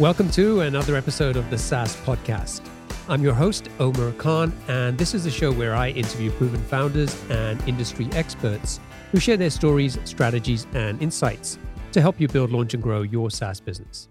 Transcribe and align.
Welcome 0.00 0.30
to 0.30 0.62
another 0.62 0.96
episode 0.96 1.36
of 1.36 1.50
the 1.50 1.58
SaaS 1.58 1.94
Podcast. 1.94 2.62
I'm 3.06 3.22
your 3.22 3.34
host, 3.34 3.68
Omar 3.78 4.12
Khan, 4.12 4.50
and 4.66 4.96
this 4.96 5.12
is 5.12 5.26
a 5.26 5.30
show 5.30 5.52
where 5.52 5.74
I 5.74 5.90
interview 5.90 6.30
proven 6.30 6.62
founders 6.62 7.14
and 7.28 7.62
industry 7.68 8.08
experts 8.12 8.80
who 9.12 9.20
share 9.20 9.36
their 9.36 9.50
stories, 9.50 9.98
strategies, 10.04 10.66
and 10.72 11.02
insights 11.02 11.58
to 11.92 12.00
help 12.00 12.18
you 12.18 12.28
build, 12.28 12.50
launch, 12.50 12.72
and 12.72 12.82
grow 12.82 13.02
your 13.02 13.30
SaaS 13.30 13.60
business. 13.60 14.08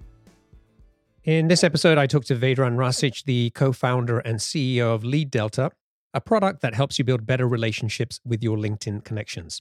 In 1.23 1.47
this 1.47 1.63
episode, 1.63 1.97
I 1.97 2.05
talked 2.05 2.27
to 2.27 2.35
Vedran 2.35 2.75
Rasic, 2.75 3.23
the 3.23 3.49
co 3.49 3.71
founder 3.73 4.19
and 4.19 4.37
CEO 4.37 4.93
of 4.93 5.03
Lead 5.03 5.31
Delta, 5.31 5.71
a 6.13 6.21
product 6.21 6.61
that 6.61 6.75
helps 6.75 6.99
you 6.99 7.03
build 7.03 7.25
better 7.25 7.47
relationships 7.47 8.19
with 8.23 8.43
your 8.43 8.57
LinkedIn 8.57 9.03
connections. 9.03 9.59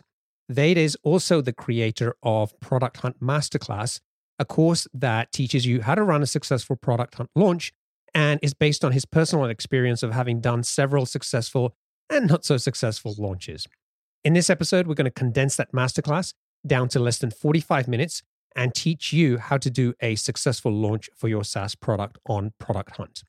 Ved 0.51 0.77
is 0.77 0.95
also 1.03 1.41
the 1.41 1.55
creator 1.55 2.17
of 2.23 2.53
Product 2.61 2.99
Hunt 2.99 3.19
Masterclass, 3.19 4.01
a 4.39 4.45
course 4.45 4.87
that 4.95 5.33
teaches 5.33 5.67
you 5.67 5.83
how 5.83 5.95
to 5.95 6.03
run 6.03 6.23
a 6.23 6.27
successful 6.27 6.77
product 6.77 7.17
hunt 7.17 7.31
launch 7.35 7.73
and 8.15 8.41
is 8.43 8.55
based 8.55 8.85
on 8.85 8.93
his 8.93 9.05
personal 9.05 9.47
experience 9.47 10.03
of 10.03 10.13
having 10.13 10.41
done 10.41 10.63
several 10.63 11.07
successful 11.07 11.75
and 12.11 12.29
not 12.29 12.45
so 12.45 12.57
successful 12.57 13.15
launches. 13.19 13.67
In 14.25 14.33
this 14.33 14.51
episode, 14.51 14.87
we're 14.87 14.95
going 14.95 15.05
to 15.05 15.11
condense 15.11 15.57
that 15.57 15.73
masterclass 15.73 16.35
down 16.67 16.89
to 16.89 16.99
less 16.99 17.19
than 17.19 17.31
45 17.31 17.89
minutes 17.89 18.23
and 18.57 18.75
teach 18.75 19.13
you 19.13 19.39
how 19.39 19.57
to 19.59 19.71
do 19.71 19.95
a 20.01 20.17
successful 20.17 20.73
launch 20.73 21.09
for 21.17 21.29
your 21.29 21.45
SaaS 21.45 21.75
product 21.75 22.19
on 22.27 22.53
Product 22.59 22.97
Hunt. 22.97 23.23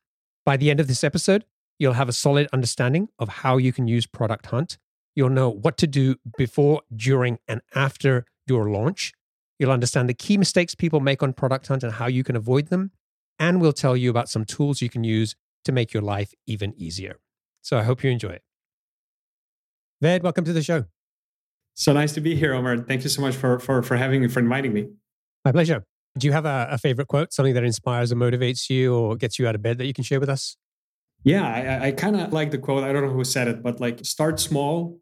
By 0.46 0.58
the 0.58 0.72
end 0.72 0.80
of 0.80 0.88
this 0.88 1.04
episode, 1.04 1.46
you'll 1.78 1.94
have 1.94 2.10
a 2.10 2.14
solid 2.14 2.48
understanding 2.52 3.10
of 3.20 3.30
how 3.30 3.58
you 3.58 3.72
can 3.72 3.88
use 3.88 4.08
Product 4.08 4.48
Hunt. 4.48 4.78
You'll 5.16 5.30
know 5.30 5.50
what 5.50 5.78
to 5.80 5.88
do 5.88 6.16
before, 6.38 6.82
during, 6.96 7.40
and 7.48 7.62
after 7.76 8.26
your 8.48 8.70
launch 8.70 9.14
You'll 9.60 9.72
understand 9.72 10.08
the 10.08 10.14
key 10.14 10.38
mistakes 10.38 10.74
people 10.74 11.02
make 11.02 11.22
on 11.22 11.34
Product 11.34 11.68
Hunt 11.68 11.84
and 11.84 11.94
how 11.94 12.08
you 12.08 12.24
can 12.24 12.38
avoid 12.38 12.68
them. 12.68 12.92
And 13.38 13.60
we'll 13.62 13.74
tell 13.74 13.96
you 13.96 14.10
about 14.10 14.30
some 14.30 14.46
tools 14.46 14.82
you 14.82 14.90
can 14.90 15.04
use 15.04 15.36
to 15.66 15.72
make 15.74 15.94
your 15.94 16.02
life 16.02 16.34
even 16.48 16.74
easier. 16.78 17.20
So 17.62 17.78
I 17.78 17.84
hope 17.84 18.04
you 18.04 18.10
enjoy 18.10 18.30
it. 18.30 18.44
Ved, 20.02 20.24
welcome 20.24 20.46
to 20.46 20.54
the 20.54 20.64
show. 20.64 20.86
So 21.74 21.92
nice 21.92 22.14
to 22.14 22.22
be 22.22 22.36
here, 22.36 22.54
Omar. 22.54 22.78
Thank 22.78 23.04
you 23.04 23.10
so 23.10 23.22
much 23.22 23.36
for, 23.36 23.60
for, 23.60 23.84
for 23.84 23.98
having 23.98 24.22
me, 24.22 24.30
for 24.30 24.40
inviting 24.40 24.74
me. 24.74 24.90
My 25.44 25.52
pleasure. 25.52 25.84
Do 26.18 26.28
you 26.28 26.34
have 26.34 26.46
a, 26.46 26.68
a 26.72 26.78
favorite 26.78 27.08
quote, 27.08 27.34
something 27.34 27.54
that 27.54 27.64
inspires 27.64 28.12
or 28.12 28.16
motivates 28.16 28.70
you 28.70 28.96
or 28.96 29.16
gets 29.16 29.38
you 29.38 29.48
out 29.48 29.56
of 29.56 29.62
bed 29.62 29.78
that 29.78 29.86
you 29.86 29.94
can 29.94 30.04
share 30.04 30.20
with 30.20 30.30
us? 30.30 30.58
Yeah, 31.24 31.46
I, 31.46 31.88
I 31.88 31.92
kind 31.92 32.20
of 32.20 32.32
like 32.32 32.52
the 32.52 32.58
quote. 32.58 32.84
I 32.84 32.94
don't 32.94 33.04
know 33.04 33.12
who 33.12 33.26
said 33.26 33.48
it, 33.48 33.62
but 33.62 33.80
like 33.80 34.06
start 34.06 34.40
small, 34.40 35.00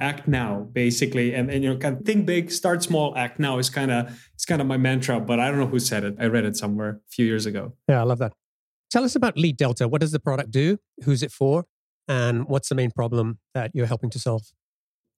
act 0.00 0.26
now 0.26 0.68
basically. 0.72 1.34
And, 1.34 1.50
and 1.50 1.62
you 1.62 1.70
know 1.70 1.78
kind 1.78 1.98
of 1.98 2.04
think 2.04 2.26
big 2.26 2.50
start 2.50 2.82
small 2.82 3.16
act 3.16 3.38
now 3.38 3.58
is 3.58 3.70
kind 3.70 3.90
of 3.90 4.26
it's 4.34 4.44
kind 4.44 4.60
of 4.60 4.66
my 4.66 4.76
mantra 4.76 5.20
but 5.20 5.38
i 5.38 5.48
don't 5.48 5.58
know 5.58 5.66
who 5.66 5.78
said 5.78 6.04
it. 6.04 6.14
I 6.18 6.26
read 6.26 6.44
it 6.44 6.56
somewhere 6.56 6.90
a 6.90 7.10
few 7.10 7.26
years 7.26 7.46
ago. 7.46 7.74
Yeah 7.88 8.00
i 8.00 8.04
love 8.04 8.18
that. 8.18 8.32
Tell 8.90 9.04
us 9.04 9.14
about 9.14 9.38
lead 9.38 9.56
delta. 9.56 9.88
What 9.88 10.00
does 10.00 10.12
the 10.12 10.20
product 10.20 10.50
do? 10.50 10.78
Who's 11.04 11.22
it 11.22 11.32
for? 11.32 11.64
And 12.08 12.46
what's 12.46 12.68
the 12.68 12.74
main 12.74 12.90
problem 12.90 13.38
that 13.54 13.70
you're 13.74 13.86
helping 13.86 14.10
to 14.10 14.18
solve? 14.18 14.42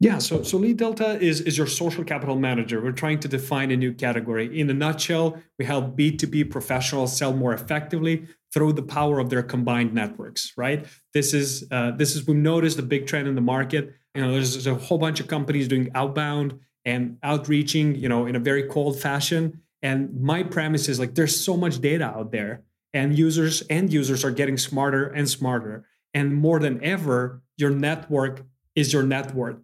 Yeah, 0.00 0.18
so 0.18 0.42
so 0.42 0.58
Lead 0.58 0.76
Delta 0.76 1.18
is 1.20 1.40
is 1.40 1.56
your 1.56 1.66
social 1.66 2.04
capital 2.04 2.36
manager. 2.36 2.82
We're 2.82 2.92
trying 2.92 3.20
to 3.20 3.28
define 3.28 3.70
a 3.70 3.76
new 3.76 3.92
category. 3.92 4.60
In 4.60 4.68
a 4.68 4.74
nutshell, 4.74 5.40
we 5.58 5.64
help 5.64 5.96
B2B 5.96 6.50
professionals 6.50 7.16
sell 7.16 7.32
more 7.32 7.54
effectively 7.54 8.26
through 8.52 8.72
the 8.72 8.82
power 8.82 9.18
of 9.18 9.30
their 9.30 9.42
combined 9.42 9.94
networks, 9.94 10.52
right? 10.56 10.84
This 11.12 11.32
is 11.32 11.66
uh, 11.70 11.92
this 11.92 12.16
is 12.16 12.26
we've 12.26 12.36
noticed 12.36 12.78
a 12.78 12.82
big 12.82 13.06
trend 13.06 13.28
in 13.28 13.34
the 13.34 13.40
market 13.40 13.94
you 14.14 14.22
know 14.22 14.32
there's, 14.32 14.52
there's 14.52 14.66
a 14.66 14.74
whole 14.74 14.98
bunch 14.98 15.20
of 15.20 15.28
companies 15.28 15.68
doing 15.68 15.90
outbound 15.94 16.58
and 16.84 17.18
outreaching 17.22 17.94
you 17.94 18.08
know 18.08 18.26
in 18.26 18.36
a 18.36 18.40
very 18.40 18.64
cold 18.64 18.98
fashion. 18.98 19.60
And 19.82 20.18
my 20.20 20.42
premise 20.42 20.88
is 20.88 20.98
like 20.98 21.14
there's 21.14 21.38
so 21.38 21.56
much 21.56 21.80
data 21.80 22.04
out 22.04 22.32
there 22.32 22.62
and 22.94 23.18
users 23.18 23.60
and 23.62 23.92
users 23.92 24.24
are 24.24 24.30
getting 24.30 24.56
smarter 24.56 25.08
and 25.08 25.28
smarter. 25.28 25.84
And 26.14 26.34
more 26.34 26.58
than 26.58 26.82
ever 26.82 27.42
your 27.56 27.70
network 27.70 28.46
is 28.74 28.92
your 28.92 29.02
net 29.02 29.34
worth. 29.34 29.56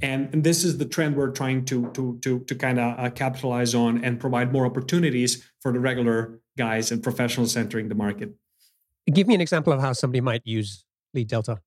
And, 0.00 0.32
and 0.32 0.44
this 0.44 0.64
is 0.64 0.78
the 0.78 0.84
trend 0.84 1.16
we're 1.16 1.30
trying 1.30 1.64
to 1.66 1.90
to 1.92 2.18
to, 2.22 2.40
to 2.40 2.54
kind 2.54 2.80
of 2.80 2.98
uh, 2.98 3.10
capitalize 3.10 3.74
on 3.74 4.04
and 4.04 4.18
provide 4.18 4.52
more 4.52 4.66
opportunities 4.66 5.48
for 5.60 5.72
the 5.72 5.80
regular 5.80 6.40
guys 6.56 6.90
and 6.90 7.02
professionals 7.02 7.56
entering 7.56 7.88
the 7.88 7.94
market. 7.94 8.34
Give 9.12 9.26
me 9.26 9.34
an 9.34 9.40
example 9.40 9.72
of 9.72 9.80
how 9.80 9.92
somebody 9.92 10.20
might 10.20 10.42
use 10.44 10.84
lead 11.14 11.28
delta 11.28 11.60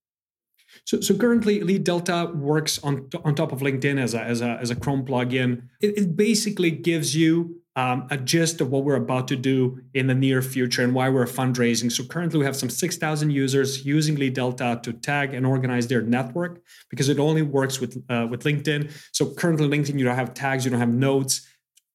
so, 0.84 1.00
so 1.00 1.16
currently, 1.16 1.60
Lead 1.60 1.84
Delta 1.84 2.30
works 2.34 2.82
on, 2.82 3.08
on 3.24 3.34
top 3.34 3.52
of 3.52 3.60
LinkedIn 3.60 4.00
as 4.00 4.14
a, 4.14 4.20
as 4.22 4.40
a, 4.40 4.58
as 4.60 4.70
a 4.70 4.76
Chrome 4.76 5.04
plugin. 5.04 5.68
It, 5.80 5.98
it 5.98 6.16
basically 6.16 6.70
gives 6.70 7.14
you 7.14 7.62
um, 7.74 8.06
a 8.10 8.18
gist 8.18 8.60
of 8.60 8.70
what 8.70 8.84
we're 8.84 8.96
about 8.96 9.28
to 9.28 9.36
do 9.36 9.80
in 9.94 10.06
the 10.06 10.14
near 10.14 10.42
future 10.42 10.82
and 10.82 10.94
why 10.94 11.08
we're 11.08 11.26
fundraising. 11.26 11.90
So 11.90 12.04
currently, 12.04 12.38
we 12.38 12.44
have 12.44 12.56
some 12.56 12.68
6,000 12.68 13.30
users 13.30 13.84
using 13.86 14.16
Lead 14.16 14.34
Delta 14.34 14.80
to 14.82 14.92
tag 14.92 15.32
and 15.32 15.46
organize 15.46 15.86
their 15.86 16.02
network 16.02 16.60
because 16.90 17.08
it 17.08 17.18
only 17.18 17.42
works 17.42 17.80
with 17.80 18.02
uh, 18.10 18.26
with 18.30 18.44
LinkedIn. 18.44 18.90
So 19.12 19.32
currently, 19.32 19.68
LinkedIn, 19.68 19.98
you 19.98 20.04
don't 20.04 20.16
have 20.16 20.34
tags, 20.34 20.64
you 20.64 20.70
don't 20.70 20.80
have 20.80 20.92
notes 20.92 21.46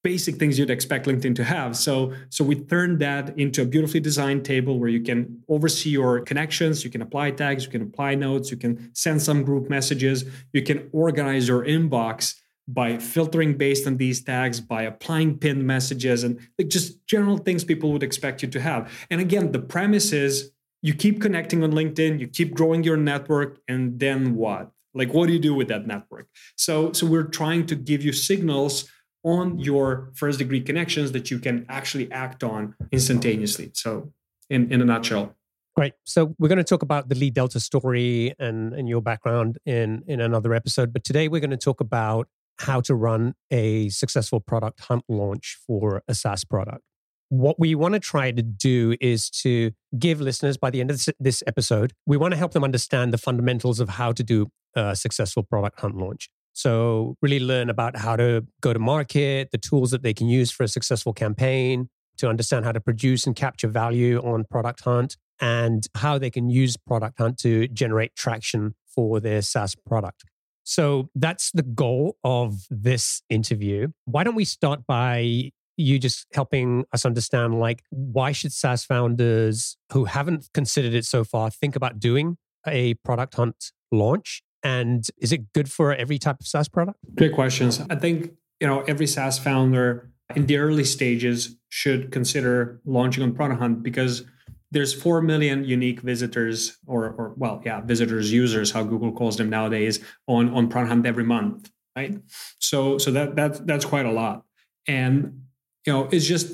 basic 0.03 0.35
things 0.35 0.58
you'd 0.58 0.69
expect 0.69 1.06
LinkedIn 1.06 1.35
to 1.35 1.44
have. 1.44 1.75
So, 1.75 2.13
so 2.30 2.44
we 2.44 2.56
turned 2.56 3.00
that 3.00 3.38
into 3.38 3.62
a 3.63 3.66
beautifully 3.66 4.00
designed 4.00 4.46
table 4.46 4.80
where 4.80 4.90
you 4.90 5.02
can 5.02 5.44
oversee 5.50 5.90
your 5.90 6.22
connections, 6.22 6.84
you 6.84 6.90
can 6.90 7.02
apply 7.02 7.31
tags, 7.31 7.66
you 7.66 7.72
can 7.72 7.81
apply 7.81 8.16
notes, 8.16 8.52
you 8.52 8.58
can 8.58 8.94
send 8.94 9.22
some 9.22 9.44
group 9.44 9.69
messages, 9.69 10.25
you 10.53 10.62
can 10.62 10.90
organize 10.91 11.47
your 11.47 11.66
inbox 11.66 12.35
by 12.68 12.97
filtering 12.97 13.58
based 13.58 13.88
on 13.88 13.97
these 13.97 14.22
tags, 14.22 14.59
by 14.59 14.84
applying 14.84 15.38
pinned 15.38 15.66
messages, 15.66 16.24
and 16.24 16.40
like 16.59 16.68
just 16.68 17.06
general 17.08 17.38
things 17.38 17.64
people 17.64 17.91
would 17.94 18.03
expect 18.03 18.41
you 18.41 18.50
to 18.50 18.59
have. 18.59 18.91
And 19.09 19.22
again, 19.22 19.52
the 19.52 19.59
premise 19.59 20.12
is 20.12 20.52
you 20.81 20.94
keep 20.94 21.22
connecting 21.22 21.64
on 21.64 21.72
LinkedIn, 21.72 22.19
you 22.19 22.28
keep 22.28 22.53
growing 22.53 22.84
your 22.84 22.97
network, 22.97 23.59
and 23.68 24.00
then 24.00 24.35
what? 24.35 24.72
Like, 24.94 25.14
what 25.14 25.28
do 25.28 25.34
you 25.34 25.40
do 25.40 25.53
with 25.53 25.68
that 25.68 25.85
network? 25.85 26.28
So, 26.56 26.91
so 26.91 27.06
we're 27.06 27.24
trying 27.24 27.66
to 27.68 27.75
give 27.75 28.03
you 28.03 28.12
signals 28.12 28.90
on 29.27 29.59
your 29.59 30.09
first 30.13 30.39
degree 30.39 30.61
connections 30.61 31.11
that 31.11 31.29
you 31.29 31.39
can 31.39 31.65
actually 31.67 32.11
act 32.11 32.43
on 32.43 32.75
instantaneously. 32.91 33.71
So, 33.73 34.11
in, 34.49 34.71
in 34.71 34.81
a 34.81 34.85
nutshell. 34.85 35.35
Great. 35.75 35.93
So 36.05 36.33
we're 36.39 36.47
going 36.47 36.57
to 36.57 36.63
talk 36.63 36.81
about 36.81 37.09
the 37.09 37.15
lead 37.15 37.33
delta 37.33 37.59
story 37.59 38.33
and, 38.39 38.73
and 38.73 38.89
your 38.89 39.01
background 39.01 39.59
in, 39.66 40.03
in 40.07 40.21
another 40.21 40.53
episode. 40.53 40.91
But 40.91 41.03
today 41.03 41.27
we're 41.27 41.41
going 41.41 41.51
to 41.51 41.57
talk 41.57 41.81
about 41.81 42.27
how 42.59 42.81
to 42.81 42.95
run 42.95 43.35
a 43.51 43.89
successful 43.89 44.39
product 44.39 44.79
hunt 44.79 45.03
launch 45.07 45.57
for 45.67 46.01
a 46.07 46.16
SaaS 46.16 46.43
product. 46.43 46.81
What 47.29 47.59
we 47.59 47.75
want 47.75 47.93
to 47.93 47.99
try 47.99 48.31
to 48.31 48.41
do 48.41 48.95
is 49.01 49.29
to 49.41 49.71
give 49.99 50.21
listeners 50.21 50.57
by 50.57 50.71
the 50.71 50.79
end 50.79 50.89
of 50.89 51.05
this 51.19 51.43
episode, 51.45 51.93
we 52.05 52.17
want 52.17 52.31
to 52.31 52.37
help 52.37 52.53
them 52.53 52.63
understand 52.63 53.13
the 53.13 53.17
fundamentals 53.17 53.79
of 53.79 53.89
how 53.89 54.13
to 54.13 54.23
do 54.23 54.47
a 54.75 54.95
successful 54.95 55.43
product 55.43 55.81
hunt 55.81 55.97
launch. 55.97 56.29
So, 56.57 57.18
really 57.22 57.40
learn 57.40 57.69
about 57.69 57.95
how 57.97 58.16
to 58.16 58.44
go 58.62 58.73
to 58.73 58.79
market, 58.79 59.51
the 59.51 59.59
tools 59.59 59.91
that 59.91 60.01
they 60.01 60.16
can 60.16 60.28
use 60.28 60.50
for 60.50 60.63
a 60.63 60.68
successful 60.68 61.13
campaign, 61.13 61.88
to 62.18 62.28
understand 62.28 62.66
how 62.66 62.72
to 62.72 62.81
produce 62.81 63.28
and 63.28 63.35
capture 63.35 63.68
value 63.68 64.18
on 64.22 64.44
Product 64.50 64.84
Hunt, 64.84 65.17
and 65.40 65.85
how 65.94 66.17
they 66.17 66.31
can 66.31 66.50
use 66.50 66.75
Product 66.75 67.16
Hunt 67.19 67.38
to 67.41 67.67
generate 67.67 68.16
traction 68.16 68.73
for 68.88 69.19
their 69.19 69.44
SaaS 69.44 69.75
product. 69.75 70.23
So, 70.63 71.12
that's 71.13 71.51
the 71.51 71.62
goal 71.62 72.17
of 72.23 72.66
this 72.72 73.22
interview. 73.29 73.90
Why 74.06 74.23
don't 74.23 74.34
we 74.34 74.44
start 74.44 74.79
by 74.88 75.51
you 75.79 76.00
just 76.00 76.25
helping 76.34 76.85
us 76.91 77.06
understand 77.06 77.59
like 77.59 77.84
why 77.91 78.31
should 78.31 78.51
SaaS 78.51 78.84
founders 78.84 79.78
who 79.94 80.06
haven't 80.06 80.50
considered 80.56 80.96
it 80.96 81.06
so 81.06 81.23
far 81.23 81.51
think 81.51 81.75
about 81.75 82.00
doing 82.00 82.38
a 82.66 82.96
product 82.96 83.35
hunt 83.35 83.72
launch 83.91 84.41
and 84.67 85.07
is 85.17 85.31
it 85.31 85.53
good 85.53 85.72
for 85.72 85.96
every 85.96 86.19
type 86.19 86.40
of 86.41 86.47
SaaS 86.47 86.67
product? 86.67 86.99
Great 87.16 87.34
questions. 87.34 87.81
I 87.90 87.96
think 87.96 88.34
you 88.59 88.67
know 88.67 88.81
every 88.81 89.08
SaaS 89.08 89.40
founder 89.40 90.11
in 90.35 90.46
the 90.46 90.58
early 90.58 90.84
stages 90.84 91.55
should 91.69 92.11
consider 92.11 92.81
launching 92.84 93.23
on 93.23 93.34
Product 93.34 93.59
Hunt 93.61 93.81
because 93.81 94.25
there's 94.72 94.93
4 94.93 95.22
million 95.22 95.64
unique 95.64 96.02
visitors 96.02 96.78
or, 96.85 97.02
or 97.17 97.34
well 97.37 97.61
yeah 97.66 97.79
visitors 97.79 98.34
users 98.34 98.72
how 98.72 98.84
google 98.84 99.14
calls 99.14 99.37
them 99.37 99.49
nowadays 99.49 99.96
on 100.28 100.53
on 100.53 100.67
Product 100.67 100.90
Hunt 100.90 101.05
every 101.05 101.23
month 101.23 101.72
right 101.96 102.14
so 102.59 102.97
so 102.97 103.09
that 103.11 103.37
that 103.37 103.66
that's 103.66 103.85
quite 103.85 104.05
a 104.05 104.11
lot 104.11 104.43
and 104.87 105.43
you 105.85 105.93
know 105.93 106.09
it's 106.11 106.28
just 106.28 106.47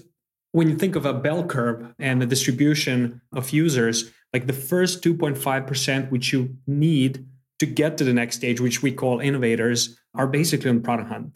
when 0.52 0.70
you 0.70 0.76
think 0.76 0.96
of 0.96 1.06
a 1.08 1.14
bell 1.26 1.44
curve 1.44 1.80
and 1.98 2.22
the 2.22 2.28
distribution 2.28 3.22
of 3.32 3.50
users 3.50 4.12
like 4.34 4.46
the 4.46 4.54
first 4.54 5.04
2.5% 5.04 6.12
which 6.12 6.32
you 6.34 6.56
need 6.68 7.26
to 7.64 7.72
get 7.72 7.98
to 7.98 8.04
the 8.04 8.14
next 8.14 8.36
stage, 8.36 8.60
which 8.60 8.84
we 8.84 8.92
call 8.92 9.22
innovators, 9.22 9.98
are 10.14 10.28
basically 10.28 10.70
on 10.70 10.82
Product 10.82 11.08
Hunt. 11.08 11.34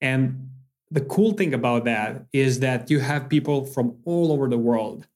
And 0.00 0.48
the 0.90 1.02
cool 1.02 1.32
thing 1.32 1.52
about 1.52 1.84
that 1.84 2.24
is 2.32 2.60
that 2.60 2.90
you 2.90 3.00
have 3.00 3.28
people 3.28 3.66
from 3.66 3.96
all 4.06 4.32
over 4.32 4.48
the 4.48 4.56
world. 4.56 5.06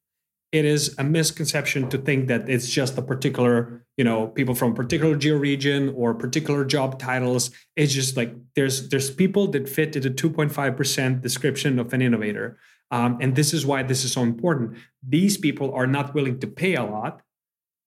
It 0.52 0.66
is 0.66 0.94
a 0.99 1.04
misconception 1.04 1.88
to 1.88 1.96
think 1.96 2.28
that 2.28 2.50
it's 2.50 2.69
just 2.69 2.99
a 2.99 3.02
particular, 3.02 3.82
you 3.96 4.04
know, 4.04 4.26
people 4.26 4.54
from 4.54 4.75
particular 4.75 5.16
geo 5.16 5.38
region 5.38 5.94
or 5.96 6.12
particular 6.12 6.66
job 6.66 6.99
titles. 6.99 7.50
It's 7.75 7.94
just 7.94 8.19
like 8.19 8.34
there's 8.54 8.90
there's 8.90 9.10
people 9.10 9.46
that 9.52 9.66
fit 9.66 9.94
to 9.94 10.00
the 10.00 10.10
2.5% 10.10 11.22
description 11.22 11.78
of 11.78 11.94
an 11.94 12.02
innovator. 12.02 12.58
Um, 12.90 13.16
and 13.22 13.34
this 13.34 13.54
is 13.54 13.64
why 13.64 13.82
this 13.82 14.04
is 14.04 14.12
so 14.12 14.20
important. 14.20 14.76
These 15.02 15.38
people 15.38 15.72
are 15.72 15.87
not 15.87 16.12
willing 16.12 16.38
to 16.40 16.46
pay 16.46 16.75
a 16.75 16.84
lot, 16.84 17.22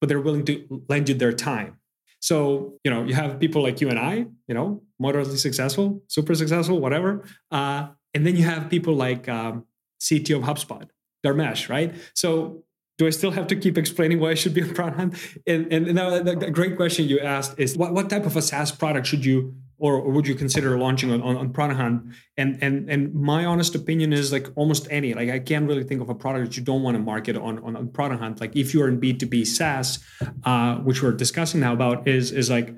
but 0.02 0.10
they're 0.10 0.26
willing 0.28 0.46
to 0.46 0.84
lend 0.90 1.10
you 1.10 1.14
their 1.14 1.34
time. 1.34 1.78
So, 2.26 2.74
you 2.84 2.90
know, 2.90 3.04
you 3.04 3.14
have 3.14 3.40
people 3.40 3.62
like 3.62 3.82
you 3.82 3.90
and 3.90 4.00
I, 4.00 4.26
you 4.48 4.56
know, 4.56 4.82
moderately 5.00 5.38
successful, 5.38 6.02
super 6.08 6.34
successful, 6.34 6.80
whatever. 6.80 7.24
Uh, 7.52 7.90
and 8.16 8.26
then 8.26 8.36
you 8.36 8.44
have 8.46 8.68
people 8.68 8.96
like 8.96 9.30
um, 9.30 9.66
CTO 10.02 10.38
of 10.38 10.42
HubSpot, 10.42 10.90
Dharmesh, 11.24 11.70
right? 11.70 11.94
So 12.16 12.64
do 12.98 13.06
I 13.06 13.12
still 13.12 13.30
have 13.30 13.46
to 13.48 13.56
keep 13.56 13.78
explaining 13.78 14.20
why 14.20 14.32
I 14.32 14.34
should 14.34 14.56
be 14.56 14.64
on 14.68 14.74
Product 14.74 14.98
Hunt? 14.98 15.16
And, 15.46 15.72
and 15.72 15.94
now 15.94 16.20
the 16.24 16.50
great 16.50 16.76
question 16.78 17.08
you 17.08 17.20
asked 17.20 17.60
is 17.60 17.78
what, 17.78 17.94
what 17.94 18.10
type 18.10 18.26
of 18.26 18.36
a 18.36 18.42
SaaS 18.42 18.72
product 18.72 19.06
should 19.06 19.24
you 19.24 19.54
or, 19.78 19.96
or 19.96 20.12
would 20.12 20.28
you 20.28 20.36
consider 20.36 20.78
launching 20.78 21.12
on, 21.12 21.22
on, 21.22 21.36
on 21.36 21.70
Hunt? 21.72 22.14
And, 22.38 22.58
and, 22.62 22.90
and 22.90 23.14
my 23.14 23.46
honest 23.46 23.76
opinion 23.76 24.14
is 24.14 24.32
like 24.32 24.48
almost 24.56 24.88
any, 24.90 25.14
like 25.14 25.30
I 25.30 25.40
can't 25.40 25.68
really 25.68 25.84
think 25.84 26.02
of 26.02 26.10
a 26.10 26.16
product 26.16 26.46
that 26.46 26.58
you 26.58 26.64
don't 26.64 26.84
want 26.84 26.96
to 26.96 27.04
market 27.04 27.36
on, 27.36 27.60
on, 27.60 27.76
on 27.76 28.18
Hunt. 28.18 28.40
Like 28.40 28.56
if 28.56 28.74
you're 28.74 28.88
in 28.88 29.00
B2B 29.00 29.46
SaaS, 29.46 30.00
uh, 30.44 30.78
which 30.78 31.04
we're 31.04 31.12
discussing 31.12 31.60
now 31.60 31.74
about 31.74 32.08
is, 32.08 32.32
is 32.32 32.50
like 32.50 32.74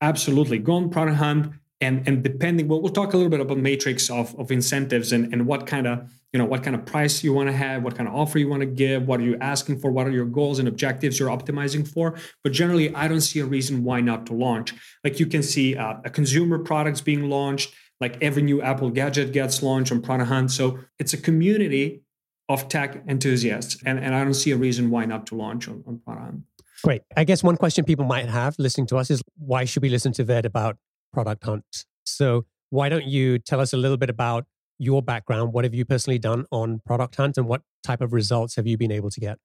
absolutely 0.00 0.58
go 0.58 0.74
on 0.74 1.08
Hunt 1.14 1.52
and, 1.82 2.06
and 2.06 2.22
depending, 2.22 2.68
well, 2.68 2.80
we'll 2.80 2.92
talk 2.92 3.12
a 3.12 3.16
little 3.16 3.30
bit 3.30 3.40
about 3.40 3.58
matrix 3.58 4.08
of, 4.08 4.38
of 4.38 4.50
incentives 4.52 5.12
and, 5.12 5.32
and 5.32 5.46
what 5.46 5.66
kind 5.66 5.86
of 5.86 6.10
you 6.32 6.38
know 6.38 6.46
what 6.46 6.62
kind 6.62 6.74
of 6.74 6.86
price 6.86 7.22
you 7.22 7.34
want 7.34 7.48
to 7.50 7.52
have 7.52 7.82
what 7.82 7.94
kind 7.94 8.08
of 8.08 8.14
offer 8.14 8.38
you 8.38 8.48
want 8.48 8.60
to 8.60 8.66
give 8.66 9.06
what 9.06 9.20
are 9.20 9.24
you 9.24 9.36
asking 9.42 9.78
for 9.78 9.90
what 9.90 10.06
are 10.06 10.10
your 10.10 10.24
goals 10.24 10.58
and 10.58 10.66
objectives 10.66 11.18
you're 11.18 11.28
optimizing 11.28 11.86
for. 11.86 12.14
But 12.42 12.52
generally 12.52 12.94
i 12.94 13.06
don't 13.06 13.20
see 13.20 13.40
a 13.40 13.44
reason 13.44 13.84
why 13.84 14.00
not 14.00 14.24
to 14.26 14.32
launch. 14.32 14.72
Like 15.04 15.20
you 15.20 15.26
can 15.26 15.42
see 15.42 15.76
uh, 15.76 15.96
a 16.04 16.10
consumer 16.10 16.58
products 16.58 17.02
being 17.02 17.28
launched 17.28 17.74
like 18.00 18.16
every 18.22 18.42
new 18.42 18.62
apple 18.62 18.88
gadget 18.88 19.32
gets 19.32 19.62
launched 19.62 19.92
on 19.92 20.00
product 20.00 20.28
hunt. 20.28 20.50
So 20.50 20.78
it's 20.98 21.12
a 21.12 21.18
community 21.18 22.02
of 22.48 22.68
tech 22.68 23.02
enthusiasts 23.06 23.82
and, 23.84 23.98
and 23.98 24.14
i 24.14 24.24
don't 24.24 24.34
see 24.34 24.50
a 24.50 24.56
reason 24.56 24.90
why 24.90 25.04
not 25.04 25.26
to 25.26 25.34
launch 25.34 25.68
on, 25.68 25.84
on 25.86 25.98
product 25.98 26.24
hunt. 26.24 26.42
Great. 26.82 27.02
I 27.16 27.24
guess 27.24 27.44
one 27.44 27.56
question 27.56 27.84
people 27.84 28.04
might 28.04 28.28
have 28.28 28.56
listening 28.58 28.86
to 28.88 28.96
us 28.96 29.10
is 29.10 29.22
why 29.36 29.64
should 29.64 29.82
we 29.82 29.88
listen 29.88 30.12
to 30.14 30.24
ved 30.24 30.46
about 30.46 30.78
product 31.12 31.44
hunt 31.44 31.64
so 32.04 32.44
why 32.70 32.88
don't 32.88 33.04
you 33.04 33.38
tell 33.38 33.60
us 33.60 33.72
a 33.72 33.76
little 33.76 33.98
bit 33.98 34.08
about 34.08 34.46
your 34.82 35.00
background. 35.00 35.52
What 35.52 35.64
have 35.64 35.74
you 35.74 35.84
personally 35.84 36.18
done 36.18 36.44
on 36.50 36.80
Product 36.84 37.14
Hunt 37.14 37.38
and 37.38 37.46
what 37.46 37.62
type 37.84 38.00
of 38.00 38.12
results 38.12 38.56
have 38.56 38.66
you 38.66 38.76
been 38.76 38.90
able 38.90 39.10
to 39.10 39.20
get? 39.20 39.38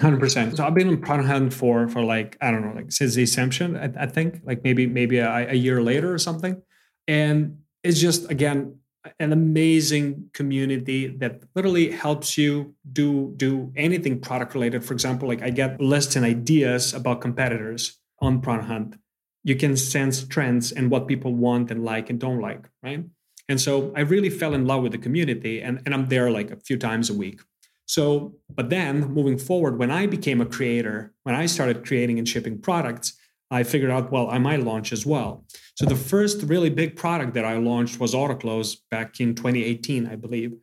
100%. 0.00 0.56
So 0.56 0.64
I've 0.64 0.74
been 0.74 0.88
on 0.88 1.00
Product 1.00 1.28
Hunt 1.28 1.52
for, 1.52 1.88
for 1.88 2.02
like, 2.02 2.36
I 2.40 2.50
don't 2.50 2.62
know, 2.62 2.72
like 2.74 2.92
since 2.92 3.14
the 3.14 3.22
inception, 3.22 3.76
I, 3.76 4.04
I 4.04 4.06
think, 4.06 4.40
like 4.44 4.62
maybe, 4.62 4.86
maybe 4.86 5.18
a, 5.18 5.50
a 5.50 5.54
year 5.54 5.82
later 5.82 6.12
or 6.12 6.18
something. 6.18 6.62
And 7.08 7.58
it's 7.82 8.00
just, 8.00 8.30
again, 8.30 8.78
an 9.20 9.32
amazing 9.32 10.30
community 10.32 11.08
that 11.08 11.42
literally 11.54 11.90
helps 11.90 12.38
you 12.38 12.74
do 12.92 13.34
do 13.36 13.70
anything 13.76 14.18
product 14.18 14.54
related 14.54 14.82
for 14.82 14.94
example 14.94 15.28
like 15.28 15.42
i 15.42 15.50
get 15.50 15.78
lists 15.78 16.16
and 16.16 16.24
ideas 16.24 16.94
about 16.94 17.20
competitors 17.20 18.00
on 18.22 18.40
product 18.40 18.66
hunt 18.66 18.96
you 19.44 19.54
can 19.54 19.76
sense 19.76 20.24
trends 20.24 20.72
and 20.72 20.90
what 20.90 21.06
people 21.06 21.34
want 21.34 21.70
and 21.70 21.84
like 21.84 22.10
and 22.10 22.18
don't 22.18 22.40
like 22.40 22.68
right 22.82 23.04
and 23.48 23.60
so 23.60 23.92
I 23.94 24.00
really 24.00 24.30
fell 24.30 24.54
in 24.54 24.66
love 24.66 24.82
with 24.82 24.92
the 24.92 24.98
community 24.98 25.60
and, 25.60 25.82
and 25.84 25.94
I'm 25.94 26.08
there 26.08 26.30
like 26.30 26.50
a 26.50 26.56
few 26.56 26.78
times 26.78 27.10
a 27.10 27.14
week. 27.14 27.40
So, 27.86 28.34
but 28.48 28.70
then 28.70 29.12
moving 29.12 29.36
forward, 29.36 29.78
when 29.78 29.90
I 29.90 30.06
became 30.06 30.40
a 30.40 30.46
creator, 30.46 31.12
when 31.24 31.34
I 31.34 31.46
started 31.46 31.84
creating 31.84 32.18
and 32.18 32.26
shipping 32.26 32.58
products, 32.58 33.12
I 33.50 33.62
figured 33.62 33.90
out, 33.90 34.10
well, 34.10 34.30
I 34.30 34.38
might 34.38 34.62
launch 34.62 34.92
as 34.92 35.04
well. 35.04 35.44
So 35.76 35.84
the 35.84 35.94
first 35.94 36.42
really 36.44 36.70
big 36.70 36.96
product 36.96 37.34
that 37.34 37.44
I 37.44 37.58
launched 37.58 38.00
was 38.00 38.14
AutoClose 38.14 38.78
back 38.90 39.20
in 39.20 39.34
2018, 39.34 40.06
I 40.06 40.16
believe. 40.16 40.54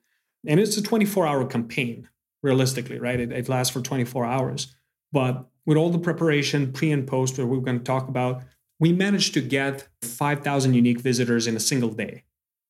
And 0.48 0.60
it's 0.60 0.78
a 0.78 0.82
24 0.82 1.28
hour 1.28 1.46
campaign, 1.46 2.10
realistically, 2.42 2.98
right? 2.98 3.20
It, 3.20 3.32
it 3.32 3.48
lasts 3.48 3.72
for 3.72 3.82
24 3.82 4.26
hours. 4.26 4.76
But 5.12 5.46
with 5.68 5.78
all 5.78 5.92
the 5.92 6.00
preparation, 6.00 6.74
pre 6.74 6.92
and 6.92 7.06
post, 7.06 7.38
where 7.38 7.46
we're 7.46 7.60
going 7.60 7.78
to 7.78 7.84
talk 7.84 8.08
about, 8.08 8.42
we 8.82 8.92
managed 8.92 9.36
to 9.36 9.42
get 9.42 9.88
5,000 10.02 10.74
unique 10.74 11.00
visitors 11.00 11.48
in 11.48 11.56
a 11.56 11.60
single 11.60 11.90
day 11.90 12.24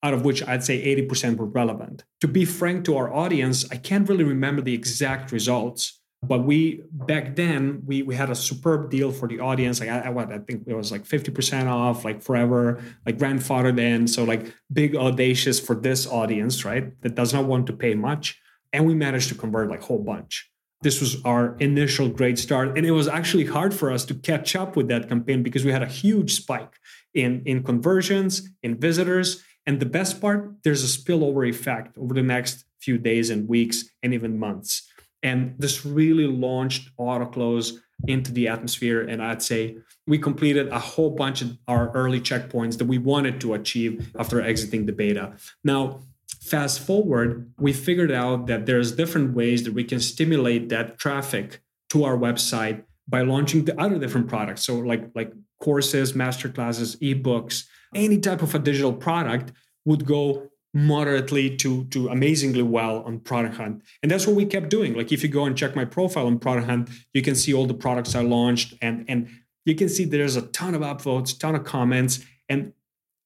out 0.04 0.14
of 0.14 0.26
which 0.26 0.46
I'd 0.48 0.64
say 0.64 0.84
80% 1.08 1.38
were 1.38 1.46
relevant. 1.46 2.04
To 2.22 2.28
be 2.28 2.44
frank 2.44 2.86
to 2.86 2.98
our 2.98 3.14
audience, 3.14 3.70
I 3.72 3.78
can't 3.78 4.08
really 4.10 4.24
remember 4.24 4.62
the 4.62 4.74
exact 4.74 5.32
results, 5.32 6.00
but 6.24 6.40
we 6.44 6.84
back 6.92 7.36
then 7.36 7.84
we 7.86 8.02
we 8.04 8.16
had 8.16 8.30
a 8.30 8.36
superb 8.36 8.90
deal 8.90 9.12
for 9.12 9.28
the 9.28 9.40
audience. 9.40 9.80
Like 9.80 9.90
I, 9.90 10.10
what 10.10 10.32
I 10.32 10.40
think 10.40 10.64
it 10.68 10.74
was 10.74 10.92
like 10.92 11.04
50% 11.04 11.68
off, 11.68 12.04
like 12.06 12.22
forever, 12.22 12.82
like 13.06 13.18
grandfathered 13.18 13.80
in. 13.80 14.08
So 14.08 14.24
like 14.24 14.54
big 14.72 14.96
audacious 14.96 15.60
for 15.60 15.76
this 15.76 16.08
audience, 16.08 16.66
right? 16.66 17.00
That 17.02 17.16
does 17.16 17.34
not 17.34 17.46
want 17.46 17.68
to 17.68 17.74
pay 17.74 17.96
much. 17.96 18.40
And 18.74 18.86
we 18.86 18.94
managed 18.94 19.30
to 19.30 19.36
convert 19.36 19.70
like 19.70 19.82
a 19.82 19.86
whole 19.86 20.04
bunch. 20.04 20.51
This 20.82 21.00
was 21.00 21.24
our 21.24 21.56
initial 21.60 22.10
great 22.10 22.40
start. 22.40 22.78
And 22.78 22.86
it 22.86 22.92
was 22.92 23.08
actually 23.08 23.46
hard 23.46 23.74
for 23.74 23.92
us 23.92 24.04
to 24.06 24.16
catch 24.16 24.56
up 24.56 24.76
with 24.76 24.88
that 24.88 25.10
campaign 25.10 25.44
because 25.44 25.64
we 25.64 25.72
had 25.72 25.84
a 25.84 25.88
huge 25.88 26.34
spike 26.34 26.80
in, 27.14 27.44
in 27.46 27.64
conversions, 27.64 28.50
in 28.64 28.80
visitors 28.80 29.44
and 29.66 29.80
the 29.80 29.86
best 29.86 30.20
part, 30.20 30.56
there's 30.64 30.84
a 30.84 31.00
spillover 31.00 31.48
effect 31.48 31.98
over 31.98 32.14
the 32.14 32.24
next 32.24 32.66
few 32.80 32.98
days 32.98 33.30
and 33.30 33.48
weeks 33.48 33.86
and 34.02 34.14
even 34.14 34.40
months. 34.40 34.88
And 35.24 35.56
this 35.60 35.86
really 35.86 36.26
launched 36.26 36.90
AutoClose 36.98 37.78
into 38.08 38.32
the 38.32 38.48
atmosphere. 38.48 39.02
And 39.02 39.22
I'd 39.22 39.44
say 39.44 39.78
we 40.08 40.18
completed 40.18 40.70
a 40.70 40.80
whole 40.80 41.12
bunch 41.12 41.44
of 41.44 41.58
our 41.68 41.92
early 41.92 42.20
checkpoints 42.20 42.80
that 42.80 42.86
we 42.86 42.98
wanted 42.98 43.40
to 43.42 43.54
achieve 43.54 44.12
after 44.18 44.42
exiting 44.42 44.88
the 44.88 44.94
beta. 44.94 45.34
Now, 45.64 46.02
fast 46.42 46.80
forward, 46.80 47.52
we 47.58 47.74
figured 47.74 48.12
out 48.12 48.48
that 48.48 48.66
there's 48.66 48.92
different 48.92 49.34
ways 49.34 49.64
that 49.64 49.74
we 49.74 49.84
can 49.84 50.00
stimulate 50.00 50.70
that 50.70 50.98
traffic 50.98 51.62
to 51.90 52.04
our 52.04 52.18
website 52.18 52.84
by 53.08 53.22
launching 53.22 53.66
the 53.66 53.80
other 53.80 54.00
different 54.00 54.28
products. 54.28 54.64
So 54.64 54.80
like 54.80 55.10
like 55.16 55.34
courses, 55.60 56.14
masterclasses, 56.14 56.98
ebooks, 57.00 57.66
any 57.94 58.20
type 58.20 58.42
of 58.42 58.56
a 58.56 58.60
digital 58.60 58.94
product 58.94 59.52
would 59.86 60.06
go 60.06 60.50
moderately 60.74 61.56
to 61.58 61.84
to 61.86 62.08
amazingly 62.08 62.62
well 62.62 63.04
on 63.04 63.20
product 63.20 63.58
hunt 63.58 63.84
and 64.02 64.10
that's 64.10 64.26
what 64.26 64.38
we 64.38 64.46
kept 64.46 64.70
doing 64.70 64.94
like 64.94 65.12
if 65.12 65.22
you 65.22 65.28
go 65.28 65.44
and 65.44 65.58
check 65.58 65.76
my 65.76 65.84
profile 65.84 66.28
on 66.28 66.40
product 66.40 66.66
hunt 66.66 66.90
you 67.14 67.22
can 67.22 67.36
see 67.36 67.54
all 67.54 67.66
the 67.66 67.74
products 67.74 68.16
i 68.16 68.22
launched 68.22 68.74
and 68.82 69.04
and 69.10 69.28
you 69.66 69.76
can 69.76 69.90
see 69.90 70.06
there's 70.06 70.38
a 70.38 70.44
ton 70.44 70.74
of 70.74 70.80
upvotes 70.80 71.38
ton 71.38 71.56
of 71.56 71.66
comments 71.66 72.24
and 72.48 72.72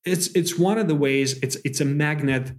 it's 0.06 0.28
it's 0.30 0.58
one 0.58 0.80
of 0.80 0.88
the 0.88 0.96
ways 0.96 1.38
it's 1.44 1.56
it's 1.64 1.80
a 1.82 1.86
magnet 1.86 2.52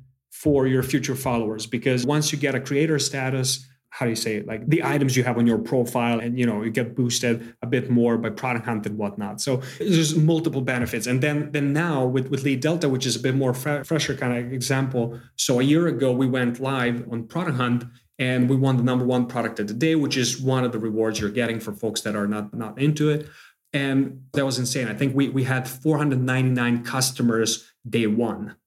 for 0.43 0.67
your 0.67 0.83
future 0.83 1.15
followers 1.15 1.67
because 1.67 2.05
once 2.05 2.33
you 2.33 2.39
get 2.39 2.55
a 2.55 2.61
creator 2.61 2.99
status 2.99 3.67
how 3.97 4.05
do 4.05 4.11
you 4.11 4.17
say 4.17 4.37
it? 4.37 4.47
Like 4.47 4.69
the 4.69 4.85
items 4.85 5.17
you 5.17 5.25
have 5.25 5.39
on 5.39 5.47
your 5.47 5.57
profile 5.57 6.21
and 6.21 6.39
you 6.39 6.45
know 6.45 6.63
you 6.63 6.71
get 6.71 6.95
boosted 6.95 7.55
a 7.63 7.67
bit 7.67 7.89
more 7.89 8.19
by 8.19 8.29
product 8.29 8.67
hunt 8.67 8.85
and 8.85 8.99
whatnot. 8.99 9.41
So 9.41 9.63
there's 9.79 10.15
multiple 10.15 10.61
benefits. 10.61 11.07
And 11.07 11.23
then 11.23 11.51
then 11.53 11.73
now 11.73 12.05
with 12.05 12.29
with 12.29 12.43
lead 12.43 12.61
delta 12.61 12.91
which 12.91 13.07
is 13.07 13.17
a 13.17 13.21
bit 13.21 13.35
more 13.35 13.55
fre- 13.55 13.85
fresher 13.85 14.15
kind 14.15 14.37
of 14.37 14.53
example 14.53 15.19
so 15.37 15.61
a 15.61 15.63
year 15.63 15.87
ago 15.87 16.13
we 16.13 16.27
went 16.27 16.61
live 16.61 17.11
on 17.11 17.27
product 17.27 17.57
hunt 17.57 17.85
and 18.19 18.51
we 18.51 18.57
won 18.57 18.77
the 18.77 18.83
number 18.83 19.07
one 19.07 19.25
product 19.27 19.61
of 19.61 19.67
the 19.69 19.75
day 19.75 19.95
which 19.95 20.19
is 20.19 20.43
one 20.43 20.63
of 20.63 20.73
the 20.73 20.79
rewards 20.79 21.19
you're 21.19 21.31
getting 21.31 21.59
for 21.59 21.73
folks 21.73 22.03
that 22.03 22.15
are 22.15 22.27
not 22.27 22.53
not 22.53 22.79
into 22.79 23.09
it. 23.09 23.27
And 23.73 24.27
that 24.35 24.45
was 24.45 24.59
insane. 24.59 24.89
I 24.89 24.95
think 24.95 25.17
we 25.17 25.31
we 25.31 25.45
had 25.45 25.67
499 25.67 26.85
customers 26.85 27.51
day 27.89 28.07
one. 28.07 28.57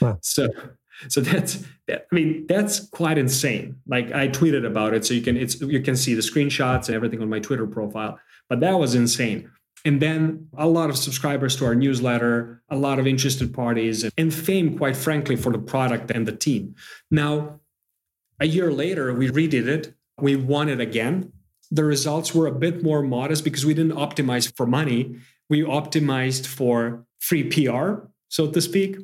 Wow. 0.00 0.18
so 0.22 0.48
so 1.08 1.20
that's 1.20 1.64
that, 1.86 2.06
i 2.10 2.14
mean 2.14 2.46
that's 2.46 2.88
quite 2.88 3.18
insane. 3.18 3.76
Like 3.86 4.12
i 4.12 4.28
tweeted 4.28 4.66
about 4.66 4.94
it 4.94 5.04
so 5.04 5.14
you 5.14 5.22
can 5.22 5.36
it's 5.36 5.60
you 5.60 5.80
can 5.80 5.96
see 5.96 6.14
the 6.14 6.22
screenshots 6.22 6.88
and 6.88 6.94
everything 6.96 7.20
on 7.22 7.28
my 7.28 7.40
twitter 7.40 7.66
profile 7.66 8.18
but 8.48 8.60
that 8.60 8.78
was 8.78 8.94
insane. 8.94 9.50
And 9.86 10.00
then 10.00 10.48
a 10.56 10.66
lot 10.66 10.88
of 10.88 10.96
subscribers 10.96 11.56
to 11.56 11.66
our 11.66 11.74
newsletter 11.74 12.62
a 12.70 12.76
lot 12.76 12.98
of 12.98 13.06
interested 13.06 13.52
parties 13.52 14.04
and 14.16 14.32
fame 14.32 14.78
quite 14.78 14.96
frankly 14.96 15.36
for 15.36 15.52
the 15.52 15.58
product 15.58 16.10
and 16.10 16.26
the 16.26 16.36
team. 16.36 16.74
Now 17.10 17.60
a 18.40 18.46
year 18.46 18.72
later 18.72 19.12
we 19.12 19.28
redid 19.30 19.66
it. 19.66 19.94
We 20.20 20.36
won 20.36 20.68
it 20.68 20.80
again. 20.80 21.32
The 21.70 21.84
results 21.84 22.34
were 22.34 22.46
a 22.46 22.52
bit 22.52 22.82
more 22.82 23.02
modest 23.02 23.44
because 23.44 23.66
we 23.66 23.74
didn't 23.74 23.96
optimize 23.96 24.54
for 24.56 24.66
money. 24.66 25.16
We 25.48 25.62
optimized 25.62 26.46
for 26.46 27.04
free 27.20 27.44
pr 27.44 28.06
so 28.28 28.50
to 28.50 28.60
speak 28.60 28.96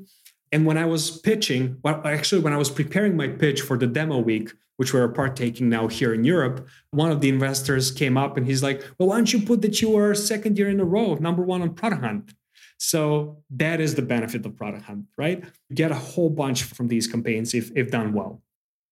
and 0.53 0.67
when 0.67 0.77
I 0.77 0.85
was 0.85 1.19
pitching, 1.19 1.79
well, 1.83 2.01
actually, 2.05 2.43
when 2.43 2.53
I 2.53 2.57
was 2.57 2.71
preparing 2.71 3.17
my 3.17 3.29
pitch 3.29 3.61
for 3.61 3.79
the 3.79 3.87
demo 3.87 4.19
week, 4.19 4.53
which 4.77 4.93
we're 4.95 5.09
partaking 5.09 5.69
now 5.69 5.87
here 5.89 6.15
in 6.15 6.25
Europe, 6.25 6.67
one 6.91 7.13
of 7.13 7.21
the 7.21 7.29
investors 7.29 7.91
came 7.91 8.17
up 8.17 8.37
and 8.37 8.47
he's 8.47 8.63
like, 8.63 8.83
Well, 8.99 9.09
why 9.11 9.17
don't 9.17 9.33
you 9.33 9.43
put 9.43 9.63
that 9.63 9.81
you 9.83 9.97
are 9.97 10.15
second 10.15 10.59
year 10.59 10.69
in 10.69 10.81
a 10.81 10.85
row, 10.85 11.15
number 11.17 11.43
one 11.43 11.63
on 11.63 11.75
Product 11.75 12.03
Hunt? 12.03 12.35
So 12.79 13.43
that 13.51 13.79
is 13.79 13.95
the 13.95 14.03
benefit 14.03 14.45
of 14.47 14.57
Product 14.57 14.85
Hunt, 14.85 15.05
right? 15.19 15.45
You 15.69 15.77
get 15.77 15.91
a 15.91 15.97
whole 15.97 16.31
bunch 16.31 16.63
from 16.63 16.89
these 16.89 17.07
campaigns 17.07 17.53
if, 17.53 17.71
if 17.77 17.91
done 17.91 18.15
well. 18.15 18.43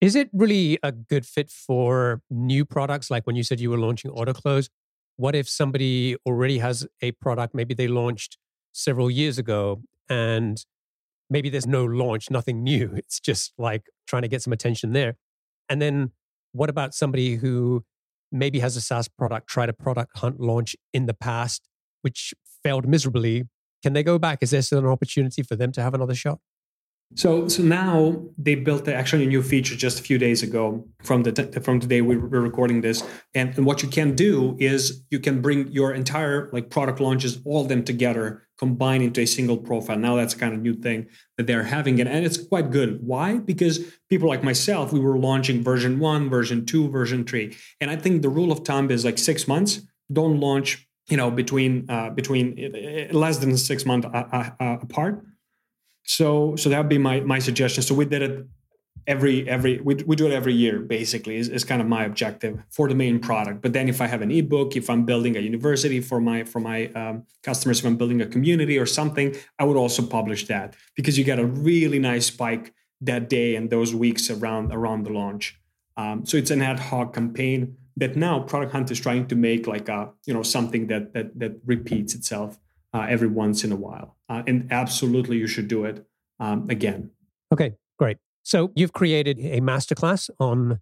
Is 0.00 0.14
it 0.14 0.28
really 0.32 0.78
a 0.82 0.92
good 0.92 1.24
fit 1.26 1.50
for 1.50 2.20
new 2.30 2.64
products? 2.64 3.10
Like 3.10 3.26
when 3.26 3.34
you 3.34 3.42
said 3.42 3.58
you 3.58 3.70
were 3.70 3.78
launching 3.78 4.10
AutoClose, 4.10 4.68
what 5.16 5.34
if 5.34 5.48
somebody 5.48 6.16
already 6.26 6.58
has 6.58 6.86
a 7.00 7.12
product, 7.12 7.54
maybe 7.54 7.74
they 7.74 7.88
launched 7.88 8.36
several 8.72 9.10
years 9.10 9.38
ago 9.38 9.80
and 10.08 10.64
maybe 11.30 11.50
there's 11.50 11.66
no 11.66 11.84
launch, 11.84 12.30
nothing 12.30 12.62
new. 12.62 12.92
It's 12.96 13.20
just 13.20 13.52
like 13.58 13.84
trying 14.06 14.22
to 14.22 14.28
get 14.28 14.42
some 14.42 14.52
attention 14.52 14.92
there. 14.92 15.16
And 15.68 15.80
then 15.80 16.12
what 16.52 16.70
about 16.70 16.94
somebody 16.94 17.36
who 17.36 17.84
maybe 18.32 18.58
has 18.60 18.76
a 18.76 18.80
SaaS 18.80 19.08
product, 19.08 19.48
tried 19.48 19.68
a 19.68 19.72
product 19.72 20.18
hunt 20.18 20.40
launch 20.40 20.76
in 20.92 21.06
the 21.06 21.14
past, 21.14 21.68
which 22.02 22.34
failed 22.62 22.86
miserably? 22.88 23.44
Can 23.82 23.92
they 23.92 24.02
go 24.02 24.18
back? 24.18 24.38
Is 24.42 24.50
there 24.50 24.62
still 24.62 24.80
an 24.80 24.86
opportunity 24.86 25.42
for 25.42 25.56
them 25.56 25.72
to 25.72 25.82
have 25.82 25.94
another 25.94 26.14
shot? 26.14 26.40
So, 27.14 27.48
so 27.48 27.62
now 27.62 28.22
they 28.36 28.54
built 28.54 28.86
actually 28.86 29.24
a 29.24 29.28
new 29.28 29.42
feature 29.42 29.74
just 29.74 29.98
a 29.98 30.02
few 30.02 30.18
days 30.18 30.42
ago 30.42 30.86
from 31.02 31.22
the 31.22 31.32
t- 31.32 31.60
from 31.60 31.80
today 31.80 32.02
we 32.02 32.18
we're 32.18 32.40
recording 32.40 32.82
this, 32.82 33.02
and, 33.34 33.56
and 33.56 33.64
what 33.64 33.82
you 33.82 33.88
can 33.88 34.14
do 34.14 34.56
is 34.60 35.04
you 35.10 35.18
can 35.18 35.40
bring 35.40 35.68
your 35.68 35.94
entire 35.94 36.50
like 36.52 36.68
product 36.68 37.00
launches, 37.00 37.40
all 37.46 37.64
them 37.64 37.82
together, 37.82 38.46
combine 38.58 39.00
into 39.00 39.22
a 39.22 39.26
single 39.26 39.56
profile. 39.56 39.98
Now 39.98 40.16
that's 40.16 40.34
kind 40.34 40.52
of 40.52 40.60
new 40.60 40.74
thing 40.74 41.06
that 41.38 41.46
they're 41.46 41.62
having, 41.62 41.98
and, 41.98 42.10
and 42.10 42.26
it's 42.26 42.36
quite 42.36 42.70
good. 42.70 43.00
Why? 43.02 43.38
Because 43.38 43.78
people 44.10 44.28
like 44.28 44.44
myself, 44.44 44.92
we 44.92 45.00
were 45.00 45.18
launching 45.18 45.64
version 45.64 45.98
one, 45.98 46.28
version 46.28 46.66
two, 46.66 46.90
version 46.90 47.24
three, 47.24 47.56
and 47.80 47.90
I 47.90 47.96
think 47.96 48.20
the 48.20 48.28
rule 48.28 48.52
of 48.52 48.66
thumb 48.66 48.90
is 48.90 49.06
like 49.06 49.16
six 49.16 49.48
months. 49.48 49.80
Don't 50.12 50.40
launch, 50.40 50.86
you 51.08 51.16
know, 51.16 51.30
between 51.30 51.86
uh, 51.88 52.10
between 52.10 52.46
uh, 52.62 53.16
less 53.16 53.38
than 53.38 53.56
six 53.56 53.86
months 53.86 54.06
uh, 54.12 54.50
uh, 54.60 54.76
apart 54.82 55.24
so 56.08 56.56
so 56.56 56.70
that 56.70 56.78
would 56.78 56.88
be 56.88 56.98
my 56.98 57.20
my 57.20 57.38
suggestion. 57.38 57.82
So 57.82 57.94
we 57.94 58.06
did 58.06 58.22
it 58.22 58.46
every 59.06 59.48
every 59.48 59.78
we, 59.80 59.94
we 60.06 60.16
do 60.16 60.26
it 60.26 60.32
every 60.32 60.54
year 60.54 60.80
basically 60.80 61.36
is, 61.36 61.48
is 61.48 61.64
kind 61.64 61.80
of 61.80 61.86
my 61.86 62.04
objective 62.04 62.62
for 62.70 62.88
the 62.88 62.94
main 62.94 63.18
product. 63.20 63.62
But 63.62 63.72
then 63.72 63.88
if 63.88 64.00
i 64.00 64.06
have 64.06 64.22
an 64.22 64.30
ebook 64.30 64.76
if 64.76 64.90
i'm 64.90 65.04
building 65.04 65.36
a 65.36 65.40
university 65.40 66.00
for 66.00 66.20
my 66.20 66.44
for 66.44 66.60
my 66.60 66.86
um, 67.00 67.24
customers 67.42 67.80
if 67.80 67.86
i'm 67.86 67.96
building 67.96 68.20
a 68.20 68.26
community 68.26 68.76
or 68.76 68.86
something 68.86 69.34
i 69.58 69.64
would 69.64 69.76
also 69.76 70.02
publish 70.02 70.46
that 70.46 70.74
because 70.96 71.16
you 71.16 71.24
get 71.24 71.38
a 71.38 71.46
really 71.46 71.98
nice 71.98 72.26
spike 72.26 72.74
that 73.00 73.28
day 73.28 73.54
and 73.56 73.70
those 73.70 73.94
weeks 73.94 74.30
around 74.30 74.72
around 74.72 75.04
the 75.04 75.12
launch. 75.12 75.58
Um, 75.96 76.24
so 76.26 76.36
it's 76.36 76.50
an 76.50 76.62
ad 76.62 76.78
hoc 76.78 77.14
campaign 77.14 77.76
that 77.96 78.16
now 78.16 78.40
product 78.40 78.72
hunt 78.72 78.90
is 78.90 79.00
trying 79.00 79.26
to 79.28 79.36
make 79.36 79.66
like 79.66 79.88
a 79.88 80.10
you 80.26 80.34
know 80.34 80.42
something 80.42 80.86
that 80.88 81.12
that 81.14 81.38
that 81.38 81.52
repeats 81.64 82.14
itself 82.14 82.58
uh, 82.94 83.06
every 83.08 83.28
once 83.28 83.64
in 83.64 83.72
a 83.72 83.76
while. 83.76 84.16
Uh, 84.28 84.42
and 84.46 84.68
absolutely, 84.70 85.36
you 85.36 85.46
should 85.46 85.68
do 85.68 85.84
it 85.84 86.06
um, 86.40 86.68
again. 86.70 87.10
Okay, 87.52 87.74
great. 87.98 88.18
So 88.42 88.72
you've 88.74 88.92
created 88.92 89.38
a 89.40 89.60
masterclass 89.60 90.30
on 90.38 90.80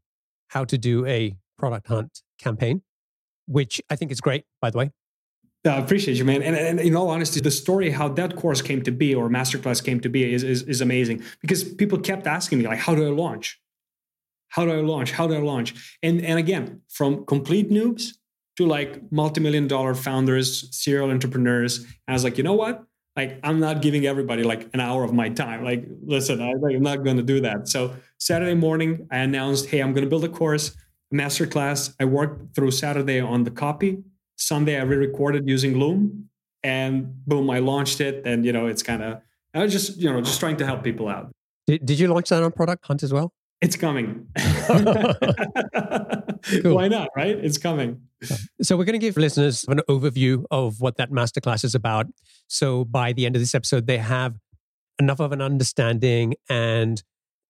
how 0.48 0.64
to 0.64 0.78
do 0.78 1.04
a 1.06 1.36
product 1.58 1.88
hunt 1.88 2.22
campaign, 2.38 2.82
which 3.46 3.80
I 3.90 3.96
think 3.96 4.10
is 4.10 4.20
great, 4.20 4.44
by 4.60 4.70
the 4.70 4.78
way. 4.78 4.90
I 5.64 5.78
appreciate 5.78 6.16
you, 6.16 6.24
man. 6.24 6.42
And, 6.42 6.54
and, 6.54 6.78
in 6.78 6.94
all 6.94 7.10
honesty, 7.10 7.40
the 7.40 7.50
story 7.50 7.90
how 7.90 8.08
that 8.10 8.36
course 8.36 8.62
came 8.62 8.82
to 8.82 8.92
be 8.92 9.14
or 9.14 9.28
masterclass 9.28 9.84
came 9.84 9.98
to 10.00 10.08
be 10.08 10.32
is, 10.32 10.44
is, 10.44 10.62
is 10.62 10.80
amazing 10.80 11.24
because 11.40 11.64
people 11.64 11.98
kept 11.98 12.28
asking 12.28 12.58
me, 12.58 12.68
like, 12.68 12.78
how 12.78 12.94
do 12.94 13.04
I 13.04 13.10
launch? 13.10 13.60
How 14.48 14.64
do 14.64 14.72
I 14.72 14.80
launch? 14.80 15.12
How 15.12 15.26
do 15.26 15.34
I 15.34 15.38
launch? 15.38 15.96
And 16.02 16.24
and 16.24 16.38
again, 16.38 16.82
from 16.88 17.26
complete 17.26 17.68
noobs 17.68 18.12
to 18.56 18.66
like 18.66 19.00
multi-million 19.12 19.68
dollar 19.68 19.94
founders, 19.94 20.68
serial 20.76 21.10
entrepreneurs. 21.10 21.78
And 21.78 21.88
I 22.08 22.12
was 22.12 22.24
like, 22.24 22.38
you 22.38 22.44
know 22.44 22.54
what? 22.54 22.84
Like, 23.16 23.40
I'm 23.42 23.60
not 23.60 23.80
giving 23.80 24.06
everybody 24.06 24.42
like 24.42 24.68
an 24.74 24.80
hour 24.80 25.02
of 25.02 25.12
my 25.12 25.30
time. 25.30 25.64
Like, 25.64 25.86
listen, 26.02 26.40
I, 26.42 26.50
am 26.50 26.82
not 26.82 27.02
going 27.02 27.16
to 27.16 27.22
do 27.22 27.40
that. 27.40 27.68
So 27.68 27.94
Saturday 28.18 28.54
morning, 28.54 29.08
I 29.10 29.18
announced, 29.18 29.66
hey, 29.66 29.80
I'm 29.80 29.92
going 29.92 30.04
to 30.04 30.10
build 30.10 30.24
a 30.24 30.28
course, 30.28 30.76
masterclass. 31.14 31.94
I 31.98 32.04
worked 32.04 32.54
through 32.54 32.72
Saturday 32.72 33.20
on 33.20 33.44
the 33.44 33.50
copy. 33.50 34.02
Sunday, 34.36 34.78
I 34.78 34.82
re-recorded 34.82 35.48
using 35.48 35.78
Loom, 35.78 36.28
and 36.62 37.24
boom, 37.26 37.48
I 37.50 37.58
launched 37.60 38.02
it. 38.02 38.26
And 38.26 38.44
you 38.44 38.52
know, 38.52 38.66
it's 38.66 38.82
kind 38.82 39.02
of 39.02 39.22
I 39.54 39.62
was 39.62 39.72
just 39.72 39.96
you 39.96 40.12
know 40.12 40.20
just 40.20 40.38
trying 40.38 40.58
to 40.58 40.66
help 40.66 40.84
people 40.84 41.08
out. 41.08 41.32
Did, 41.66 41.86
did 41.86 41.98
you 41.98 42.08
launch 42.08 42.28
that 42.28 42.42
on 42.42 42.52
Product 42.52 42.84
Hunt 42.84 43.02
as 43.02 43.12
well? 43.12 43.32
It's 43.62 43.76
coming. 43.76 44.26
cool. 46.62 46.74
Why 46.74 46.88
not, 46.88 47.08
right? 47.16 47.36
It's 47.36 47.58
coming. 47.58 48.02
So, 48.62 48.76
we're 48.76 48.84
going 48.84 48.98
to 48.98 49.04
give 49.04 49.16
listeners 49.16 49.64
an 49.68 49.80
overview 49.88 50.44
of 50.50 50.80
what 50.80 50.96
that 50.96 51.10
masterclass 51.10 51.64
is 51.64 51.74
about. 51.74 52.06
So, 52.48 52.84
by 52.84 53.12
the 53.12 53.26
end 53.26 53.36
of 53.36 53.42
this 53.42 53.54
episode, 53.54 53.86
they 53.86 53.98
have 53.98 54.36
enough 54.98 55.20
of 55.20 55.32
an 55.32 55.42
understanding 55.42 56.34
and 56.48 57.02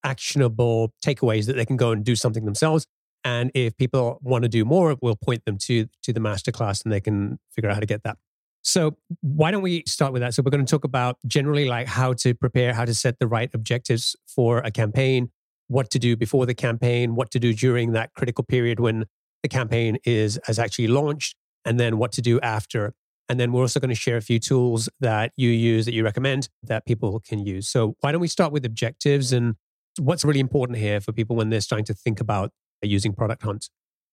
actionable 0.04 0.92
takeaways 1.04 1.46
that 1.46 1.56
they 1.56 1.64
can 1.64 1.76
go 1.76 1.92
and 1.92 2.04
do 2.04 2.16
something 2.16 2.44
themselves. 2.44 2.87
And 3.25 3.50
if 3.54 3.76
people 3.76 4.18
want 4.23 4.42
to 4.42 4.49
do 4.49 4.64
more, 4.64 4.96
we'll 5.00 5.16
point 5.16 5.44
them 5.44 5.58
to, 5.62 5.87
to 6.02 6.12
the 6.12 6.20
masterclass 6.20 6.85
and 6.85 6.92
they 6.92 7.00
can 7.00 7.38
figure 7.50 7.68
out 7.70 7.75
how 7.75 7.80
to 7.80 7.87
get 7.87 8.02
that. 8.04 8.18
So, 8.62 8.96
why 9.20 9.52
don't 9.52 9.62
we 9.62 9.85
start 9.87 10.12
with 10.12 10.23
that? 10.23 10.35
So, 10.35 10.42
we're 10.42 10.50
going 10.50 10.66
to 10.66 10.70
talk 10.70 10.85
about 10.85 11.18
generally 11.26 11.66
like 11.66 11.87
how 11.87 12.12
to 12.14 12.35
prepare, 12.35 12.75
how 12.75 12.85
to 12.85 12.94
set 12.94 13.20
the 13.20 13.28
right 13.28 13.50
objectives 13.54 14.16
for 14.26 14.58
a 14.58 14.73
campaign, 14.73 15.30
what 15.68 15.90
to 15.90 15.99
do 16.00 16.16
before 16.16 16.46
the 16.46 16.54
campaign, 16.54 17.14
what 17.14 17.30
to 17.30 17.38
do 17.38 17.52
during 17.52 17.92
that 17.92 18.14
critical 18.14 18.42
period 18.44 18.80
when 18.80 19.04
the 19.43 19.49
campaign 19.49 19.99
is 20.05 20.38
has 20.45 20.59
actually 20.59 20.88
launched, 20.88 21.37
and 21.64 21.78
then 21.78 21.99
what 21.99 22.12
to 22.12 22.23
do 22.23 22.40
after. 22.40 22.95
And 23.28 23.40
then 23.40 23.52
we're 23.52 23.62
also 23.62 23.81
going 23.81 23.88
to 23.88 23.97
share 23.97 24.16
a 24.16 24.23
few 24.23 24.38
tools 24.38 24.88
that 25.00 25.33
you 25.37 25.50
use 25.50 25.85
that 25.87 25.95
you 25.95 26.05
recommend 26.05 26.49
that 26.62 26.87
people 26.87 27.21
can 27.26 27.45
use. 27.45 27.69
So 27.69 27.97
why 28.00 28.12
don't 28.12 28.21
we 28.21 28.28
start 28.28 28.52
with 28.52 28.64
objectives 28.64 29.33
and 29.33 29.57
what's 29.99 30.25
really 30.25 30.38
important 30.38 30.78
here 30.78 31.00
for 31.00 31.12
people 31.12 31.35
when 31.35 31.50
they're 31.50 31.61
starting 31.61 31.85
to 31.87 31.95
think 31.95 32.21
about 32.21 32.52
using 32.83 33.12
product 33.12 33.43
hunt? 33.43 33.69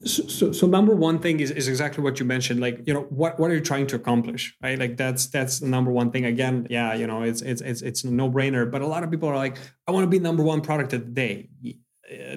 So, 0.05 0.51
so, 0.51 0.67
number 0.67 0.93
one 0.93 1.19
thing 1.19 1.39
is, 1.39 1.49
is 1.49 1.69
exactly 1.69 2.03
what 2.03 2.19
you 2.19 2.25
mentioned. 2.25 2.59
Like, 2.59 2.81
you 2.85 2.93
know, 2.93 3.03
what, 3.03 3.39
what 3.39 3.51
are 3.51 3.53
you 3.53 3.61
trying 3.61 3.87
to 3.87 3.95
accomplish, 3.95 4.53
right? 4.61 4.77
Like 4.77 4.97
that's 4.97 5.27
that's 5.27 5.59
the 5.59 5.67
number 5.67 5.91
one 5.91 6.11
thing. 6.11 6.25
Again, 6.25 6.67
yeah, 6.69 6.93
you 6.93 7.07
know, 7.07 7.21
it's 7.21 7.41
it's 7.41 7.61
it's 7.61 7.81
it's 7.81 8.03
a 8.03 8.11
no 8.11 8.29
brainer. 8.29 8.69
But 8.69 8.81
a 8.81 8.87
lot 8.87 9.03
of 9.03 9.11
people 9.11 9.29
are 9.29 9.35
like, 9.35 9.57
I 9.87 9.91
want 9.91 10.03
to 10.03 10.09
be 10.09 10.19
number 10.19 10.43
one 10.43 10.59
product 10.59 10.91
of 10.91 11.05
the 11.05 11.11
day. 11.11 11.49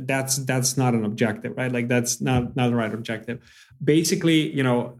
That's 0.01 0.37
that's 0.39 0.77
not 0.77 0.95
an 0.95 1.05
objective, 1.05 1.57
right? 1.57 1.73
Like 1.73 1.89
that's 1.89 2.21
not 2.21 2.57
not 2.57 2.71
the 2.71 2.77
right 2.77 2.93
objective. 2.93 3.41
Basically, 3.83 4.55
you 4.55 4.63
know, 4.63 4.99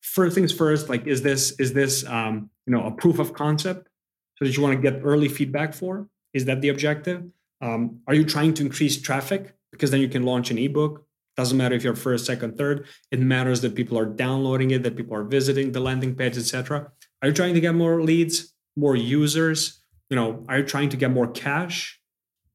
first 0.00 0.34
things 0.34 0.52
first. 0.52 0.88
Like, 0.88 1.06
is 1.06 1.22
this 1.22 1.52
is 1.60 1.72
this 1.72 2.04
um, 2.06 2.50
you 2.66 2.72
know 2.72 2.86
a 2.86 2.90
proof 2.90 3.18
of 3.18 3.32
concept 3.32 3.88
so 4.36 4.44
that 4.44 4.56
you 4.56 4.62
want 4.62 4.74
to 4.74 4.90
get 4.90 5.00
early 5.04 5.28
feedback 5.28 5.74
for? 5.74 6.08
Is 6.32 6.44
that 6.46 6.60
the 6.60 6.70
objective? 6.70 7.24
Um, 7.60 8.00
are 8.08 8.14
you 8.14 8.24
trying 8.24 8.52
to 8.54 8.62
increase 8.62 9.00
traffic 9.00 9.54
because 9.70 9.90
then 9.90 10.00
you 10.00 10.08
can 10.08 10.24
launch 10.24 10.50
an 10.50 10.58
ebook 10.58 11.04
doesn't 11.36 11.58
matter 11.58 11.74
if 11.74 11.82
you're 11.82 11.96
first, 11.96 12.26
second, 12.26 12.56
third. 12.56 12.86
It 13.10 13.18
matters 13.18 13.60
that 13.62 13.74
people 13.74 13.98
are 13.98 14.06
downloading 14.06 14.70
it, 14.70 14.82
that 14.84 14.96
people 14.96 15.16
are 15.16 15.24
visiting 15.24 15.72
the 15.72 15.80
landing 15.80 16.14
page, 16.14 16.38
etc. 16.38 16.90
Are 17.22 17.28
you 17.28 17.34
trying 17.34 17.54
to 17.54 17.60
get 17.60 17.74
more 17.74 18.02
leads, 18.02 18.54
more 18.76 18.94
users? 18.94 19.82
You 20.10 20.16
know, 20.16 20.44
are 20.48 20.58
you 20.58 20.64
trying 20.64 20.90
to 20.90 20.96
get 20.96 21.10
more 21.10 21.26
cash? 21.26 22.00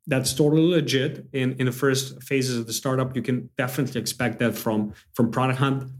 That's 0.09 0.33
totally 0.33 0.67
legit. 0.67 1.27
In 1.33 1.55
in 1.59 1.65
the 1.65 1.71
first 1.71 2.21
phases 2.23 2.57
of 2.57 2.65
the 2.67 2.73
startup, 2.73 3.15
you 3.15 3.21
can 3.21 3.49
definitely 3.57 4.01
expect 4.01 4.39
that 4.39 4.55
from 4.55 4.93
from 5.13 5.31
Product 5.31 5.59
Hunt. 5.59 5.91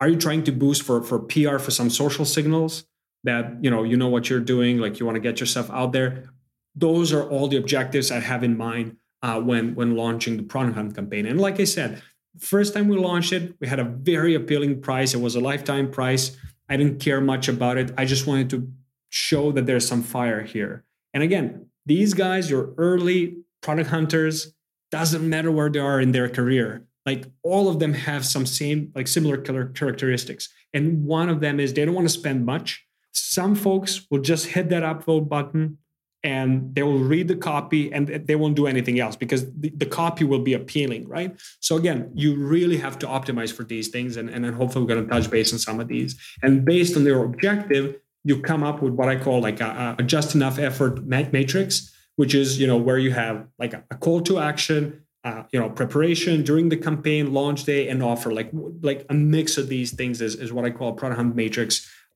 Are 0.00 0.08
you 0.08 0.16
trying 0.16 0.44
to 0.44 0.52
boost 0.52 0.82
for 0.82 1.02
for 1.02 1.18
PR 1.18 1.58
for 1.58 1.70
some 1.70 1.90
social 1.90 2.24
signals 2.24 2.84
that 3.24 3.44
you 3.62 3.70
know 3.70 3.82
you 3.84 3.96
know 3.96 4.08
what 4.08 4.28
you're 4.28 4.46
doing, 4.54 4.78
like 4.78 4.98
you 4.98 5.06
want 5.06 5.16
to 5.16 5.20
get 5.28 5.40
yourself 5.40 5.70
out 5.70 5.92
there? 5.92 6.30
Those 6.74 7.12
are 7.12 7.24
all 7.32 7.48
the 7.48 7.58
objectives 7.58 8.10
I 8.10 8.20
have 8.20 8.42
in 8.42 8.56
mind 8.56 8.96
uh, 9.22 9.40
when 9.40 9.74
when 9.74 9.94
launching 9.94 10.36
the 10.36 10.42
Product 10.42 10.76
Hunt 10.76 10.94
campaign. 10.94 11.26
And 11.26 11.40
like 11.40 11.60
I 11.60 11.64
said, 11.64 12.02
First 12.38 12.74
time 12.74 12.88
we 12.88 12.96
launched 12.96 13.32
it, 13.32 13.56
we 13.60 13.66
had 13.66 13.80
a 13.80 13.84
very 13.84 14.34
appealing 14.34 14.80
price. 14.80 15.14
It 15.14 15.20
was 15.20 15.34
a 15.34 15.40
lifetime 15.40 15.90
price. 15.90 16.36
I 16.68 16.76
didn't 16.76 17.00
care 17.00 17.20
much 17.20 17.48
about 17.48 17.76
it. 17.76 17.92
I 17.98 18.04
just 18.04 18.26
wanted 18.26 18.50
to 18.50 18.72
show 19.08 19.50
that 19.52 19.66
there's 19.66 19.86
some 19.86 20.02
fire 20.02 20.42
here. 20.42 20.84
And 21.12 21.22
again, 21.22 21.66
these 21.86 22.14
guys, 22.14 22.48
your 22.48 22.72
early 22.78 23.38
product 23.60 23.90
hunters, 23.90 24.52
doesn't 24.90 25.28
matter 25.28 25.50
where 25.50 25.70
they 25.70 25.78
are 25.78 26.00
in 26.00 26.12
their 26.12 26.28
career. 26.28 26.84
Like 27.06 27.26
all 27.42 27.68
of 27.68 27.78
them 27.78 27.92
have 27.94 28.26
some 28.26 28.46
same, 28.46 28.92
like 28.94 29.08
similar 29.08 29.36
characteristics. 29.38 30.48
And 30.74 31.04
one 31.04 31.28
of 31.28 31.40
them 31.40 31.58
is 31.60 31.72
they 31.72 31.84
don't 31.84 31.94
want 31.94 32.06
to 32.06 32.12
spend 32.12 32.44
much. 32.44 32.84
Some 33.12 33.54
folks 33.54 34.06
will 34.10 34.20
just 34.20 34.46
hit 34.46 34.68
that 34.70 34.82
upvote 34.82 35.28
button 35.28 35.78
and 36.22 36.74
they 36.74 36.82
will 36.82 36.98
read 36.98 37.28
the 37.28 37.36
copy 37.36 37.90
and 37.92 38.06
they 38.08 38.36
won't 38.36 38.54
do 38.54 38.66
anything 38.66 39.00
else 39.00 39.16
because 39.16 39.50
the, 39.54 39.70
the, 39.70 39.86
copy 39.86 40.24
will 40.24 40.40
be 40.40 40.52
appealing, 40.52 41.08
right? 41.08 41.40
So 41.60 41.76
again, 41.76 42.10
you 42.14 42.36
really 42.36 42.76
have 42.76 42.98
to 42.98 43.06
optimize 43.06 43.50
for 43.50 43.64
these 43.64 43.88
things, 43.88 44.18
and, 44.18 44.28
and 44.28 44.44
then 44.44 44.52
hopefully 44.52 44.84
we're 44.84 44.94
going 44.94 45.08
to 45.08 45.10
touch 45.10 45.30
base 45.30 45.52
on 45.52 45.58
some 45.58 45.80
of 45.80 45.88
these. 45.88 46.20
And 46.42 46.64
based 46.64 46.96
on 46.96 47.04
their 47.04 47.24
objective, 47.24 47.96
you 48.24 48.42
come 48.42 48.62
up 48.62 48.82
with 48.82 48.92
what 48.92 49.08
I 49.08 49.16
call 49.16 49.40
like 49.40 49.60
a, 49.60 49.96
a 49.98 50.02
just 50.02 50.34
enough 50.34 50.58
effort 50.58 51.02
matrix, 51.04 51.90
which 52.20 52.34
is 52.34 52.60
you 52.60 52.66
know 52.66 52.76
where 52.76 52.98
you 52.98 53.12
have 53.12 53.46
like 53.58 53.72
a, 53.72 53.82
call 54.04 54.20
to 54.20 54.38
action, 54.38 55.02
uh, 55.24 55.42
you 55.52 55.58
know 55.60 55.70
preparation 55.70 56.42
during 56.42 56.68
the 56.68 56.76
campaign, 56.76 57.32
launch 57.32 57.64
day, 57.64 57.88
and 57.88 58.02
offer. 58.02 58.30
Like 58.32 58.50
like 58.82 59.06
a 59.08 59.14
mix 59.14 59.56
of 59.56 59.68
these 59.68 59.92
things 59.92 60.20
is, 60.20 60.34
is 60.34 60.52
what 60.52 60.64
I 60.64 60.70
call 60.70 60.92
product 60.92 61.18
hunt 61.18 61.34
matrix. 61.34 61.70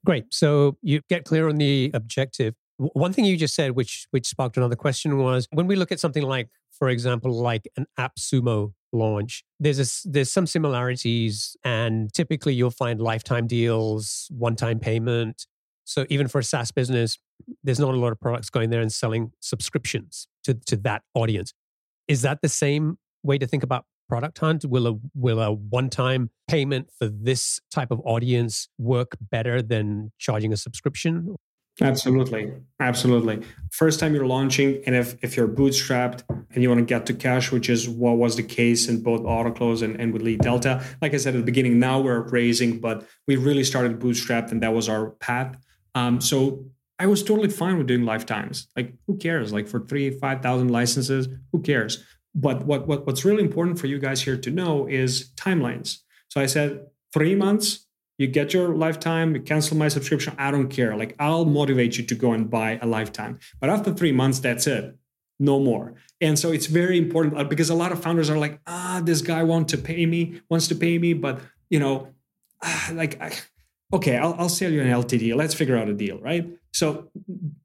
Great. 0.05 0.27
So 0.31 0.77
you 0.83 1.01
get 1.09 1.25
clear 1.25 1.49
on 1.49 1.57
the 1.57 1.91
objective 1.95 2.55
one 2.77 3.13
thing 3.13 3.25
you 3.25 3.37
just 3.37 3.55
said, 3.55 3.73
which 3.73 4.07
which 4.11 4.27
sparked 4.27 4.57
another 4.57 4.77
question, 4.77 5.19
was 5.19 5.47
when 5.53 5.67
we 5.67 5.77
look 5.77 5.93
at 5.93 6.01
something 6.01 6.23
like, 6.23 6.49
for 6.73 6.89
example, 6.89 7.33
like 7.33 7.69
an 7.77 7.87
AppSumo 7.99 8.73
launch, 8.93 9.45
there's 9.61 9.79
a, 9.79 10.09
there's 10.09 10.33
some 10.33 10.47
similarities, 10.47 11.57
and 11.65 12.13
typically 12.13 12.55
you'll 12.55 12.71
find 12.71 13.01
lifetime 13.01 13.47
deals, 13.47 14.29
one 14.31 14.57
time 14.57 14.79
payment. 14.81 15.47
So 15.85 16.07
even 16.09 16.29
for 16.29 16.39
a 16.39 16.45
SaaS 16.45 16.71
business, 16.71 17.19
there's 17.63 17.79
not 17.79 17.95
a 17.95 17.97
lot 17.97 18.13
of 18.13 18.21
products 18.21 18.51
going 18.51 18.71
there 18.71 18.81
and 18.81 18.93
selling 18.93 19.33
subscriptions 19.41 20.27
to 20.45 20.55
to 20.55 20.77
that 20.79 21.03
audience. 21.15 21.53
Is 22.09 22.23
that 22.23 22.41
the 22.43 22.49
same 22.49 22.99
way 23.23 23.39
to 23.39 23.47
think 23.47 23.63
about 23.63 23.85
product 24.09 24.39
hunt? 24.39 24.65
Will 24.65 24.87
a 24.87 24.95
will 25.15 25.41
a 25.41 25.53
one 25.53 25.91
time 25.91 26.31
payment 26.49 26.89
for 26.99 27.09
this 27.09 27.61
type 27.71 27.91
of 27.91 28.01
audience 28.05 28.69
work 28.79 29.17
better 29.21 29.63
than 29.63 30.13
charging 30.19 30.53
a 30.53 30.57
subscription? 30.57 31.37
Absolutely. 31.81 32.53
Absolutely. 32.79 33.43
First 33.71 33.99
time 33.99 34.15
you're 34.15 34.27
launching, 34.27 34.81
and 34.87 34.95
if, 34.95 35.17
if 35.23 35.37
you're 35.37 35.49
bootstrapped 35.49 36.23
and 36.29 36.63
you 36.63 36.69
want 36.69 36.79
to 36.79 36.85
get 36.85 37.05
to 37.07 37.15
cash, 37.15 37.51
which 37.51 37.69
is 37.69 37.89
what 37.89 38.17
was 38.17 38.37
the 38.37 38.45
case 38.45 38.89
in 38.89 39.03
both 39.03 39.23
AutoClose 39.23 39.83
and, 39.83 40.01
and 40.01 40.13
with 40.13 40.23
Lead 40.23 40.41
Delta, 40.41 40.85
like 41.03 41.15
I 41.15 41.17
said 41.17 41.35
at 41.35 41.39
the 41.39 41.45
beginning, 41.45 41.81
now 41.81 42.01
we're 42.01 42.21
raising, 42.29 42.79
but 42.79 43.05
we 43.27 43.37
really 43.37 43.65
started 43.65 43.99
bootstrapped 43.99 44.53
and 44.53 44.63
that 44.63 44.73
was 44.73 44.89
our 44.89 45.11
path. 45.11 45.57
Um, 45.95 46.21
so 46.21 46.65
I 46.99 47.07
was 47.07 47.23
totally 47.23 47.49
fine 47.49 47.79
with 47.79 47.87
doing 47.87 48.05
lifetimes. 48.05 48.69
Like, 48.77 48.95
who 49.07 49.17
cares? 49.17 49.53
Like 49.53 49.69
for 49.69 49.81
three, 49.81 50.11
5,000 50.11 50.69
licenses, 50.69 51.29
who 51.53 51.61
cares? 51.61 52.05
But 52.35 52.65
what, 52.67 52.87
what 52.87 53.07
what's 53.07 53.25
really 53.25 53.43
important 53.43 53.79
for 53.79 53.87
you 53.87 53.99
guys 53.99 54.23
here 54.23 54.37
to 54.37 54.51
know 54.51 54.89
is 54.89 55.31
timelines. 55.37 55.99
So 56.29 56.41
I 56.41 56.47
said 56.47 56.87
three 57.13 57.37
months, 57.37 57.87
you 58.19 58.27
get 58.27 58.53
your 58.53 58.75
lifetime, 58.75 59.35
you 59.35 59.43
cancel 59.43 59.77
my 59.77 59.89
subscription. 59.89 60.35
I 60.37 60.51
don't 60.51 60.69
care. 60.69 60.97
Like 60.97 61.15
I'll 61.21 61.45
motivate 61.45 61.97
you 61.97 62.05
to 62.05 62.15
go 62.15 62.33
and 62.33 62.51
buy 62.51 62.79
a 62.83 62.87
lifetime. 62.87 63.39
But 63.61 63.71
after 63.71 63.93
three 63.93 64.13
months, 64.13 64.41
that's 64.41 64.67
it. 64.67 64.97
No 65.39 65.61
more. 65.61 65.95
And 66.21 66.39
so 66.39 66.53
it's 66.53 66.67
very 66.67 66.97
important 66.99 67.39
uh, 67.39 67.45
because 67.45 67.71
a 67.71 67.75
lot 67.75 67.93
of 67.93 68.03
founders 68.03 68.31
are 68.31 68.39
like, 68.39 68.61
ah, 68.67 69.01
this 69.05 69.21
guy 69.21 69.43
wants 69.43 69.73
to 69.73 69.79
pay 69.79 70.07
me, 70.07 70.41
wants 70.49 70.69
to 70.69 70.75
pay 70.75 70.99
me, 70.99 71.13
but 71.13 71.41
you 71.71 71.79
know, 71.79 72.09
like, 72.93 73.21
okay, 73.95 74.17
I'll, 74.17 74.35
I'll 74.39 74.49
sell 74.49 74.71
you 74.71 74.83
an 74.83 74.89
LTD. 74.89 75.35
Let's 75.35 75.55
figure 75.55 75.77
out 75.77 75.89
a 75.89 75.95
deal, 75.95 76.19
right? 76.19 76.47
So 76.73 77.11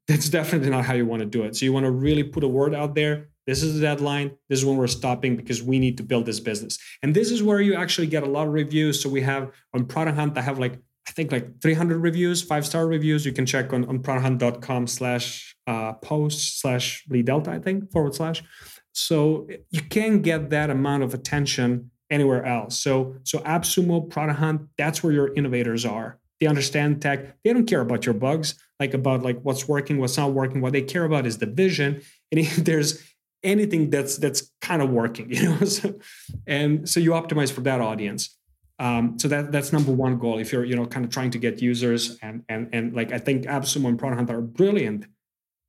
that's 0.08 0.30
definitely 0.40 0.70
not 0.70 0.86
how 0.86 0.94
you 0.94 1.06
want 1.06 1.22
to 1.22 1.26
do 1.26 1.44
it. 1.44 1.56
So 1.56 1.66
you 1.66 1.74
want 1.74 1.86
to 1.86 1.92
really 1.92 2.24
put 2.24 2.44
a 2.44 2.48
word 2.48 2.74
out 2.74 2.96
there. 2.96 3.30
This 3.48 3.64
is 3.64 3.76
the 3.76 3.82
deadline. 3.82 4.38
This 4.48 4.60
is 4.60 4.66
when 4.66 4.78
we're 4.78 4.88
stopping 4.88 5.36
because 5.36 5.64
we 5.64 5.80
need 5.80 5.98
to 5.98 6.04
build 6.04 6.28
this 6.28 6.40
business. 6.40 6.78
And 7.02 7.16
this 7.16 7.32
is 7.32 7.42
where 7.42 7.60
you 7.60 7.74
actually 7.74 8.08
get 8.08 8.22
a 8.22 8.28
lot 8.28 8.46
of 8.46 8.54
reviews. 8.54 9.02
So 9.02 9.10
we 9.10 9.22
have 9.22 9.52
on 9.74 9.86
Product 9.86 10.16
Hunt, 10.16 10.38
I 10.38 10.42
have 10.42 10.60
like, 10.60 10.78
I 11.08 11.12
think 11.12 11.32
like 11.32 11.60
300 11.60 11.98
reviews, 11.98 12.44
five 12.44 12.64
star 12.64 12.86
reviews. 12.86 13.26
You 13.26 13.34
can 13.34 13.48
check 13.48 13.74
on, 13.74 13.86
on 13.86 14.00
producthunt.com 14.04 14.86
slash 14.86 15.56
uh, 15.66 15.94
post 15.94 16.62
slash 16.62 17.04
lead 17.10 17.26
delta, 17.26 17.50
I 17.50 17.58
think, 17.58 17.92
forward 17.92 18.14
slash. 18.14 18.44
So 18.92 19.48
you 19.72 19.82
can't 19.82 20.22
get 20.22 20.52
that 20.52 20.70
amount 20.70 21.02
of 21.02 21.16
attention 21.16 21.90
anywhere 22.12 22.46
else. 22.46 22.78
So, 22.80 23.16
so 23.24 23.40
AppSumo, 23.40 24.10
Product 24.10 24.40
Hunt, 24.40 24.62
that's 24.78 25.04
where 25.04 25.14
your 25.14 25.34
innovators 25.34 25.86
are. 25.86 26.19
They 26.40 26.48
understand 26.48 27.02
tech. 27.02 27.36
They 27.44 27.54
don't 27.54 27.66
care 27.66 27.82
about 27.82 28.06
your 28.06 28.14
bugs, 28.14 28.56
like 28.80 28.94
about 28.94 29.24
like 29.24 29.42
what's 29.42 29.68
working, 29.68 29.98
what's 30.00 30.18
not 30.18 30.34
working. 30.34 30.62
What 30.62 30.74
they 30.74 30.82
care 30.82 31.06
about 31.06 31.26
is 31.26 31.38
the 31.38 31.46
vision. 31.46 32.02
And 32.32 32.40
if 32.40 32.58
there's 32.58 33.04
anything 33.42 33.90
that's 33.90 34.18
that's 34.18 34.52
kind 34.62 34.84
of 34.84 34.92
working, 34.92 35.32
you 35.34 35.50
know, 35.50 35.66
so, 35.66 36.00
and 36.46 36.88
so 36.88 37.00
you 37.00 37.12
optimize 37.12 37.52
for 37.52 37.62
that 37.62 37.82
audience. 37.82 38.38
Um, 38.78 39.18
so 39.18 39.28
that 39.30 39.52
that's 39.52 39.74
number 39.74 39.92
one 39.92 40.20
goal. 40.20 40.38
If 40.38 40.54
you're 40.54 40.64
you 40.64 40.76
know 40.76 40.86
kind 40.86 41.04
of 41.04 41.12
trying 41.12 41.32
to 41.32 41.40
get 41.40 41.60
users 41.62 42.20
and 42.22 42.44
and 42.48 42.70
and 42.72 42.96
like 42.96 43.12
I 43.12 43.18
think 43.18 43.46
AppSumo 43.46 43.88
and 43.88 43.98
Product 43.98 44.20
Hunt 44.20 44.30
are 44.30 44.42
brilliant 44.42 45.06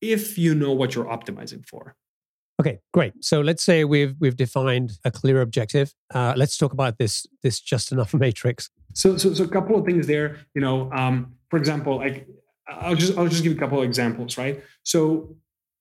if 0.01 0.39
you 0.39 0.55
know 0.55 0.73
what 0.73 0.95
you're 0.95 1.07
optimizing 1.07 1.67
for. 1.67 1.97
Okay, 2.61 2.79
great. 2.93 3.15
So 3.25 3.41
let's 3.41 3.63
say 3.63 3.85
we've 3.85 4.15
we've 4.21 4.37
defined 4.37 4.99
a 5.07 5.11
clear 5.11 5.41
objective. 5.41 5.95
Uh, 6.15 6.35
let's 6.37 6.59
talk 6.59 6.75
about 6.75 6.99
this 6.99 7.27
this 7.43 7.59
just 7.59 7.91
enough 7.91 8.13
matrix. 8.25 8.69
So 8.93 9.17
so 9.17 9.33
so 9.33 9.45
a 9.45 9.49
couple 9.49 9.79
of 9.79 9.87
things 9.87 10.07
there. 10.07 10.37
You 10.55 10.61
know, 10.61 10.93
um, 10.93 11.35
for 11.49 11.59
example, 11.59 11.97
like 11.97 12.27
I'll 12.69 12.95
just 12.95 13.17
I'll 13.17 13.29
just 13.29 13.43
give 13.43 13.53
a 13.53 13.59
couple 13.59 13.79
of 13.79 13.85
examples, 13.85 14.37
right? 14.37 14.63
So 14.83 15.35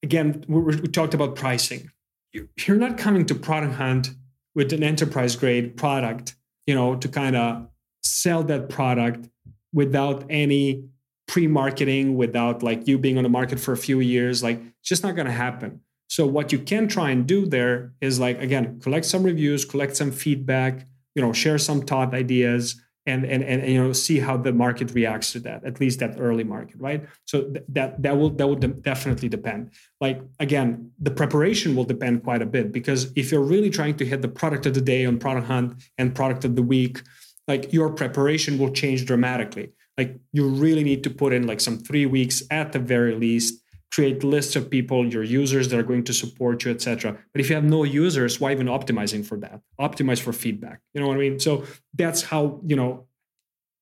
again, 0.04 0.46
we, 0.48 0.62
we 0.62 0.88
talked 0.88 1.14
about 1.14 1.36
pricing. 1.36 1.92
You're 2.32 2.78
not 2.78 2.98
coming 2.98 3.26
to 3.26 3.36
Product 3.36 3.76
Hunt 3.76 4.12
with 4.56 4.72
an 4.72 4.84
enterprise 4.84 5.36
grade 5.36 5.76
product, 5.76 6.36
you 6.66 6.76
know, 6.76 6.96
to 6.96 7.08
kind 7.10 7.36
of 7.36 7.68
sell 8.04 8.44
that 8.44 8.70
product 8.70 9.28
without 9.74 10.24
any 10.30 10.86
pre-marketing, 11.28 12.16
without 12.16 12.64
like 12.64 12.88
you 12.88 12.98
being 12.98 13.18
on 13.18 13.24
the 13.24 13.30
market 13.30 13.60
for 13.60 13.74
a 13.74 13.78
few 13.78 14.00
years. 14.00 14.42
Like, 14.44 14.58
it's 14.80 14.90
just 14.90 15.04
not 15.04 15.16
going 15.16 15.26
to 15.26 15.32
happen. 15.34 15.82
So 16.10 16.26
what 16.26 16.52
you 16.52 16.60
can 16.60 16.88
try 16.88 17.12
and 17.12 17.26
do 17.26 17.46
there 17.46 17.94
is 18.02 18.20
like 18.20 18.42
again, 18.42 18.80
collect 18.82 19.06
some 19.06 19.24
reviews, 19.24 19.64
collect 19.64 19.96
some 19.96 20.12
feedback, 20.12 20.88
you 21.16 21.22
know, 21.22 21.32
share 21.34 21.60
some 21.60 21.82
thought 21.82 22.14
ideas, 22.14 22.82
and 23.06 23.24
and 23.26 23.44
and, 23.44 23.62
and 23.62 23.72
you 23.72 23.82
know, 23.82 23.94
see 23.94 24.20
how 24.20 24.36
the 24.36 24.52
market 24.52 24.92
reacts 24.94 25.32
to 25.34 25.40
that. 25.42 25.64
At 25.64 25.80
least 25.80 26.00
that 26.00 26.16
early 26.20 26.44
market, 26.44 26.78
right? 26.80 27.06
So 27.26 27.44
th- 27.44 27.64
that 27.70 28.02
that 28.02 28.18
will 28.18 28.32
that 28.32 28.48
will 28.48 28.56
de- 28.56 28.80
definitely 28.92 29.30
depend. 29.30 29.72
Like 30.02 30.20
again, 30.40 30.92
the 31.00 31.12
preparation 31.12 31.76
will 31.76 31.86
depend 31.86 32.24
quite 32.24 32.42
a 32.42 32.48
bit 32.48 32.72
because 32.72 33.14
if 33.16 33.32
you're 33.32 33.50
really 33.54 33.70
trying 33.70 33.96
to 33.98 34.06
hit 34.06 34.24
the 34.24 34.28
product 34.28 34.66
of 34.66 34.74
the 34.74 34.82
day 34.82 35.06
on 35.06 35.20
Product 35.20 35.46
Hunt 35.46 35.84
and 36.00 36.16
product 36.16 36.44
of 36.44 36.56
the 36.56 36.64
week, 36.64 37.04
like 37.48 37.72
your 37.72 37.92
preparation 37.92 38.58
will 38.58 38.72
change 38.72 39.06
dramatically. 39.06 39.74
Like 39.96 40.18
you 40.34 40.48
really 40.48 40.84
need 40.84 41.04
to 41.04 41.12
put 41.12 41.34
in 41.34 41.46
like 41.46 41.62
some 41.62 41.78
three 41.78 42.08
weeks 42.08 42.42
at 42.50 42.72
the 42.72 42.80
very 42.80 43.14
least 43.14 43.62
create 43.92 44.24
lists 44.24 44.56
of 44.56 44.70
people, 44.70 45.06
your 45.08 45.24
users 45.24 45.70
that 45.70 45.80
are 45.80 45.84
going 45.84 46.04
to 46.04 46.14
support 46.14 46.64
you, 46.64 46.72
etc. 46.72 47.18
But 47.34 47.42
if 47.42 47.50
you 47.50 47.56
have 47.56 47.64
no 47.64 47.84
users, 47.84 48.40
why 48.40 48.52
even 48.52 48.68
optimizing 48.68 49.26
for 49.26 49.38
that? 49.40 49.62
Optimize 49.80 50.20
for 50.20 50.32
feedback. 50.32 50.82
You 50.94 51.02
know 51.02 51.08
what 51.08 51.18
I 51.18 51.20
mean? 51.20 51.40
So 51.40 51.64
that's 51.94 52.22
how, 52.24 52.62
you 52.66 52.76
know, 52.76 53.08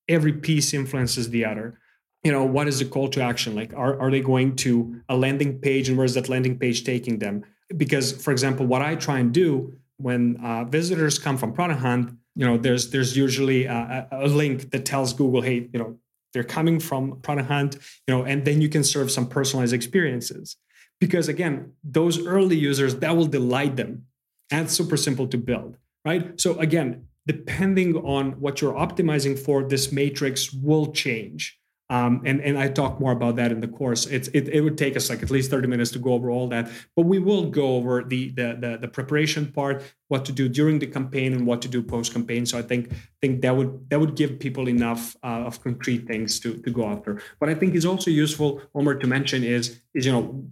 every 0.08 0.34
piece 0.34 0.74
influences 0.74 1.30
the 1.30 1.46
other. 1.46 1.80
You 2.24 2.32
know, 2.32 2.46
what 2.46 2.68
is 2.68 2.80
the 2.80 2.86
call 2.86 3.10
to 3.10 3.22
action? 3.22 3.56
Like, 3.56 3.74
are, 3.76 4.00
are 4.00 4.10
they 4.10 4.22
going 4.22 4.56
to 4.58 5.02
a 5.10 5.16
landing 5.16 5.60
page 5.60 5.90
and 5.90 5.98
where's 5.98 6.14
that 6.14 6.30
landing 6.30 6.58
page 6.58 6.84
taking 6.84 7.20
them? 7.20 7.44
Because, 7.76 8.12
for 8.12 8.32
example, 8.32 8.66
what 8.66 8.82
I 8.82 8.96
try 8.96 9.20
and 9.20 9.34
do 9.34 9.74
when 9.98 10.38
uh, 10.38 10.64
visitors 10.66 11.20
come 11.20 11.38
from 11.38 11.54
Product 11.54 11.82
Hunt, 11.82 12.18
you 12.36 12.46
know, 12.46 12.58
there's 12.58 12.92
there's 12.92 13.18
usually 13.18 13.66
a, 13.66 14.08
a 14.12 14.28
link 14.28 14.72
that 14.72 14.86
tells 14.86 15.14
Google, 15.14 15.42
hey, 15.42 15.68
you 15.74 15.80
know, 15.80 15.98
they're 16.38 16.44
coming 16.44 16.80
from 16.80 17.20
Product 17.22 17.48
Hunt, 17.48 17.76
you 18.08 18.16
know, 18.16 18.24
and 18.24 18.46
then 18.46 18.62
you 18.62 18.70
can 18.70 18.84
serve 18.84 19.10
some 19.10 19.28
personalized 19.28 19.74
experiences. 19.74 20.56
Because 21.02 21.28
again, 21.28 21.74
those 21.84 22.24
early 22.26 22.56
users, 22.56 22.98
that 22.98 23.18
will 23.18 23.26
delight 23.26 23.76
them. 23.76 24.06
And 24.52 24.70
super 24.70 24.98
simple 24.98 25.28
to 25.28 25.38
build, 25.38 25.78
right? 26.06 26.40
So 26.40 26.60
again, 26.60 27.08
depending 27.26 27.96
on 27.98 28.34
what 28.40 28.62
you're 28.62 28.74
optimizing 28.74 29.38
for, 29.38 29.64
this 29.68 29.92
matrix 29.92 30.54
will 30.54 30.94
change. 30.94 31.57
Um, 31.90 32.22
and 32.26 32.42
and 32.42 32.58
I 32.58 32.68
talk 32.68 33.00
more 33.00 33.14
about 33.14 33.38
that 33.38 33.52
in 33.52 33.62
the 33.62 33.68
course. 33.68 34.06
It's 34.08 34.28
it, 34.30 34.50
it 34.50 34.60
would 34.60 34.78
take 34.78 34.98
us 34.98 35.10
like 35.10 35.24
at 35.24 35.32
least 35.32 35.50
thirty 35.50 35.68
minutes 35.68 35.92
to 35.92 36.00
go 36.00 36.14
over 36.14 36.30
all 36.30 36.50
that, 36.50 36.70
but 36.98 37.06
we 37.06 37.18
will 37.18 37.50
go 37.50 37.78
over 37.78 38.04
the 38.04 38.30
the 38.32 38.58
the, 38.60 38.78
the 38.82 38.88
preparation 38.90 39.52
part, 39.54 39.82
what 40.10 40.26
to 40.26 40.34
do 40.34 40.50
during 40.50 40.80
the 40.80 40.88
campaign, 40.88 41.32
and 41.34 41.48
what 41.48 41.62
to 41.62 41.70
do 41.70 41.82
post 41.82 42.12
campaign. 42.12 42.46
So 42.46 42.58
I 42.58 42.62
think 42.62 42.92
think 43.22 43.42
that 43.42 43.56
would 43.56 43.90
that 43.90 44.02
would 44.02 44.16
give 44.16 44.38
people 44.38 44.68
enough 44.68 45.16
uh, 45.24 45.48
of 45.48 45.64
concrete 45.64 46.08
things 46.08 46.42
to 46.42 46.58
to 46.58 46.72
go 46.72 46.86
after. 46.88 47.22
What 47.40 47.50
I 47.50 47.56
think 47.56 47.74
is 47.74 47.86
also 47.86 48.12
useful, 48.12 48.62
Omar, 48.76 48.96
to 48.96 49.08
mention 49.08 49.46
is 49.46 49.80
is 49.94 50.06
you 50.06 50.12
know 50.12 50.46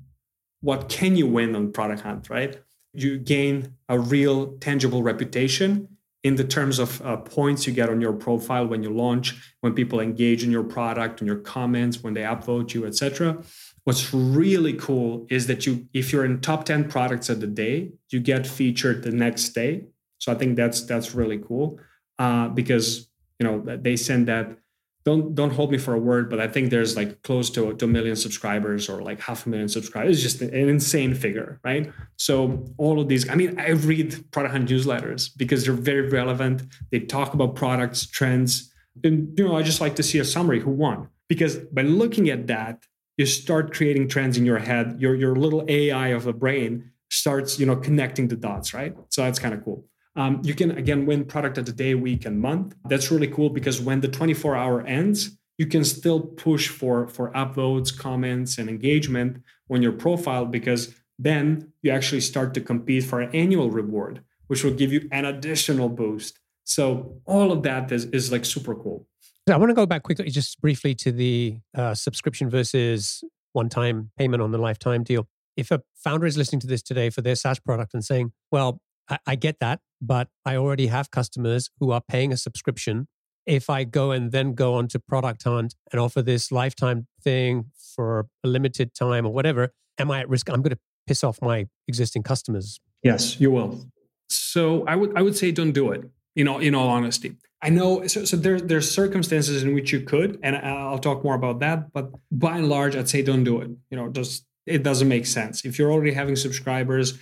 what 0.61 0.87
can 0.87 1.17
you 1.17 1.27
win 1.27 1.53
on 1.53 1.73
Product 1.73 2.01
Hunt, 2.01 2.29
right? 2.29 2.57
You 2.93 3.17
gain 3.17 3.75
a 3.89 3.99
real 3.99 4.57
tangible 4.59 5.03
reputation 5.03 5.94
in 6.25 6.35
the 6.35 6.43
terms 6.43 6.79
of 6.79 6.99
uh, 7.03 7.17
points 7.17 7.67
you 7.67 7.71
get 7.71 7.87
on 7.87 8.01
your 8.01 8.11
profile 8.11 8.65
when 8.65 8.81
you 8.81 8.89
launch, 8.89 9.53
when 9.61 9.75
people 9.75 9.99
engage 9.99 10.43
in 10.43 10.49
your 10.49 10.63
product, 10.63 11.21
on 11.21 11.27
your 11.27 11.37
comments, 11.37 12.01
when 12.01 12.15
they 12.15 12.23
upvote 12.23 12.73
you, 12.73 12.87
etc. 12.87 13.37
What's 13.83 14.11
really 14.11 14.73
cool 14.73 15.27
is 15.29 15.45
that 15.45 15.67
you, 15.67 15.87
if 15.93 16.11
you're 16.11 16.25
in 16.25 16.41
top 16.41 16.65
10 16.65 16.89
products 16.89 17.29
of 17.29 17.41
the 17.41 17.47
day, 17.47 17.91
you 18.09 18.19
get 18.19 18.47
featured 18.47 19.03
the 19.03 19.11
next 19.11 19.49
day. 19.49 19.85
So 20.17 20.31
I 20.31 20.35
think 20.35 20.55
that's 20.55 20.81
that's 20.81 21.13
really 21.13 21.37
cool 21.37 21.79
uh, 22.17 22.47
because 22.47 23.07
you 23.37 23.45
know 23.45 23.59
they 23.63 23.95
send 23.95 24.27
that 24.27 24.57
don't 25.05 25.35
don't 25.35 25.51
hold 25.51 25.71
me 25.71 25.77
for 25.77 25.93
a 25.93 25.99
word, 25.99 26.29
but 26.31 26.39
I 26.39 26.47
think 26.47 26.71
there's 26.71 26.95
like 26.97 27.21
close 27.21 27.51
to, 27.51 27.73
to 27.75 27.85
a 27.85 27.87
million 27.87 28.15
subscribers 28.15 28.89
or 28.89 29.03
like 29.03 29.19
half 29.19 29.45
a 29.45 29.49
million 29.49 29.69
subscribers. 29.69 30.15
It's 30.15 30.23
just 30.23 30.41
an 30.41 30.53
insane 30.53 31.13
figure, 31.13 31.59
right? 31.63 31.91
So 32.17 32.65
all 32.77 32.99
of 32.99 33.07
these, 33.07 33.29
I 33.29 33.35
mean, 33.35 33.59
I 33.59 33.69
read 33.69 34.31
product 34.31 34.53
hunt 34.53 34.69
newsletters 34.69 35.29
because 35.37 35.63
they're 35.63 35.73
very 35.73 36.09
relevant. 36.09 36.63
They 36.91 37.01
talk 37.01 37.35
about 37.35 37.53
products, 37.53 38.07
trends, 38.07 38.73
and 39.03 39.37
you 39.37 39.47
know, 39.47 39.55
I 39.55 39.61
just 39.61 39.79
like 39.79 39.95
to 39.97 40.03
see 40.03 40.17
a 40.17 40.25
summary 40.25 40.59
who 40.59 40.71
won 40.71 41.09
because 41.27 41.57
by 41.57 41.83
looking 41.83 42.29
at 42.29 42.47
that, 42.47 42.83
you 43.17 43.27
start 43.27 43.73
creating 43.73 44.09
trends 44.09 44.37
in 44.37 44.45
your 44.45 44.59
head. 44.59 44.97
Your 44.99 45.15
your 45.15 45.35
little 45.35 45.63
AI 45.67 46.09
of 46.09 46.25
a 46.25 46.33
brain 46.33 46.91
starts, 47.11 47.59
you 47.59 47.67
know, 47.67 47.75
connecting 47.75 48.27
the 48.27 48.35
dots, 48.35 48.73
right? 48.73 48.95
So 49.09 49.21
that's 49.21 49.37
kind 49.37 49.53
of 49.53 49.63
cool. 49.63 49.85
Um, 50.15 50.41
you 50.43 50.53
can 50.53 50.71
again 50.71 51.05
win 51.05 51.25
product 51.25 51.57
of 51.57 51.65
the 51.65 51.71
day, 51.71 51.93
week, 51.93 52.25
and 52.25 52.39
month. 52.39 52.75
That's 52.87 53.11
really 53.11 53.27
cool 53.27 53.49
because 53.49 53.81
when 53.81 54.01
the 54.01 54.07
24 54.07 54.55
hour 54.55 54.81
ends, 54.81 55.37
you 55.57 55.65
can 55.65 55.83
still 55.83 56.21
push 56.21 56.69
for 56.69 57.07
for 57.07 57.31
upvotes, 57.31 57.95
comments, 57.97 58.57
and 58.57 58.69
engagement 58.69 59.43
on 59.69 59.81
your 59.81 59.91
profile 59.91 60.45
because 60.45 60.95
then 61.17 61.71
you 61.81 61.91
actually 61.91 62.21
start 62.21 62.53
to 62.53 62.61
compete 62.61 63.03
for 63.03 63.21
an 63.21 63.33
annual 63.33 63.69
reward, 63.71 64.21
which 64.47 64.63
will 64.63 64.73
give 64.73 64.91
you 64.91 65.07
an 65.11 65.25
additional 65.25 65.89
boost. 65.89 66.39
So 66.65 67.21
all 67.25 67.51
of 67.51 67.63
that 67.63 67.91
is, 67.91 68.05
is 68.05 68.31
like 68.31 68.43
super 68.43 68.75
cool. 68.75 69.07
So 69.47 69.53
I 69.53 69.57
want 69.57 69.69
to 69.69 69.75
go 69.75 69.85
back 69.85 70.03
quickly, 70.03 70.29
just 70.29 70.59
briefly 70.59 70.95
to 70.95 71.11
the 71.11 71.57
uh, 71.75 71.93
subscription 71.93 72.49
versus 72.49 73.23
one-time 73.53 74.11
payment 74.17 74.41
on 74.41 74.51
the 74.51 74.57
lifetime 74.57 75.03
deal. 75.03 75.27
If 75.55 75.71
a 75.71 75.81
founder 75.95 76.25
is 76.25 76.37
listening 76.37 76.59
to 76.61 76.67
this 76.67 76.81
today 76.81 77.09
for 77.09 77.21
their 77.21 77.35
SaaS 77.35 77.59
product 77.59 77.93
and 77.93 78.03
saying, 78.03 78.33
"Well, 78.51 78.81
I, 79.09 79.19
I 79.25 79.35
get 79.35 79.59
that, 79.59 79.79
but 80.01 80.29
I 80.45 80.55
already 80.55 80.87
have 80.87 81.11
customers 81.11 81.69
who 81.79 81.91
are 81.91 82.01
paying 82.07 82.31
a 82.31 82.37
subscription. 82.37 83.07
If 83.45 83.69
I 83.69 83.83
go 83.83 84.11
and 84.11 84.31
then 84.31 84.53
go 84.53 84.73
on 84.75 84.87
to 84.89 84.99
Product 84.99 85.43
Hunt 85.43 85.75
and 85.91 85.99
offer 86.01 86.21
this 86.21 86.51
lifetime 86.51 87.07
thing 87.23 87.65
for 87.95 88.27
a 88.43 88.47
limited 88.47 88.95
time 88.95 89.25
or 89.25 89.33
whatever, 89.33 89.71
am 89.99 90.09
I 90.11 90.21
at 90.21 90.29
risk? 90.29 90.49
I'm 90.49 90.61
going 90.61 90.71
to 90.71 90.79
piss 91.07 91.23
off 91.23 91.39
my 91.41 91.67
existing 91.87 92.23
customers. 92.23 92.79
Yes, 93.03 93.39
you 93.39 93.51
will. 93.51 93.85
So 94.29 94.83
I 94.87 94.95
would 94.95 95.15
I 95.15 95.21
would 95.21 95.37
say 95.37 95.51
don't 95.51 95.71
do 95.71 95.91
it. 95.91 96.09
You 96.33 96.43
know, 96.43 96.59
in 96.59 96.75
all 96.75 96.89
honesty, 96.89 97.35
I 97.61 97.69
know. 97.69 98.05
So, 98.07 98.25
so 98.25 98.35
there 98.35 98.59
there's 98.59 98.89
circumstances 98.89 99.63
in 99.63 99.73
which 99.73 99.93
you 99.93 100.01
could, 100.01 100.39
and 100.43 100.55
I'll 100.55 100.97
talk 100.97 101.23
more 101.23 101.35
about 101.35 101.59
that. 101.59 101.93
But 101.93 102.09
by 102.31 102.57
and 102.57 102.67
large, 102.67 102.95
I'd 102.95 103.07
say 103.07 103.21
don't 103.21 103.43
do 103.43 103.61
it. 103.61 103.69
You 103.89 103.97
know, 103.97 104.09
just 104.09 104.45
it 104.65 104.83
doesn't 104.83 105.07
make 105.07 105.25
sense 105.25 105.63
if 105.63 105.77
you're 105.77 105.91
already 105.91 106.11
having 106.13 106.35
subscribers. 106.35 107.17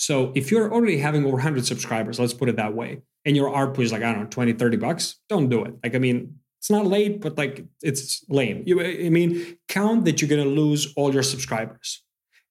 So 0.00 0.30
if 0.36 0.52
you're 0.52 0.72
already 0.72 0.98
having 0.98 1.24
over 1.24 1.32
100 1.32 1.66
subscribers, 1.66 2.20
let's 2.20 2.32
put 2.32 2.48
it 2.48 2.54
that 2.54 2.72
way, 2.72 3.02
and 3.24 3.34
your 3.34 3.50
ARPU 3.50 3.80
is 3.80 3.90
like 3.90 4.04
I 4.04 4.12
don't 4.12 4.22
know 4.22 4.28
20, 4.28 4.52
30 4.52 4.76
bucks, 4.76 5.16
don't 5.28 5.48
do 5.48 5.64
it. 5.64 5.74
Like 5.82 5.96
I 5.96 5.98
mean, 5.98 6.38
it's 6.60 6.70
not 6.70 6.86
late, 6.86 7.20
but 7.20 7.36
like 7.36 7.66
it's 7.82 8.24
lame. 8.28 8.62
You, 8.64 8.80
I 8.80 9.08
mean, 9.08 9.58
count 9.66 10.04
that 10.04 10.22
you're 10.22 10.28
going 10.28 10.44
to 10.44 10.48
lose 10.48 10.94
all 10.94 11.12
your 11.12 11.24
subscribers. 11.24 12.04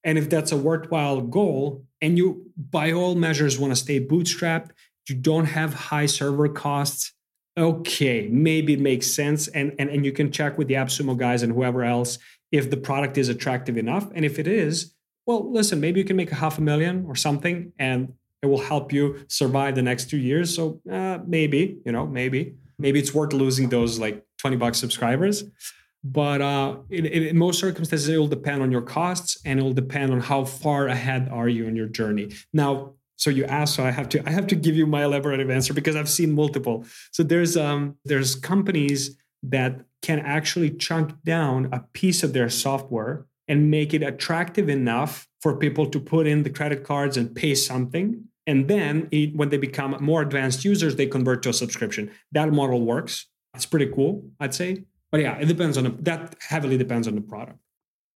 And 0.04 0.18
if 0.18 0.28
that's 0.28 0.52
a 0.52 0.58
worthwhile 0.58 1.22
goal, 1.22 1.86
and 2.02 2.18
you 2.18 2.50
by 2.54 2.92
all 2.92 3.14
measures 3.14 3.58
want 3.58 3.72
to 3.72 3.76
stay 3.76 3.98
bootstrapped, 3.98 4.72
you 5.08 5.14
don't 5.14 5.46
have 5.46 5.72
high 5.72 6.06
server 6.06 6.50
costs, 6.50 7.14
okay, 7.56 8.28
maybe 8.30 8.74
it 8.74 8.80
makes 8.80 9.06
sense. 9.06 9.48
And, 9.48 9.74
and, 9.78 9.88
and 9.88 10.04
you 10.04 10.12
can 10.12 10.30
check 10.30 10.58
with 10.58 10.68
the 10.68 10.74
AppSumo 10.74 11.16
guys 11.16 11.42
and 11.42 11.54
whoever 11.54 11.82
else 11.82 12.18
if 12.52 12.68
the 12.68 12.76
product 12.76 13.16
is 13.16 13.30
attractive 13.30 13.78
enough. 13.78 14.06
And 14.14 14.26
if 14.26 14.38
it 14.38 14.46
is, 14.46 14.94
well, 15.28 15.52
listen, 15.52 15.78
maybe 15.78 16.00
you 16.00 16.06
can 16.06 16.16
make 16.16 16.32
a 16.32 16.34
half 16.34 16.56
a 16.56 16.62
million 16.62 17.04
or 17.06 17.14
something 17.14 17.70
and 17.78 18.14
it 18.40 18.46
will 18.46 18.62
help 18.62 18.94
you 18.94 19.26
survive 19.28 19.74
the 19.74 19.82
next 19.82 20.08
two 20.08 20.16
years. 20.16 20.56
So 20.56 20.80
uh, 20.90 21.18
maybe, 21.26 21.80
you 21.84 21.92
know, 21.92 22.06
maybe, 22.06 22.54
maybe 22.78 22.98
it's 22.98 23.12
worth 23.12 23.34
losing 23.34 23.68
those 23.68 23.98
like 23.98 24.24
20 24.38 24.56
bucks 24.56 24.78
subscribers. 24.78 25.44
But 26.02 26.40
uh, 26.40 26.76
in, 26.88 27.04
in 27.04 27.36
most 27.36 27.60
circumstances, 27.60 28.08
it 28.08 28.16
will 28.16 28.26
depend 28.26 28.62
on 28.62 28.72
your 28.72 28.80
costs 28.80 29.36
and 29.44 29.60
it 29.60 29.62
will 29.62 29.74
depend 29.74 30.12
on 30.12 30.20
how 30.20 30.46
far 30.46 30.86
ahead 30.86 31.28
are 31.30 31.48
you 31.48 31.66
in 31.66 31.76
your 31.76 31.88
journey. 31.88 32.32
Now, 32.54 32.94
so 33.16 33.28
you 33.28 33.44
asked, 33.44 33.74
so 33.74 33.84
I 33.84 33.90
have 33.90 34.08
to 34.10 34.26
I 34.26 34.30
have 34.30 34.46
to 34.46 34.54
give 34.54 34.76
you 34.76 34.86
my 34.86 35.02
elaborative 35.02 35.52
answer 35.52 35.74
because 35.74 35.94
I've 35.94 36.08
seen 36.08 36.32
multiple. 36.32 36.86
So 37.10 37.22
there's 37.22 37.56
um 37.56 37.96
there's 38.04 38.34
companies 38.36 39.18
that 39.42 39.80
can 40.00 40.20
actually 40.20 40.70
chunk 40.70 41.22
down 41.24 41.68
a 41.72 41.80
piece 41.92 42.22
of 42.22 42.32
their 42.32 42.48
software 42.48 43.26
and 43.48 43.70
make 43.70 43.94
it 43.94 44.02
attractive 44.02 44.68
enough 44.68 45.26
for 45.40 45.56
people 45.56 45.86
to 45.86 46.00
put 46.00 46.26
in 46.26 46.42
the 46.42 46.50
credit 46.50 46.84
cards 46.84 47.16
and 47.16 47.34
pay 47.34 47.54
something. 47.54 48.24
And 48.46 48.68
then 48.68 49.08
it, 49.10 49.36
when 49.36 49.50
they 49.50 49.58
become 49.58 49.96
more 50.00 50.22
advanced 50.22 50.64
users, 50.64 50.96
they 50.96 51.06
convert 51.06 51.42
to 51.42 51.50
a 51.50 51.52
subscription. 51.52 52.10
That 52.32 52.52
model 52.52 52.80
works. 52.80 53.26
It's 53.54 53.66
pretty 53.66 53.90
cool, 53.94 54.30
I'd 54.40 54.54
say. 54.54 54.84
But 55.10 55.20
yeah, 55.20 55.38
it 55.38 55.46
depends 55.46 55.76
on 55.78 55.84
the, 55.84 55.90
that 56.02 56.34
heavily 56.40 56.76
depends 56.76 57.08
on 57.08 57.14
the 57.14 57.20
product. 57.20 57.58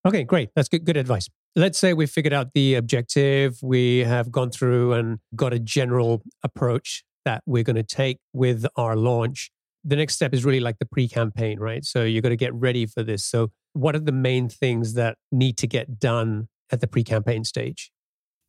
Okay, 0.04 0.24
great. 0.24 0.50
That's 0.56 0.68
good, 0.68 0.84
good 0.84 0.96
advice. 0.96 1.28
Let's 1.54 1.78
say 1.78 1.92
we 1.92 2.06
figured 2.06 2.32
out 2.32 2.54
the 2.54 2.74
objective. 2.74 3.58
We 3.62 4.00
have 4.00 4.32
gone 4.32 4.50
through 4.50 4.94
and 4.94 5.18
got 5.36 5.52
a 5.52 5.58
general 5.58 6.22
approach 6.42 7.04
that 7.24 7.42
we're 7.46 7.62
going 7.62 7.76
to 7.76 7.82
take 7.82 8.18
with 8.32 8.66
our 8.76 8.96
launch. 8.96 9.50
The 9.84 9.96
next 9.96 10.14
step 10.14 10.32
is 10.32 10.44
really 10.44 10.60
like 10.60 10.78
the 10.78 10.86
pre 10.86 11.08
campaign, 11.08 11.58
right? 11.58 11.84
So 11.84 12.04
you've 12.04 12.22
got 12.22 12.30
to 12.30 12.36
get 12.36 12.54
ready 12.54 12.86
for 12.86 13.02
this. 13.02 13.24
So, 13.24 13.50
what 13.72 13.94
are 13.94 14.00
the 14.00 14.12
main 14.12 14.48
things 14.48 14.94
that 14.94 15.16
need 15.30 15.56
to 15.58 15.66
get 15.66 15.98
done 15.98 16.48
at 16.70 16.80
the 16.80 16.86
pre 16.86 17.02
campaign 17.02 17.44
stage? 17.44 17.90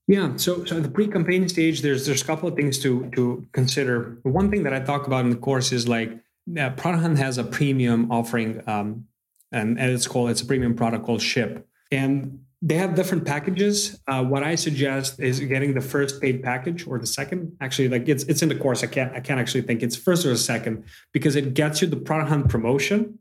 Yeah, 0.08 0.36
so 0.36 0.65
so 0.65 0.80
the 0.82 0.89
pre-campaign 0.89 1.48
stage, 1.48 1.82
there's 1.82 2.06
there's 2.06 2.22
a 2.22 2.26
couple 2.26 2.50
of 2.50 2.56
things 2.56 2.78
to 2.80 3.10
to 3.15 3.48
consider. 3.54 4.17
One 4.24 4.52
thing 4.52 4.63
that 4.63 4.74
I 4.74 4.82
talk 4.82 5.08
about 5.08 5.24
in 5.24 5.30
the 5.30 5.38
course 5.38 5.72
is 5.72 5.88
like 5.88 6.12
uh, 6.60 6.72
has 7.15 7.38
a 7.38 7.43
premium 7.43 8.12
offering, 8.12 8.62
um, 8.67 9.06
and, 9.54 9.80
and 9.80 9.91
it's 9.91 10.06
called 10.06 10.30
it's 10.30 10.41
a 10.41 10.46
premium 10.46 10.76
product 10.76 11.06
called 11.06 11.22
Ship, 11.22 11.65
and 11.89 12.39
they 12.65 12.76
have 12.76 12.95
different 12.95 13.26
packages. 13.26 13.99
Uh, 14.08 14.23
what 14.23 14.41
I 14.41 14.56
suggest 14.56 15.19
is 15.19 15.41
getting 15.41 15.73
the 15.73 15.82
first 15.82 16.21
paid 16.21 16.41
package 16.41 16.88
or 16.88 16.97
the 16.97 17.06
second. 17.06 17.58
Actually, 17.60 17.89
like 17.89 18.08
it's 18.08 18.23
it's 18.23 18.41
in 18.41 18.47
the 18.47 18.56
course. 18.56 18.84
I 18.84 18.88
can't 18.88 19.13
I 19.13 19.19
can't 19.19 19.39
actually 19.39 19.63
think 19.63 19.84
it's 19.84 19.97
first 19.97 20.26
or 20.26 20.34
second 20.38 20.86
because 21.12 21.36
it 21.36 21.54
gets 21.54 21.82
you 21.82 21.89
the 21.89 21.97
Product 21.97 22.30
Hunt 22.30 22.47
promotion. 22.47 23.19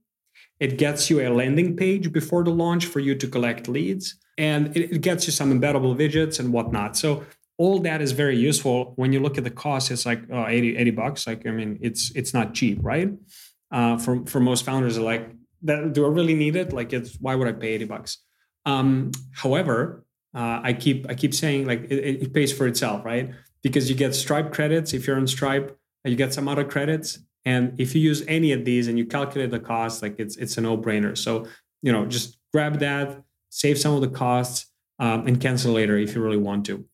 It 0.60 0.78
gets 0.78 1.10
you 1.10 1.26
a 1.26 1.28
landing 1.28 1.76
page 1.76 2.12
before 2.12 2.44
the 2.44 2.52
launch 2.52 2.86
for 2.86 3.00
you 3.00 3.16
to 3.16 3.26
collect 3.26 3.66
leads, 3.66 4.14
and 4.38 4.76
it, 4.76 4.92
it 4.92 5.00
gets 5.00 5.26
you 5.26 5.32
some 5.32 5.52
embeddable 5.52 5.96
widgets 5.96 6.38
and 6.38 6.52
whatnot. 6.52 6.96
So 6.96 7.24
all 7.58 7.80
that 7.80 8.00
is 8.00 8.12
very 8.12 8.36
useful 8.36 8.92
when 8.94 9.12
you 9.12 9.18
look 9.18 9.38
at 9.38 9.44
the 9.44 9.50
cost 9.50 9.90
it's 9.90 10.06
like 10.06 10.22
oh, 10.32 10.46
80, 10.46 10.76
80 10.78 10.90
bucks 10.92 11.26
like 11.26 11.46
i 11.46 11.50
mean 11.50 11.78
it's 11.82 12.10
it's 12.16 12.32
not 12.32 12.54
cheap 12.54 12.78
right 12.80 13.10
uh, 13.70 13.98
for 13.98 14.24
for 14.24 14.40
most 14.40 14.64
founders 14.64 14.96
are 14.96 15.02
like 15.02 15.30
that 15.62 15.92
do 15.92 16.06
i 16.06 16.08
really 16.08 16.34
need 16.34 16.56
it 16.56 16.72
like 16.72 16.92
it's 16.94 17.18
why 17.20 17.34
would 17.34 17.46
i 17.46 17.52
pay 17.52 17.74
80 17.74 17.84
bucks 17.84 18.18
um, 18.66 19.10
however 19.32 20.04
uh, 20.34 20.60
i 20.62 20.72
keep 20.72 21.08
i 21.08 21.14
keep 21.14 21.34
saying 21.34 21.66
like 21.66 21.82
it, 21.90 22.22
it, 22.22 22.32
pays 22.32 22.52
for 22.52 22.66
itself 22.66 23.04
right 23.04 23.30
because 23.62 23.88
you 23.88 23.94
get 23.94 24.14
stripe 24.14 24.52
credits 24.52 24.92
if 24.92 25.06
you're 25.06 25.16
on 25.16 25.26
stripe 25.26 25.76
you 26.04 26.16
get 26.16 26.32
some 26.32 26.48
other 26.48 26.64
credits 26.64 27.18
and 27.44 27.78
if 27.80 27.94
you 27.94 28.00
use 28.00 28.22
any 28.28 28.52
of 28.52 28.64
these 28.64 28.88
and 28.88 28.98
you 28.98 29.04
calculate 29.04 29.50
the 29.50 29.60
cost 29.60 30.02
like 30.02 30.16
it's 30.18 30.36
it's 30.36 30.56
a 30.58 30.60
no-brainer 30.60 31.16
so 31.16 31.46
you 31.82 31.92
know 31.92 32.06
just 32.06 32.38
grab 32.52 32.78
that 32.78 33.22
save 33.50 33.78
some 33.78 33.94
of 33.94 34.00
the 34.00 34.08
costs 34.08 34.66
um, 34.98 35.26
and 35.26 35.40
cancel 35.40 35.72
later 35.72 35.96
if 35.98 36.14
you 36.14 36.22
really 36.22 36.36
want 36.36 36.64
to 36.64 36.84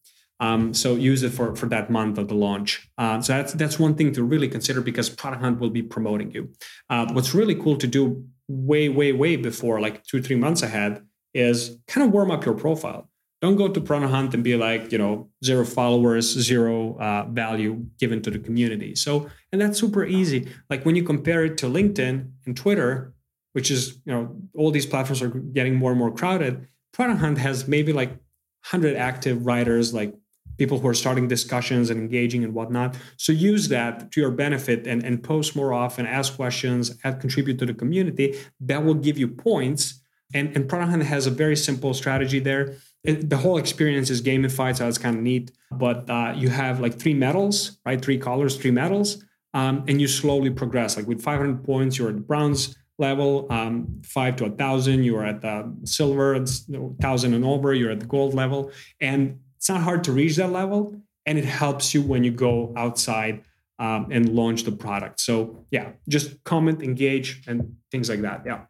um, 0.41 0.73
so 0.73 0.95
use 0.95 1.23
it 1.23 1.31
for, 1.31 1.57
for 1.57 1.67
that 1.67 1.91
month 1.91 2.19
of 2.19 2.29
the 2.29 2.35
launch. 2.35 2.89
Uh, 2.97 3.21
so 3.21 3.33
that's 3.33 3.53
that's 3.55 3.79
one 3.79 3.95
thing 3.95 4.13
to 4.13 4.23
really 4.23 4.49
consider 4.49 4.81
because 4.81 5.11
Product 5.11 5.43
Hunt 5.43 5.59
will 5.59 5.71
be 5.71 5.83
promoting 5.83 6.31
you. 6.31 6.51
Uh, 6.89 7.07
what's 7.13 7.35
really 7.35 7.55
cool 7.55 7.77
to 7.77 7.87
do 7.87 8.25
way 8.47 8.89
way 8.89 9.13
way 9.13 9.37
before, 9.37 9.81
like 9.81 10.05
two 10.05 10.23
three 10.23 10.37
months 10.37 10.63
ahead, 10.63 11.03
is 11.39 11.79
kind 11.87 12.07
of 12.07 12.13
warm 12.13 12.31
up 12.31 12.45
your 12.45 12.55
profile. 12.55 13.09
Don't 13.41 13.57
go 13.57 13.69
to 13.69 13.81
Product 13.81 14.13
Hunt 14.13 14.35
and 14.35 14.43
be 14.43 14.57
like 14.57 14.91
you 14.91 14.99
know 14.99 15.29
zero 15.45 15.65
followers, 15.65 16.27
zero 16.27 16.99
uh, 16.99 17.25
value 17.31 17.87
given 17.99 18.21
to 18.23 18.31
the 18.31 18.39
community. 18.39 18.95
So 18.95 19.31
and 19.53 19.61
that's 19.61 19.79
super 19.79 20.05
easy. 20.05 20.49
Like 20.69 20.85
when 20.85 20.97
you 20.97 21.05
compare 21.05 21.45
it 21.45 21.57
to 21.59 21.67
LinkedIn 21.67 22.31
and 22.47 22.57
Twitter, 22.57 23.15
which 23.53 23.71
is 23.71 23.99
you 24.05 24.13
know 24.13 24.37
all 24.57 24.71
these 24.71 24.87
platforms 24.87 25.23
are 25.23 25.29
getting 25.29 25.75
more 25.77 25.93
and 25.93 25.99
more 25.99 26.13
crowded. 26.13 26.67
Product 26.93 27.21
Hunt 27.21 27.39
has 27.39 27.69
maybe 27.69 27.93
like 27.93 28.11
100 28.11 28.97
active 28.97 29.47
writers 29.47 29.95
like 29.95 30.15
people 30.59 30.79
who 30.81 30.89
are 30.89 30.95
starting 30.95 31.29
discussions 31.29 31.89
and 31.89 32.01
engaging 32.01 32.45
and 32.45 32.53
whatnot. 32.53 32.97
So 33.17 33.33
use 33.33 33.69
that 33.69 34.11
to 34.13 34.21
your 34.21 34.33
benefit 34.33 34.87
and, 34.87 35.05
and 35.05 35.23
post 35.23 35.57
more 35.57 35.73
often, 35.73 36.07
ask 36.07 36.35
questions, 36.35 36.99
add, 37.05 37.21
contribute 37.21 37.59
to 37.61 37.67
the 37.67 37.75
community. 37.75 38.37
That 38.61 38.85
will 38.85 38.95
give 38.95 39.17
you 39.17 39.29
points. 39.29 40.03
And, 40.35 40.55
and 40.57 40.71
Hunt 40.71 41.03
has 41.03 41.27
a 41.27 41.31
very 41.31 41.57
simple 41.57 41.95
strategy 41.95 42.39
there. 42.39 42.75
It, 43.05 43.31
the 43.31 43.37
whole 43.37 43.59
experience 43.59 44.11
is 44.11 44.21
gamified, 44.21 44.77
so 44.77 44.87
it's 44.89 44.99
kind 44.99 45.17
of 45.17 45.23
neat. 45.23 45.53
But 45.71 46.09
uh, 46.11 46.35
you 46.37 46.49
have 46.51 46.81
like 46.81 46.99
three 46.99 47.15
medals, 47.15 47.79
right? 47.87 48.01
Three 48.01 48.19
colors, 48.19 48.57
three 48.57 48.71
medals, 48.71 49.25
um, 49.55 49.85
and 49.89 50.01
you 50.01 50.09
slowly 50.09 50.51
progress. 50.51 50.97
Like 50.97 51.07
with 51.07 51.23
500 51.23 51.65
points, 51.65 51.99
you're 51.99 52.11
at 52.11 52.17
the 52.17 52.21
bronze 52.21 52.77
level. 52.99 53.47
Um, 53.51 54.03
five 54.05 54.37
to 54.37 54.47
a 54.47 54.51
thousand, 54.51 55.05
you 55.05 55.17
are 55.17 55.25
at 55.25 55.41
the 55.41 55.75
silver. 55.85 56.35
It's 56.35 56.69
thousand 57.01 57.35
and 57.35 57.45
over, 57.45 57.73
you're 57.73 57.91
at 57.91 58.01
the 58.01 58.07
gold 58.07 58.35
level. 58.35 58.73
And 59.01 59.41
it's 59.57 59.69
not 59.69 59.81
hard 59.81 60.05
to 60.05 60.13
reach 60.13 60.37
that 60.37 60.51
level, 60.53 61.01
and 61.27 61.39
it 61.39 61.45
helps 61.45 61.95
you 61.95 62.03
when 62.03 62.25
you 62.25 62.31
go 62.31 62.73
outside 62.77 63.43
um, 63.79 64.09
and 64.11 64.35
launch 64.35 64.65
the 64.65 64.73
product. 64.73 65.21
So 65.21 65.65
yeah, 65.71 65.93
just 66.09 66.43
comment, 66.45 66.83
engage, 66.83 67.43
and 67.47 67.77
things 67.91 68.09
like 68.09 68.23
that. 68.23 68.43
Yeah. 68.45 68.63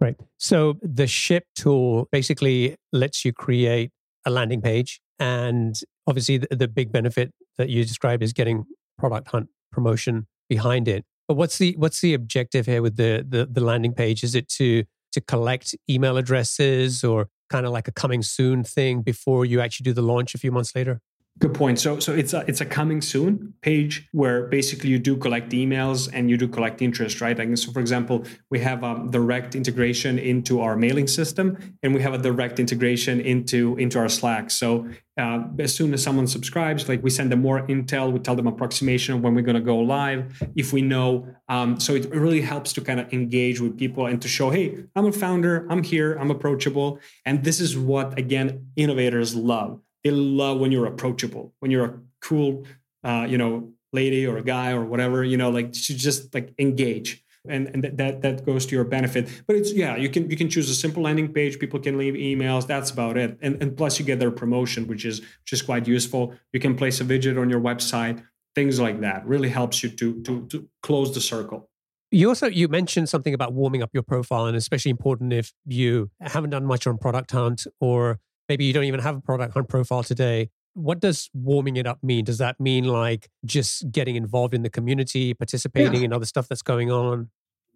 Right. 0.00 0.16
So 0.38 0.78
the 0.82 1.06
ship 1.06 1.44
tool 1.54 2.08
basically 2.12 2.76
lets 2.92 3.24
you 3.24 3.32
create 3.32 3.90
a 4.26 4.30
landing 4.30 4.60
page, 4.60 5.00
and 5.18 5.78
obviously 6.06 6.38
the, 6.38 6.48
the 6.54 6.68
big 6.68 6.92
benefit 6.92 7.32
that 7.56 7.70
you 7.70 7.84
described 7.84 8.22
is 8.22 8.32
getting 8.32 8.64
product 8.98 9.28
hunt 9.28 9.48
promotion 9.72 10.26
behind 10.48 10.88
it. 10.88 11.04
But 11.28 11.36
what's 11.36 11.58
the 11.58 11.74
what's 11.78 12.00
the 12.00 12.14
objective 12.14 12.66
here 12.66 12.82
with 12.82 12.96
the 12.96 13.24
the, 13.26 13.46
the 13.46 13.60
landing 13.60 13.94
page? 13.94 14.22
Is 14.22 14.34
it 14.34 14.48
to 14.50 14.84
to 15.12 15.20
collect 15.22 15.74
email 15.88 16.16
addresses 16.18 17.02
or 17.02 17.28
kind 17.48 17.64
of 17.64 17.72
like 17.72 17.88
a 17.88 17.92
coming 17.92 18.22
soon 18.22 18.64
thing 18.64 19.02
before 19.02 19.44
you 19.44 19.60
actually 19.60 19.84
do 19.84 19.92
the 19.92 20.02
launch 20.02 20.34
a 20.34 20.38
few 20.38 20.52
months 20.52 20.74
later? 20.74 21.00
Good 21.38 21.52
point. 21.52 21.78
So, 21.78 21.98
so 21.98 22.14
it's 22.14 22.32
a 22.32 22.44
it's 22.48 22.62
a 22.62 22.64
coming 22.64 23.02
soon 23.02 23.52
page 23.60 24.08
where 24.12 24.46
basically 24.46 24.88
you 24.88 24.98
do 24.98 25.18
collect 25.18 25.50
emails 25.52 26.08
and 26.10 26.30
you 26.30 26.38
do 26.38 26.48
collect 26.48 26.80
interest, 26.80 27.20
right? 27.20 27.36
Like, 27.36 27.54
so, 27.58 27.72
for 27.72 27.80
example, 27.80 28.24
we 28.48 28.58
have 28.60 28.82
a 28.82 28.86
um, 28.86 29.10
direct 29.10 29.54
integration 29.54 30.18
into 30.18 30.62
our 30.62 30.76
mailing 30.76 31.06
system, 31.06 31.58
and 31.82 31.94
we 31.94 32.00
have 32.00 32.14
a 32.14 32.18
direct 32.18 32.58
integration 32.58 33.20
into 33.20 33.76
into 33.76 33.98
our 33.98 34.08
Slack. 34.08 34.48
So, 34.48 34.88
uh, 35.18 35.42
as 35.58 35.74
soon 35.74 35.92
as 35.92 36.02
someone 36.02 36.26
subscribes, 36.26 36.88
like 36.88 37.02
we 37.02 37.10
send 37.10 37.30
them 37.30 37.42
more 37.42 37.66
intel, 37.66 38.12
we 38.12 38.18
tell 38.18 38.34
them 38.34 38.46
approximation 38.46 39.20
when 39.20 39.34
we're 39.34 39.42
going 39.42 39.56
to 39.56 39.60
go 39.60 39.78
live, 39.78 40.42
if 40.56 40.72
we 40.72 40.80
know. 40.80 41.28
Um, 41.50 41.78
so 41.78 41.94
it 41.94 42.08
really 42.14 42.40
helps 42.40 42.72
to 42.74 42.80
kind 42.80 42.98
of 42.98 43.12
engage 43.12 43.60
with 43.60 43.78
people 43.78 44.06
and 44.06 44.20
to 44.22 44.28
show, 44.28 44.48
hey, 44.50 44.84
I'm 44.94 45.06
a 45.06 45.12
founder, 45.12 45.66
I'm 45.70 45.82
here, 45.82 46.16
I'm 46.16 46.30
approachable, 46.30 46.98
and 47.26 47.44
this 47.44 47.60
is 47.60 47.76
what 47.76 48.18
again 48.18 48.68
innovators 48.76 49.34
love 49.34 49.80
they 50.06 50.12
love 50.12 50.58
when 50.58 50.70
you're 50.72 50.86
approachable, 50.86 51.54
when 51.60 51.70
you're 51.70 51.84
a 51.84 51.98
cool 52.20 52.64
uh, 53.06 53.26
you 53.28 53.38
know, 53.38 53.72
lady 53.92 54.26
or 54.26 54.36
a 54.36 54.42
guy 54.42 54.72
or 54.72 54.84
whatever, 54.84 55.22
you 55.22 55.36
know, 55.36 55.50
like 55.50 55.72
to 55.72 55.96
just 55.96 56.34
like 56.34 56.52
engage. 56.58 57.22
And, 57.48 57.68
and 57.68 57.98
that 57.98 58.22
that 58.22 58.44
goes 58.44 58.66
to 58.66 58.74
your 58.74 58.84
benefit. 58.84 59.28
But 59.46 59.54
it's 59.54 59.72
yeah, 59.72 59.94
you 59.94 60.08
can 60.08 60.28
you 60.28 60.36
can 60.36 60.50
choose 60.50 60.68
a 60.68 60.74
simple 60.74 61.04
landing 61.04 61.32
page. 61.32 61.60
People 61.60 61.78
can 61.78 61.96
leave 61.96 62.14
emails. 62.14 62.66
That's 62.66 62.90
about 62.90 63.16
it. 63.16 63.38
And 63.40 63.62
and 63.62 63.76
plus 63.76 64.00
you 64.00 64.04
get 64.04 64.18
their 64.18 64.32
promotion, 64.32 64.88
which 64.88 65.04
is 65.04 65.20
which 65.20 65.52
is 65.52 65.62
quite 65.62 65.86
useful. 65.86 66.34
You 66.52 66.58
can 66.58 66.74
place 66.74 67.00
a 67.00 67.04
widget 67.04 67.40
on 67.40 67.48
your 67.48 67.60
website. 67.60 68.20
Things 68.56 68.80
like 68.80 69.00
that 69.02 69.24
really 69.24 69.48
helps 69.48 69.84
you 69.84 69.90
to 69.90 70.20
to 70.22 70.46
to 70.46 70.68
close 70.82 71.14
the 71.14 71.20
circle. 71.20 71.70
You 72.10 72.30
also 72.30 72.48
you 72.48 72.66
mentioned 72.66 73.08
something 73.08 73.32
about 73.32 73.52
warming 73.52 73.80
up 73.80 73.90
your 73.94 74.02
profile, 74.02 74.46
and 74.46 74.56
especially 74.56 74.90
important 74.90 75.32
if 75.32 75.52
you 75.66 76.10
haven't 76.20 76.50
done 76.50 76.66
much 76.66 76.88
on 76.88 76.98
Product 76.98 77.30
Hunt, 77.30 77.68
or 77.78 78.18
maybe 78.48 78.64
you 78.64 78.72
don't 78.72 78.84
even 78.84 79.00
have 79.00 79.16
a 79.16 79.20
Product 79.20 79.54
Hunt 79.54 79.68
profile 79.68 80.02
today. 80.02 80.50
What 80.74 81.00
does 81.00 81.30
warming 81.32 81.76
it 81.76 81.86
up 81.86 82.02
mean? 82.02 82.24
Does 82.24 82.38
that 82.38 82.60
mean 82.60 82.84
like 82.84 83.28
just 83.44 83.90
getting 83.90 84.16
involved 84.16 84.52
in 84.54 84.62
the 84.62 84.70
community, 84.70 85.32
participating 85.32 86.00
yeah. 86.00 86.06
in 86.06 86.12
other 86.12 86.26
stuff 86.26 86.48
that's 86.48 86.62
going 86.62 86.90
on? 86.90 87.30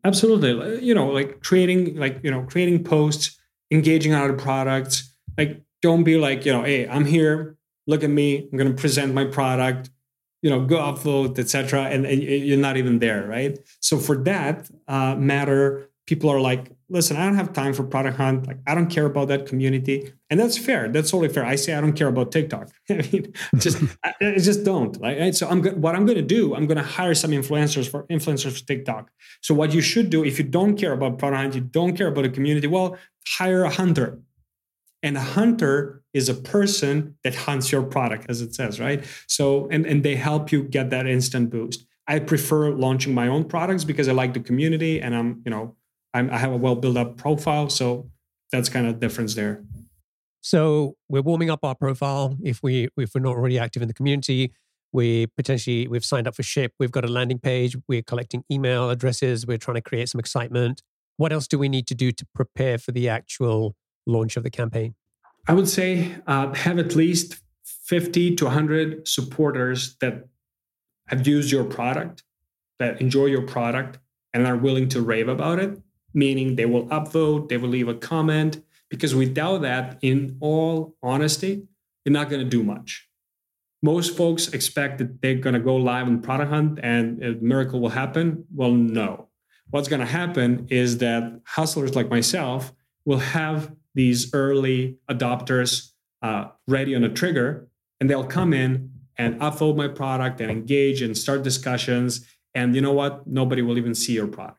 Absolutely. 0.04 0.84
You 0.84 0.94
know, 0.94 1.08
like 1.08 1.42
creating 1.42 1.96
like 1.96 2.20
you 2.22 2.30
know 2.30 2.42
creating 2.42 2.84
posts, 2.84 3.38
engaging 3.70 4.12
on 4.14 4.22
other 4.22 4.36
products. 4.36 5.14
Like, 5.38 5.62
don't 5.82 6.04
be 6.04 6.18
like 6.18 6.44
you 6.44 6.52
know, 6.52 6.62
hey, 6.62 6.88
I'm 6.88 7.04
here. 7.04 7.56
Look 7.86 8.04
at 8.04 8.10
me. 8.10 8.48
I'm 8.50 8.58
going 8.58 8.74
to 8.74 8.80
present 8.80 9.14
my 9.14 9.24
product 9.24 9.90
you 10.42 10.50
know 10.50 10.64
go 10.64 10.78
upvote 10.78 11.38
etc 11.38 11.84
and, 11.84 12.06
and, 12.06 12.22
you're 12.22 12.58
not 12.58 12.76
even 12.76 12.98
there 12.98 13.26
right 13.26 13.58
so 13.80 13.98
for 13.98 14.16
that 14.16 14.70
uh, 14.88 15.14
matter 15.16 15.88
people 16.06 16.30
are 16.30 16.40
like 16.40 16.72
listen 16.90 17.16
i 17.16 17.24
don't 17.24 17.36
have 17.36 17.52
time 17.52 17.72
for 17.72 17.84
product 17.84 18.16
hunt. 18.16 18.46
Like 18.46 18.58
i 18.66 18.74
don't 18.74 18.88
care 18.88 19.06
about 19.06 19.28
that 19.28 19.46
community. 19.46 20.12
And 20.28 20.38
that's 20.38 20.58
fair. 20.58 20.88
That's 20.88 21.10
totally 21.10 21.32
fair. 21.32 21.44
I 21.44 21.54
say 21.56 21.72
i 21.74 21.80
don't 21.80 21.94
care 21.94 22.08
about 22.08 22.32
tiktok. 22.32 22.68
I 22.90 22.94
mean 22.94 23.32
just 23.56 23.82
I, 24.04 24.12
I, 24.20 24.38
just 24.38 24.64
don't. 24.64 25.00
Like, 25.00 25.18
right 25.18 25.34
so 25.34 25.48
i'm 25.48 25.64
what 25.80 25.94
i'm 25.94 26.04
going 26.04 26.18
to 26.18 26.30
do 26.38 26.54
i'm 26.54 26.66
going 26.66 26.78
to 26.78 26.90
hire 26.98 27.14
some 27.14 27.30
influencers 27.30 27.88
for 27.88 28.04
influencers 28.08 28.58
for 28.58 28.66
tiktok. 28.66 29.10
So 29.40 29.54
what 29.54 29.72
you 29.72 29.80
should 29.80 30.10
do 30.10 30.24
if 30.24 30.38
you 30.38 30.44
don't 30.44 30.76
care 30.76 30.92
about 30.92 31.18
product 31.18 31.40
hunt 31.40 31.54
you 31.54 31.62
don't 31.62 31.96
care 31.96 32.08
about 32.08 32.22
the 32.22 32.30
community 32.30 32.66
well 32.66 32.98
hire 33.26 33.64
a 33.64 33.70
hunter. 33.70 34.20
And 35.02 35.16
a 35.16 35.20
hunter 35.20 36.02
is 36.12 36.28
a 36.28 36.34
person 36.34 37.16
that 37.24 37.34
hunts 37.34 37.72
your 37.72 37.82
product 37.82 38.26
as 38.28 38.42
it 38.42 38.54
says 38.54 38.80
right? 38.80 39.04
So 39.28 39.68
and, 39.70 39.86
and 39.86 40.02
they 40.02 40.16
help 40.16 40.52
you 40.52 40.64
get 40.64 40.90
that 40.90 41.06
instant 41.06 41.50
boost. 41.50 41.86
I 42.06 42.18
prefer 42.18 42.70
launching 42.70 43.14
my 43.14 43.28
own 43.28 43.44
products 43.44 43.84
because 43.84 44.08
i 44.08 44.12
like 44.12 44.34
the 44.34 44.40
community 44.40 45.00
and 45.00 45.14
i'm 45.14 45.42
you 45.44 45.50
know 45.52 45.76
I'm, 46.12 46.30
i 46.30 46.38
have 46.38 46.52
a 46.52 46.56
well 46.56 46.74
built 46.74 46.96
up 46.96 47.16
profile 47.16 47.68
so 47.68 48.10
that's 48.50 48.68
kind 48.68 48.86
of 48.86 48.94
the 48.94 49.06
difference 49.06 49.34
there. 49.34 49.64
So 50.40 50.96
we're 51.08 51.22
warming 51.22 51.50
up 51.50 51.64
our 51.64 51.74
profile. 51.74 52.36
If 52.42 52.62
we 52.62 52.88
if 52.96 53.14
we're 53.14 53.20
not 53.20 53.36
already 53.36 53.58
active 53.58 53.82
in 53.82 53.88
the 53.88 53.94
community 53.94 54.52
we 54.92 55.26
potentially 55.36 55.86
we've 55.88 56.04
signed 56.04 56.26
up 56.26 56.34
for 56.34 56.42
ship. 56.42 56.72
We've 56.78 56.90
got 56.90 57.04
a 57.04 57.08
landing 57.08 57.38
page. 57.38 57.76
We're 57.88 58.02
collecting 58.02 58.44
email 58.50 58.90
addresses. 58.90 59.46
We're 59.46 59.58
trying 59.58 59.76
to 59.76 59.82
create 59.82 60.08
some 60.08 60.18
excitement. 60.18 60.82
What 61.16 61.32
else 61.32 61.46
do 61.46 61.58
we 61.58 61.68
need 61.68 61.86
to 61.88 61.94
do 61.94 62.12
to 62.12 62.26
prepare 62.34 62.78
for 62.78 62.92
the 62.92 63.08
actual 63.08 63.76
launch 64.06 64.36
of 64.36 64.42
the 64.42 64.50
campaign? 64.50 64.94
I 65.46 65.54
would 65.54 65.68
say 65.68 66.16
uh, 66.26 66.52
have 66.54 66.78
at 66.78 66.94
least 66.94 67.40
50 67.64 68.36
to 68.36 68.44
100 68.46 69.06
supporters 69.06 69.96
that 70.00 70.26
have 71.08 71.26
used 71.26 71.50
your 71.50 71.64
product, 71.64 72.22
that 72.78 73.00
enjoy 73.00 73.26
your 73.26 73.42
product, 73.42 73.98
and 74.32 74.46
are 74.46 74.56
willing 74.56 74.88
to 74.90 75.02
rave 75.02 75.28
about 75.28 75.58
it, 75.58 75.80
meaning 76.12 76.56
they 76.56 76.66
will 76.66 76.86
upvote, 76.86 77.48
they 77.48 77.56
will 77.56 77.68
leave 77.68 77.88
a 77.88 77.94
comment, 77.94 78.62
because 78.88 79.14
without 79.14 79.62
that, 79.62 79.98
in 80.02 80.36
all 80.40 80.96
honesty, 81.02 81.62
you're 82.04 82.12
not 82.12 82.28
going 82.28 82.42
to 82.42 82.48
do 82.48 82.62
much. 82.62 83.08
Most 83.82 84.16
folks 84.16 84.48
expect 84.48 84.98
that 84.98 85.22
they're 85.22 85.36
going 85.36 85.54
to 85.54 85.60
go 85.60 85.76
live 85.76 86.06
on 86.06 86.20
Product 86.20 86.50
Hunt 86.50 86.80
and 86.82 87.22
a 87.22 87.32
miracle 87.34 87.80
will 87.80 87.90
happen. 87.90 88.44
Well, 88.54 88.72
no. 88.72 89.28
What's 89.70 89.88
going 89.88 90.00
to 90.00 90.06
happen 90.06 90.66
is 90.68 90.98
that 90.98 91.40
hustlers 91.46 91.94
like 91.94 92.10
myself 92.10 92.72
will 93.04 93.18
have 93.18 93.72
these 93.94 94.34
early 94.34 94.98
adopters 95.08 95.92
uh, 96.22 96.48
ready 96.66 96.94
on 96.94 97.04
a 97.04 97.08
trigger, 97.08 97.68
and 98.00 98.10
they'll 98.10 98.24
come 98.24 98.52
in 98.52 98.90
and 99.16 99.40
upvote 99.40 99.76
my 99.76 99.88
product 99.88 100.40
and 100.40 100.50
engage 100.50 101.00
and 101.02 101.16
start 101.16 101.42
discussions. 101.42 102.26
And 102.54 102.74
you 102.74 102.80
know 102.80 102.92
what? 102.92 103.26
Nobody 103.26 103.62
will 103.62 103.78
even 103.78 103.94
see 103.94 104.12
your 104.12 104.26
product. 104.26 104.58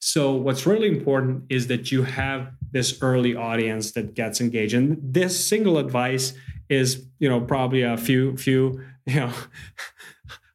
So 0.00 0.32
what's 0.32 0.66
really 0.66 0.88
important 0.88 1.44
is 1.48 1.66
that 1.68 1.92
you 1.92 2.02
have 2.02 2.50
this 2.72 2.98
early 3.02 3.34
audience 3.34 3.92
that 3.92 4.14
gets 4.14 4.40
engaged. 4.40 4.74
And 4.74 4.98
this 5.02 5.44
single 5.44 5.78
advice 5.78 6.32
is, 6.68 7.04
you 7.18 7.28
know, 7.28 7.40
probably 7.40 7.82
a 7.82 7.96
few, 7.96 8.36
few, 8.36 8.82
you 9.06 9.16
know, 9.16 9.32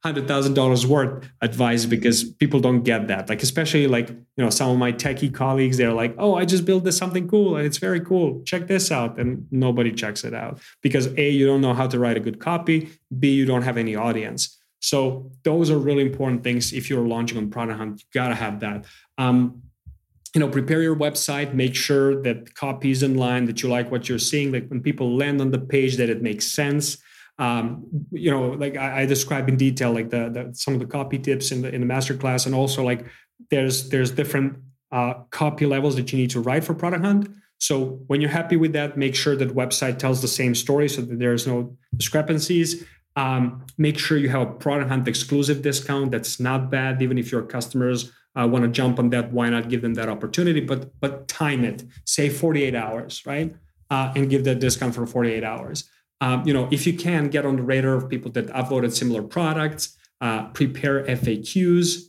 hundred 0.07 0.27
thousand 0.27 0.53
dollars 0.53 0.85
worth 0.87 1.29
advice 1.41 1.85
because 1.85 2.23
people 2.23 2.59
don't 2.59 2.83
get 2.83 3.07
that. 3.07 3.29
Like 3.29 3.43
especially 3.43 3.87
like 3.87 4.09
you 4.09 4.43
know 4.43 4.49
some 4.49 4.69
of 4.69 4.77
my 4.77 4.91
techie 4.91 5.33
colleagues, 5.33 5.77
they're 5.77 5.93
like, 5.93 6.15
"Oh, 6.17 6.35
I 6.35 6.45
just 6.45 6.65
built 6.65 6.83
this 6.83 6.97
something 6.97 7.27
cool 7.27 7.57
and 7.57 7.65
it's 7.65 7.77
very 7.77 7.99
cool. 7.99 8.41
Check 8.43 8.67
this 8.67 8.91
out," 8.91 9.19
and 9.19 9.45
nobody 9.51 9.91
checks 9.91 10.23
it 10.23 10.33
out 10.33 10.59
because 10.81 11.07
a 11.17 11.29
you 11.29 11.45
don't 11.45 11.61
know 11.61 11.73
how 11.73 11.87
to 11.87 11.99
write 11.99 12.17
a 12.17 12.19
good 12.19 12.39
copy, 12.39 12.89
b 13.19 13.31
you 13.33 13.45
don't 13.45 13.63
have 13.63 13.77
any 13.77 13.95
audience. 13.95 14.57
So 14.79 15.31
those 15.43 15.69
are 15.71 15.77
really 15.77 16.03
important 16.03 16.43
things. 16.43 16.71
If 16.71 16.89
you're 16.89 17.07
launching 17.07 17.37
on 17.37 17.49
Product 17.49 17.77
Hunt, 17.77 17.99
you 17.99 18.05
gotta 18.13 18.35
have 18.35 18.59
that. 18.61 18.85
Um, 19.17 19.63
you 20.33 20.39
know, 20.39 20.49
prepare 20.49 20.81
your 20.81 20.95
website. 20.95 21.53
Make 21.53 21.73
sure 21.73 22.21
that 22.21 22.45
the 22.45 22.51
copy 22.51 22.91
is 22.91 23.01
in 23.01 23.15
line, 23.15 23.45
that 23.45 23.63
you 23.63 23.69
like 23.69 23.89
what 23.89 24.07
you're 24.07 24.19
seeing. 24.19 24.51
Like 24.51 24.67
when 24.67 24.81
people 24.81 25.15
land 25.15 25.41
on 25.41 25.51
the 25.51 25.59
page, 25.59 25.97
that 25.97 26.09
it 26.09 26.21
makes 26.21 26.45
sense 26.45 26.97
um, 27.39 27.85
you 28.11 28.31
know, 28.31 28.49
like 28.49 28.77
I, 28.77 29.01
I 29.01 29.05
describe 29.05 29.47
in 29.47 29.57
detail, 29.57 29.91
like 29.91 30.09
the, 30.09 30.29
the, 30.29 30.49
some 30.53 30.73
of 30.73 30.79
the 30.79 30.87
copy 30.87 31.19
tips 31.19 31.51
in 31.51 31.61
the 31.61 31.73
in 31.73 31.81
the 31.81 31.93
masterclass, 31.93 32.45
and 32.45 32.55
also 32.55 32.83
like 32.83 33.05
there's 33.51 33.89
there's 33.89 34.11
different 34.11 34.57
uh, 34.91 35.13
copy 35.29 35.65
levels 35.65 35.95
that 35.97 36.11
you 36.11 36.17
need 36.17 36.31
to 36.31 36.39
write 36.39 36.63
for 36.63 36.73
Product 36.73 37.05
Hunt. 37.05 37.29
So 37.59 38.01
when 38.07 38.21
you're 38.21 38.31
happy 38.31 38.55
with 38.55 38.73
that, 38.73 38.97
make 38.97 39.15
sure 39.15 39.35
that 39.35 39.55
website 39.55 39.99
tells 39.99 40.21
the 40.21 40.27
same 40.27 40.55
story 40.55 40.89
so 40.89 41.01
that 41.01 41.19
there's 41.19 41.47
no 41.47 41.75
discrepancies. 41.95 42.83
Um, 43.15 43.65
make 43.79 43.97
sure 43.97 44.17
you 44.17 44.29
have 44.29 44.41
a 44.41 44.51
Product 44.53 44.89
Hunt 44.89 45.07
exclusive 45.07 45.61
discount. 45.61 46.11
That's 46.11 46.39
not 46.39 46.71
bad, 46.71 47.01
even 47.01 47.17
if 47.17 47.31
your 47.31 47.43
customers 47.43 48.11
uh, 48.35 48.47
want 48.47 48.63
to 48.63 48.69
jump 48.69 48.99
on 48.99 49.09
that. 49.11 49.31
Why 49.31 49.49
not 49.49 49.69
give 49.69 49.81
them 49.81 49.93
that 49.95 50.09
opportunity? 50.09 50.59
But 50.59 50.99
but 50.99 51.27
time 51.27 51.63
it. 51.63 51.83
Say 52.05 52.29
48 52.29 52.75
hours, 52.75 53.25
right? 53.25 53.55
Uh, 53.89 54.11
and 54.15 54.29
give 54.29 54.43
that 54.43 54.59
discount 54.59 54.93
for 54.93 55.05
48 55.05 55.43
hours 55.43 55.89
um, 56.21 56.45
you 56.47 56.53
know, 56.53 56.67
if 56.71 56.87
you 56.87 56.93
can 56.93 57.27
get 57.27 57.45
on 57.45 57.57
the 57.57 57.63
radar 57.63 57.93
of 57.93 58.09
people 58.09 58.31
that 58.31 58.47
upvoted 58.47 58.93
similar 58.93 59.21
products, 59.21 59.97
uh, 60.21 60.45
prepare 60.47 61.03
FAQs, 61.03 61.99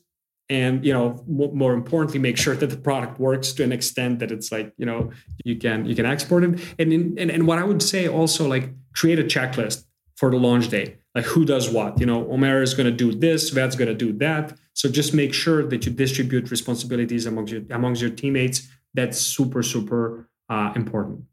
and 0.49 0.85
you 0.85 0.95
know, 0.95 1.23
more 1.27 1.75
importantly, 1.75 2.19
make 2.19 2.39
sure 2.39 2.57
that 2.57 2.69
the 2.69 2.77
product 2.77 3.21
works 3.21 3.53
to 3.53 3.63
an 3.63 3.71
extent 3.71 4.19
that 4.21 4.33
it's 4.33 4.51
like 4.51 4.73
you 4.79 4.87
know 4.87 5.11
you 5.45 5.57
can 5.57 5.85
you 5.85 5.95
can 5.95 6.07
export 6.07 6.43
it. 6.43 6.59
And 6.79 6.93
in, 6.93 7.19
and 7.19 7.31
and 7.31 7.47
what 7.47 7.59
I 7.59 7.65
would 7.65 7.83
say 7.83 8.09
also 8.09 8.49
like 8.49 8.71
create 8.95 9.19
a 9.19 9.25
checklist 9.25 9.85
for 10.17 10.31
the 10.31 10.39
launch 10.39 10.69
day, 10.69 10.97
like 11.15 11.25
who 11.25 11.45
does 11.45 11.71
what. 11.71 12.01
You 12.01 12.07
know, 12.07 12.31
Omar 12.31 12.63
is 12.63 12.75
going 12.75 12.87
to 12.87 12.93
do 12.93 13.13
this, 13.13 13.51
Ved's 13.51 13.77
going 13.77 13.89
to 13.89 13.95
do 13.95 14.13
that. 14.19 14.57
So 14.75 14.89
just 14.89 15.13
make 15.15 15.35
sure 15.35 15.67
that 15.67 15.87
you 15.87 15.93
distribute 15.93 16.51
responsibilities 16.51 17.27
amongst 17.27 17.53
your 17.53 17.63
amongst 17.71 18.01
your 18.01 18.11
teammates. 18.11 18.69
That's 18.95 19.19
super 19.19 19.63
super 19.63 20.29
uh, 20.49 20.73
important. 20.75 21.25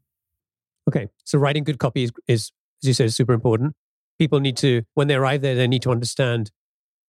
Okay, 0.88 1.08
so 1.24 1.38
writing 1.38 1.64
good 1.64 1.78
copy 1.78 2.04
is, 2.04 2.12
is 2.28 2.52
as 2.82 2.88
you 2.88 2.94
said, 2.94 3.12
super 3.12 3.32
important. 3.32 3.74
People 4.18 4.40
need 4.40 4.56
to, 4.58 4.82
when 4.94 5.08
they 5.08 5.14
arrive 5.14 5.42
there, 5.42 5.54
they 5.54 5.66
need 5.66 5.82
to 5.82 5.90
understand, 5.90 6.50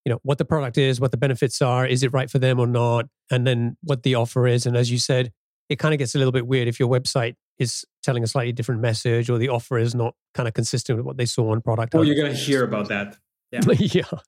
you 0.03 0.11
know, 0.11 0.19
what 0.23 0.39
the 0.39 0.45
product 0.45 0.77
is, 0.77 0.99
what 0.99 1.11
the 1.11 1.17
benefits 1.17 1.61
are, 1.61 1.85
is 1.85 2.03
it 2.03 2.11
right 2.11 2.29
for 2.29 2.39
them 2.39 2.59
or 2.59 2.67
not, 2.67 3.05
and 3.29 3.45
then 3.45 3.77
what 3.83 4.03
the 4.03 4.15
offer 4.15 4.47
is. 4.47 4.65
And 4.65 4.75
as 4.75 4.91
you 4.91 4.97
said, 4.97 5.31
it 5.69 5.77
kind 5.77 5.93
of 5.93 5.99
gets 5.99 6.15
a 6.15 6.17
little 6.17 6.31
bit 6.31 6.47
weird 6.47 6.67
if 6.67 6.79
your 6.79 6.89
website 6.89 7.35
is 7.59 7.85
telling 8.03 8.23
a 8.23 8.27
slightly 8.27 8.51
different 8.51 8.81
message 8.81 9.29
or 9.29 9.37
the 9.37 9.49
offer 9.49 9.77
is 9.77 9.95
not 9.95 10.15
kind 10.33 10.47
of 10.47 10.53
consistent 10.53 10.97
with 10.97 11.05
what 11.05 11.17
they 11.17 11.25
saw 11.25 11.51
on 11.51 11.61
product. 11.61 11.95
Oh, 11.95 12.01
you're 12.01 12.15
going 12.15 12.31
to 12.31 12.37
hear 12.37 12.63
about 12.63 12.89
that. 12.89 13.17
Yeah. 13.51 13.61
yeah. 13.79 14.19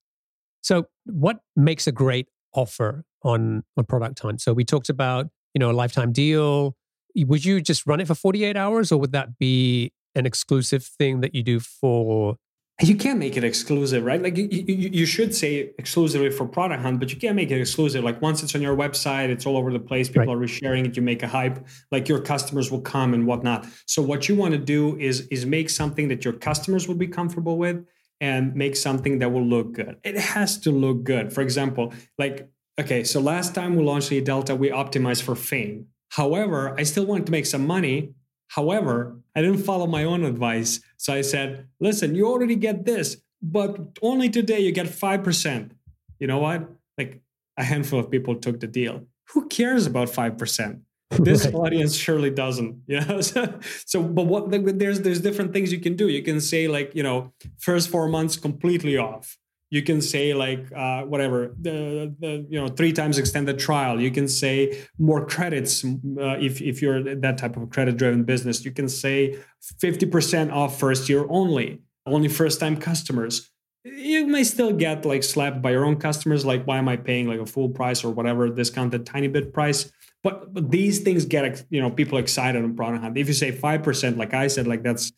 So, 0.62 0.88
what 1.06 1.40
makes 1.56 1.88
a 1.88 1.92
great 1.92 2.28
offer 2.54 3.06
on 3.24 3.64
on 3.78 3.86
product 3.86 4.20
hunt? 4.20 4.42
So 4.42 4.54
we 4.54 4.66
talked 4.66 4.90
about 4.90 5.28
you 5.54 5.60
know 5.60 5.72
a 5.72 5.74
lifetime 5.74 6.12
deal. 6.12 6.76
Would 7.16 7.44
you 7.44 7.62
just 7.62 7.86
run 7.88 8.00
it 8.00 8.08
for 8.08 8.16
48 8.16 8.56
hours, 8.56 8.92
or 8.92 9.00
would 9.00 9.12
that 9.14 9.38
be 9.38 9.92
an 10.16 10.26
exclusive 10.26 10.84
thing 10.84 11.22
that 11.22 11.34
you 11.34 11.44
do 11.44 11.60
for 11.60 12.36
you 12.82 12.96
can't 12.96 13.20
make 13.20 13.36
it 13.36 13.44
exclusive 13.44 14.06
right? 14.06 14.22
Like 14.22 14.38
you, 14.38 14.48
you, 14.50 14.90
you, 14.90 15.06
should 15.06 15.36
say 15.36 15.74
exclusively 15.78 16.30
for 16.30 16.48
product 16.48 16.82
hunt 16.82 17.00
but 17.00 17.12
you 17.12 17.20
can't 17.20 17.36
make 17.36 17.52
it 17.52 17.60
exclusive. 17.60 18.04
Like 18.04 18.22
once 18.22 18.42
it's 18.42 18.56
on 18.56 18.62
your 18.62 18.76
website 18.76 19.30
it's 19.30 19.46
all 19.46 19.58
over 19.58 19.72
the 19.72 19.80
place. 19.80 20.08
People 20.08 20.28
right. 20.28 20.30
are 20.30 20.38
resharing 20.38 20.86
it. 20.86 20.96
You 20.96 21.02
make 21.02 21.22
a 21.22 21.28
hype. 21.28 21.66
Like 21.92 22.08
your 22.08 22.22
customers 22.22 22.72
will 22.72 22.82
come 22.82 23.14
and 23.14 23.26
whatnot. 23.28 23.68
So 23.86 24.02
what 24.02 24.30
you 24.30 24.36
want 24.36 24.54
to 24.54 24.58
do 24.58 24.98
is 24.98 25.28
is 25.28 25.46
make 25.46 25.70
something 25.70 26.08
that 26.08 26.24
your 26.24 26.34
customers 26.34 26.88
will 26.88 26.96
be 26.96 27.08
comfortable 27.08 27.58
with 27.58 27.86
and 28.22 28.56
make 28.56 28.76
something 28.76 29.20
that 29.20 29.32
will 29.32 29.46
look 29.46 29.74
good. 29.74 29.98
It 30.04 30.18
has 30.18 30.58
to 30.60 30.72
look 30.72 31.04
good. 31.04 31.34
For 31.34 31.42
example 31.42 31.94
like 32.18 32.50
okay 32.80 33.04
so 33.04 33.20
last 33.20 33.54
time 33.54 33.76
we 33.76 33.84
launched 33.84 34.10
the 34.10 34.22
delta 34.22 34.56
we 34.56 34.70
optimized 34.70 35.24
for 35.24 35.36
fame. 35.36 35.88
However 36.12 36.76
i 36.80 36.84
still 36.84 37.06
wanted 37.06 37.26
to 37.26 37.32
make 37.32 37.46
some 37.46 37.68
money 37.68 38.14
However, 38.50 39.16
I 39.36 39.42
didn't 39.42 39.64
follow 39.64 39.88
my 39.88 40.04
own 40.04 40.26
advice. 40.26 40.82
So 40.98 41.14
I 41.14 41.22
said, 41.22 41.68
listen, 41.80 42.16
you 42.16 42.28
already 42.28 42.56
get 42.56 42.86
this. 42.86 43.18
but 43.42 43.80
only 44.02 44.30
today 44.30 44.60
you 44.60 44.72
get 44.74 44.88
5%. 44.88 45.72
You 46.20 46.28
know 46.28 46.40
what? 46.40 46.70
Like 46.98 47.22
a 47.56 47.64
handful 47.64 48.00
of 48.00 48.12
people 48.12 48.36
took 48.36 48.60
the 48.60 48.68
deal. 48.68 49.06
Who 49.32 49.48
cares 49.48 49.86
about 49.86 50.10
5%? 50.10 50.82
This 51.12 51.46
right. 51.46 51.56
audience 51.56 51.96
surely 51.96 52.32
doesn't. 52.32 52.82
You 52.88 53.00
know? 53.02 53.22
so, 53.22 53.60
so, 53.86 54.04
but 54.04 54.26
what 54.26 54.52
there's 54.52 55.00
there's 55.02 55.22
different 55.22 55.54
things 55.54 55.72
you 55.72 55.80
can 55.80 55.96
do. 55.96 56.08
You 56.10 56.22
can 56.22 56.42
say 56.42 56.68
like, 56.68 56.94
you 56.94 57.04
know, 57.04 57.32
first 57.58 57.90
four 57.90 58.08
months 58.10 58.36
completely 58.36 58.98
off 58.98 59.38
you 59.70 59.84
can 59.84 60.02
say 60.02 60.34
like 60.34 60.72
uh, 60.76 61.04
whatever 61.04 61.56
the, 61.62 62.14
the 62.20 62.46
you 62.50 62.60
know 62.60 62.68
three 62.68 62.92
times 62.92 63.18
extended 63.18 63.60
trial. 63.60 64.02
You 64.02 64.12
can 64.12 64.28
say 64.28 64.86
more 64.98 65.26
credits 65.26 65.86
uh, 65.86 66.38
if, 66.40 66.62
if 66.62 66.82
you're 66.82 67.16
that 67.16 67.38
type 67.38 67.56
of 67.56 67.70
credit 67.70 67.98
driven 67.98 68.24
business. 68.24 68.66
You 68.66 68.72
can 68.72 68.90
say 68.90 69.38
50% 69.82 70.52
off 70.52 70.80
first 70.80 71.08
year 71.10 71.26
only 71.30 71.82
only 72.06 72.28
first 72.28 72.60
time 72.60 72.78
customers. 72.78 73.52
You 73.84 74.28
may 74.28 74.44
still 74.44 74.74
get 74.74 75.06
like 75.06 75.24
slapped 75.24 75.62
by 75.62 75.72
your 75.72 75.86
own 75.86 75.98
customers 75.98 76.46
like 76.46 76.66
why 76.66 76.78
am 76.78 76.90
i 76.90 76.98
paying 76.98 77.28
like 77.28 77.40
a 77.40 77.46
full 77.46 77.70
price 77.70 78.04
or 78.04 78.12
whatever 78.12 78.50
discounted 78.50 79.06
tiny 79.06 79.28
bit 79.28 79.54
price? 79.54 79.92
But, 80.22 80.54
but 80.54 80.70
these 80.70 81.00
things 81.00 81.24
get 81.26 81.64
you 81.70 81.82
know 81.82 81.92
people 81.92 82.18
excited 82.18 82.62
on 82.64 82.76
product 82.76 83.04
hunt 83.04 83.18
if 83.18 83.28
you 83.28 83.34
say 83.34 83.52
5% 83.52 84.18
like 84.18 84.34
i 84.34 84.48
said 84.48 84.68
like 84.68 84.84
that's 84.84 85.14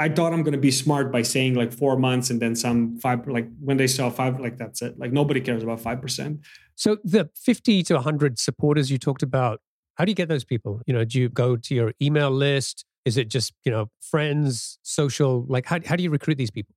I 0.00 0.08
thought 0.08 0.32
I'm 0.32 0.42
going 0.42 0.52
to 0.52 0.58
be 0.58 0.72
smart 0.72 1.12
by 1.12 1.22
saying 1.22 1.54
like 1.54 1.72
four 1.72 1.96
months 1.96 2.30
and 2.30 2.42
then 2.42 2.56
some 2.56 2.98
five, 2.98 3.26
like 3.28 3.48
when 3.60 3.76
they 3.76 3.86
sell 3.86 4.10
five, 4.10 4.40
like 4.40 4.58
that's 4.58 4.82
it. 4.82 4.98
Like 4.98 5.12
nobody 5.12 5.40
cares 5.40 5.62
about 5.62 5.80
5%. 5.80 6.44
So 6.74 6.98
the 7.04 7.30
50 7.36 7.84
to 7.84 7.94
100 7.94 8.38
supporters 8.38 8.90
you 8.90 8.98
talked 8.98 9.22
about, 9.22 9.60
how 9.94 10.04
do 10.04 10.10
you 10.10 10.16
get 10.16 10.28
those 10.28 10.44
people? 10.44 10.80
You 10.86 10.94
know, 10.94 11.04
do 11.04 11.20
you 11.20 11.28
go 11.28 11.56
to 11.56 11.74
your 11.74 11.92
email 12.02 12.30
list? 12.30 12.84
Is 13.04 13.16
it 13.16 13.28
just, 13.28 13.52
you 13.64 13.70
know, 13.70 13.90
friends, 14.00 14.78
social? 14.82 15.46
Like 15.48 15.66
how, 15.66 15.78
how 15.86 15.94
do 15.94 16.02
you 16.02 16.10
recruit 16.10 16.38
these 16.38 16.50
people? 16.50 16.73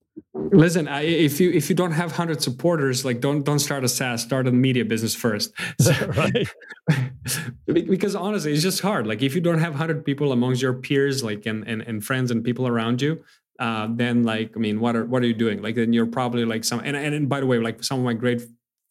Listen, 0.51 0.87
I, 0.87 1.01
if 1.01 1.39
you 1.39 1.51
if 1.51 1.69
you 1.69 1.75
don't 1.75 1.91
have 1.91 2.11
hundred 2.11 2.41
supporters, 2.41 3.03
like 3.03 3.19
don't 3.19 3.43
don't 3.43 3.59
start 3.59 3.83
a 3.83 3.87
SaaS, 3.89 4.21
start 4.21 4.47
a 4.47 4.51
media 4.51 4.85
business 4.85 5.15
first. 5.15 5.53
So, 5.79 5.93
right. 6.17 6.47
because 7.65 8.15
honestly, 8.15 8.53
it's 8.53 8.63
just 8.63 8.81
hard. 8.81 9.07
Like 9.07 9.21
if 9.21 9.35
you 9.35 9.41
don't 9.41 9.59
have 9.59 9.75
hundred 9.75 10.05
people 10.05 10.31
amongst 10.31 10.61
your 10.61 10.73
peers, 10.73 11.23
like 11.23 11.45
and, 11.45 11.67
and 11.67 11.81
and 11.81 12.03
friends 12.03 12.31
and 12.31 12.43
people 12.43 12.67
around 12.67 13.01
you, 13.01 13.23
uh, 13.59 13.87
then 13.91 14.23
like 14.23 14.53
I 14.55 14.59
mean, 14.59 14.79
what 14.79 14.95
are 14.95 15.05
what 15.05 15.21
are 15.23 15.27
you 15.27 15.33
doing? 15.33 15.61
Like 15.61 15.75
then 15.75 15.93
you're 15.93 16.07
probably 16.07 16.45
like 16.45 16.63
some. 16.63 16.79
And 16.79 16.95
and, 16.95 17.13
and 17.13 17.29
by 17.29 17.39
the 17.39 17.45
way, 17.45 17.57
like 17.59 17.83
some 17.83 17.99
of 17.99 18.05
my 18.05 18.13
great 18.13 18.41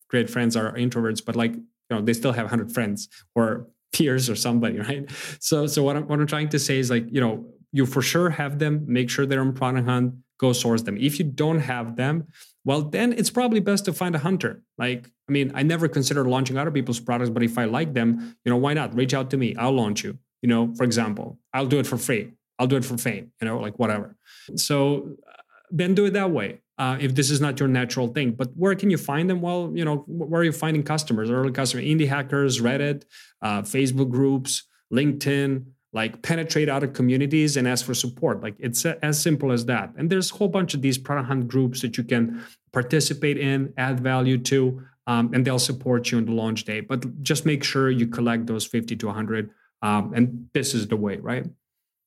great 0.09 0.29
friends 0.29 0.57
are 0.57 0.73
introverts, 0.75 1.25
but 1.25 1.37
like 1.37 1.55
you 1.55 1.91
know 1.91 2.01
they 2.01 2.13
still 2.13 2.33
have 2.33 2.49
hundred 2.49 2.73
friends 2.73 3.09
or 3.35 3.69
peers 3.93 4.29
or 4.29 4.37
somebody, 4.37 4.79
right? 4.89 5.11
So 5.41 5.67
so 5.67 5.83
what 5.83 5.97
I'm 5.97 6.07
what 6.09 6.21
I'm 6.21 6.27
trying 6.27 6.51
to 6.51 6.59
say 6.59 6.79
is 6.79 6.91
like 6.91 7.07
you 7.11 7.21
know 7.21 7.47
you 7.73 7.87
for 7.87 8.03
sure 8.03 8.31
have 8.31 8.59
them. 8.59 8.85
Make 8.87 9.11
sure 9.11 9.27
they're 9.27 9.41
on 9.41 9.53
Product 9.53 9.87
Hunt 9.87 10.15
go 10.38 10.53
source 10.53 10.83
them. 10.83 10.96
If 10.96 11.18
you 11.18 11.25
don't 11.25 11.61
have 11.61 11.96
them, 11.96 12.27
well, 12.64 12.83
then 12.83 13.12
it's 13.12 13.31
probably 13.31 13.61
best 13.61 13.85
to 13.85 13.92
find 13.92 14.14
a 14.14 14.18
hunter. 14.18 14.62
Like, 14.77 15.11
I 15.29 15.33
mean, 15.33 15.53
I 15.55 15.62
never 15.62 15.88
consider 15.88 16.25
launching 16.25 16.59
other 16.59 16.70
people's 16.70 17.01
products, 17.01 17.31
but 17.31 17.42
if 17.42 17.59
I 17.59 17.64
like 17.64 17.94
them, 17.94 18.37
you 18.44 18.51
know, 18.51 18.57
why 18.57 18.75
not? 18.75 18.94
Reach 18.94 19.14
out 19.14 19.31
to 19.31 19.37
me. 19.37 19.55
I'll 19.57 19.72
launch 19.72 20.05
you. 20.05 20.18
You 20.42 20.49
know, 20.49 20.75
for 20.75 20.85
example, 20.85 21.38
I'll 21.53 21.66
do 21.66 21.79
it 21.79 21.87
for 21.87 21.96
free. 21.96 22.33
I'll 22.59 22.66
do 22.66 22.77
it 22.77 22.85
for 22.85 22.96
fame, 22.96 23.33
you 23.40 23.46
know, 23.46 23.59
like 23.59 23.79
whatever. 23.79 24.16
So 24.55 25.16
uh, 25.27 25.33
then 25.70 25.94
do 25.94 26.07
it 26.07 26.12
that 26.12 26.31
way. 26.31 26.61
Uh, 26.79 26.99
if 27.01 27.14
this 27.14 27.31
is 27.31 27.40
not 27.40 27.59
your 27.59 27.68
natural 27.68 28.09
thing, 28.09 28.33
but 28.33 28.51
where 28.55 28.75
can 28.75 28.90
you 28.90 28.99
find 28.99 29.31
them? 29.31 29.40
Well, 29.40 29.72
you 29.75 29.85
know, 29.85 30.05
where 30.07 30.42
are 30.42 30.44
you 30.44 30.53
finding 30.53 30.83
customers, 30.83 31.31
early 31.31 31.53
customer, 31.53 31.83
indie 31.83 32.07
hackers, 32.07 32.61
Reddit, 32.61 33.05
uh, 33.40 33.62
Facebook 33.62 34.11
groups, 34.11 34.64
LinkedIn, 34.92 35.64
like 35.97 36.21
penetrate 36.21 36.69
other 36.69 36.87
communities 36.87 37.57
and 37.57 37.67
ask 37.67 37.87
for 37.87 37.95
support. 37.95 38.43
Like 38.43 38.55
it's 38.59 38.85
as 38.85 39.21
simple 39.21 39.51
as 39.51 39.65
that. 39.65 39.95
And 39.97 40.11
there's 40.11 40.31
a 40.31 40.35
whole 40.35 40.49
bunch 40.49 40.75
of 40.75 40.83
these 40.83 40.99
product 40.99 41.29
hunt 41.29 41.49
groups 41.49 41.81
that 41.81 41.97
you 41.97 42.05
can 42.05 42.45
participate 42.73 43.39
in 43.39 43.73
add 43.79 43.99
value 43.99 44.37
to 44.53 44.83
um, 45.07 45.33
and 45.33 45.43
they'll 45.45 45.59
support 45.59 46.11
you 46.11 46.19
on 46.19 46.27
the 46.27 46.33
launch 46.33 46.65
day. 46.65 46.81
But 46.81 47.23
just 47.23 47.47
make 47.47 47.65
sure 47.65 47.91
you 47.91 48.07
collect 48.07 48.47
those 48.47 48.67
50 48.67 48.95
to 48.97 49.07
100 49.07 49.51
um, 49.81 50.13
and 50.15 50.49
this 50.53 50.75
is 50.75 50.87
the 50.87 50.97
way 50.97 51.17
right? 51.17 51.47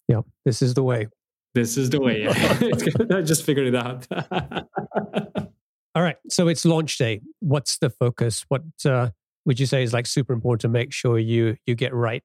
Yeah 0.08 0.22
this 0.46 0.62
is 0.62 0.76
the 0.76 0.84
way. 0.84 1.08
This 1.56 1.76
is 1.76 1.90
the 1.90 2.00
way 2.00 2.28
i 3.18 3.22
just 3.22 3.44
figured 3.44 3.74
it 3.74 3.76
out. 3.76 4.06
All 5.96 6.04
right 6.04 6.18
so 6.30 6.48
it's 6.48 6.64
launch 6.64 6.96
day. 7.00 7.22
What's 7.40 7.80
the 7.80 7.90
focus? 7.90 8.46
What 8.50 8.62
uh, 8.86 9.10
would 9.46 9.60
you 9.60 9.66
say 9.66 9.82
is 9.82 9.94
like 9.94 10.06
super 10.06 10.32
important 10.32 10.62
to 10.62 10.70
make 10.70 10.94
sure 10.94 11.18
you 11.18 11.58
you 11.66 11.74
get 11.74 11.92
right 11.92 12.24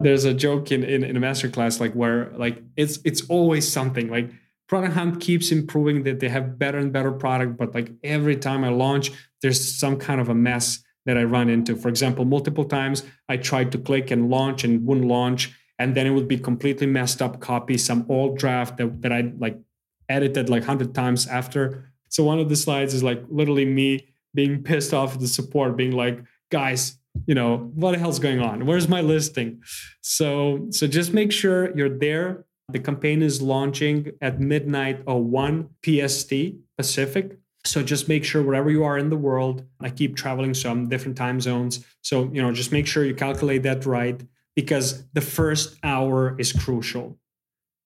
there's 0.00 0.24
a 0.24 0.34
joke 0.34 0.72
in, 0.72 0.82
in, 0.82 1.04
in 1.04 1.16
a 1.16 1.20
masterclass 1.20 1.80
like 1.80 1.92
where 1.92 2.30
like 2.36 2.62
it's 2.76 2.98
it's 3.04 3.22
always 3.28 3.70
something 3.70 4.08
like 4.08 4.30
product 4.68 4.94
hunt 4.94 5.20
keeps 5.20 5.52
improving 5.52 6.02
that 6.04 6.20
they 6.20 6.28
have 6.28 6.58
better 6.58 6.78
and 6.78 6.92
better 6.92 7.12
product 7.12 7.56
but 7.56 7.74
like 7.74 7.92
every 8.02 8.36
time 8.36 8.64
i 8.64 8.68
launch 8.68 9.12
there's 9.42 9.78
some 9.78 9.96
kind 9.96 10.20
of 10.20 10.28
a 10.28 10.34
mess 10.34 10.82
that 11.06 11.16
i 11.16 11.24
run 11.24 11.48
into. 11.48 11.76
For 11.76 11.88
example 11.88 12.24
multiple 12.24 12.64
times 12.64 13.04
i 13.28 13.36
tried 13.36 13.72
to 13.72 13.78
click 13.78 14.10
and 14.10 14.30
launch 14.30 14.64
and 14.64 14.86
wouldn't 14.86 15.06
launch 15.06 15.54
and 15.78 15.94
then 15.94 16.06
it 16.06 16.10
would 16.10 16.28
be 16.28 16.38
completely 16.38 16.86
messed 16.86 17.22
up 17.22 17.40
copy 17.40 17.78
some 17.78 18.04
old 18.08 18.38
draft 18.38 18.76
that, 18.78 19.02
that 19.02 19.12
i 19.12 19.32
like 19.38 19.58
edited 20.10 20.50
like 20.50 20.62
100 20.62 20.94
times 20.94 21.26
after. 21.26 21.90
So 22.08 22.24
one 22.24 22.40
of 22.40 22.48
the 22.48 22.56
slides 22.56 22.92
is 22.92 23.02
like 23.02 23.22
literally 23.30 23.64
me 23.64 24.14
being 24.34 24.62
pissed 24.68 24.92
off 24.92 25.14
at 25.14 25.20
the 25.20 25.28
support 25.28 25.76
being 25.76 25.92
like 25.92 26.22
guys 26.50 26.98
you 27.26 27.34
know 27.34 27.70
what 27.74 27.92
the 27.92 27.98
hell's 27.98 28.18
going 28.18 28.40
on? 28.40 28.66
Where's 28.66 28.88
my 28.88 29.00
listing? 29.00 29.62
So 30.00 30.66
so 30.70 30.86
just 30.86 31.12
make 31.12 31.32
sure 31.32 31.76
you're 31.76 31.98
there. 31.98 32.44
The 32.72 32.78
campaign 32.78 33.22
is 33.22 33.42
launching 33.42 34.12
at 34.20 34.40
midnight 34.40 35.02
uh, 35.08 35.14
01 35.14 35.68
pst 35.82 36.32
pacific. 36.76 37.38
So 37.64 37.82
just 37.82 38.08
make 38.08 38.24
sure 38.24 38.42
wherever 38.42 38.70
you 38.70 38.84
are 38.84 38.96
in 38.96 39.10
the 39.10 39.16
world 39.16 39.64
i 39.80 39.90
keep 39.90 40.16
traveling 40.16 40.54
some 40.54 40.88
different 40.88 41.16
time 41.16 41.40
zones. 41.40 41.84
So 42.02 42.30
you 42.32 42.42
know 42.42 42.52
just 42.52 42.72
make 42.72 42.86
sure 42.86 43.04
you 43.04 43.14
calculate 43.14 43.62
that 43.64 43.86
right 43.86 44.20
because 44.56 45.04
the 45.12 45.20
first 45.20 45.76
hour 45.82 46.36
is 46.38 46.52
crucial. 46.52 47.18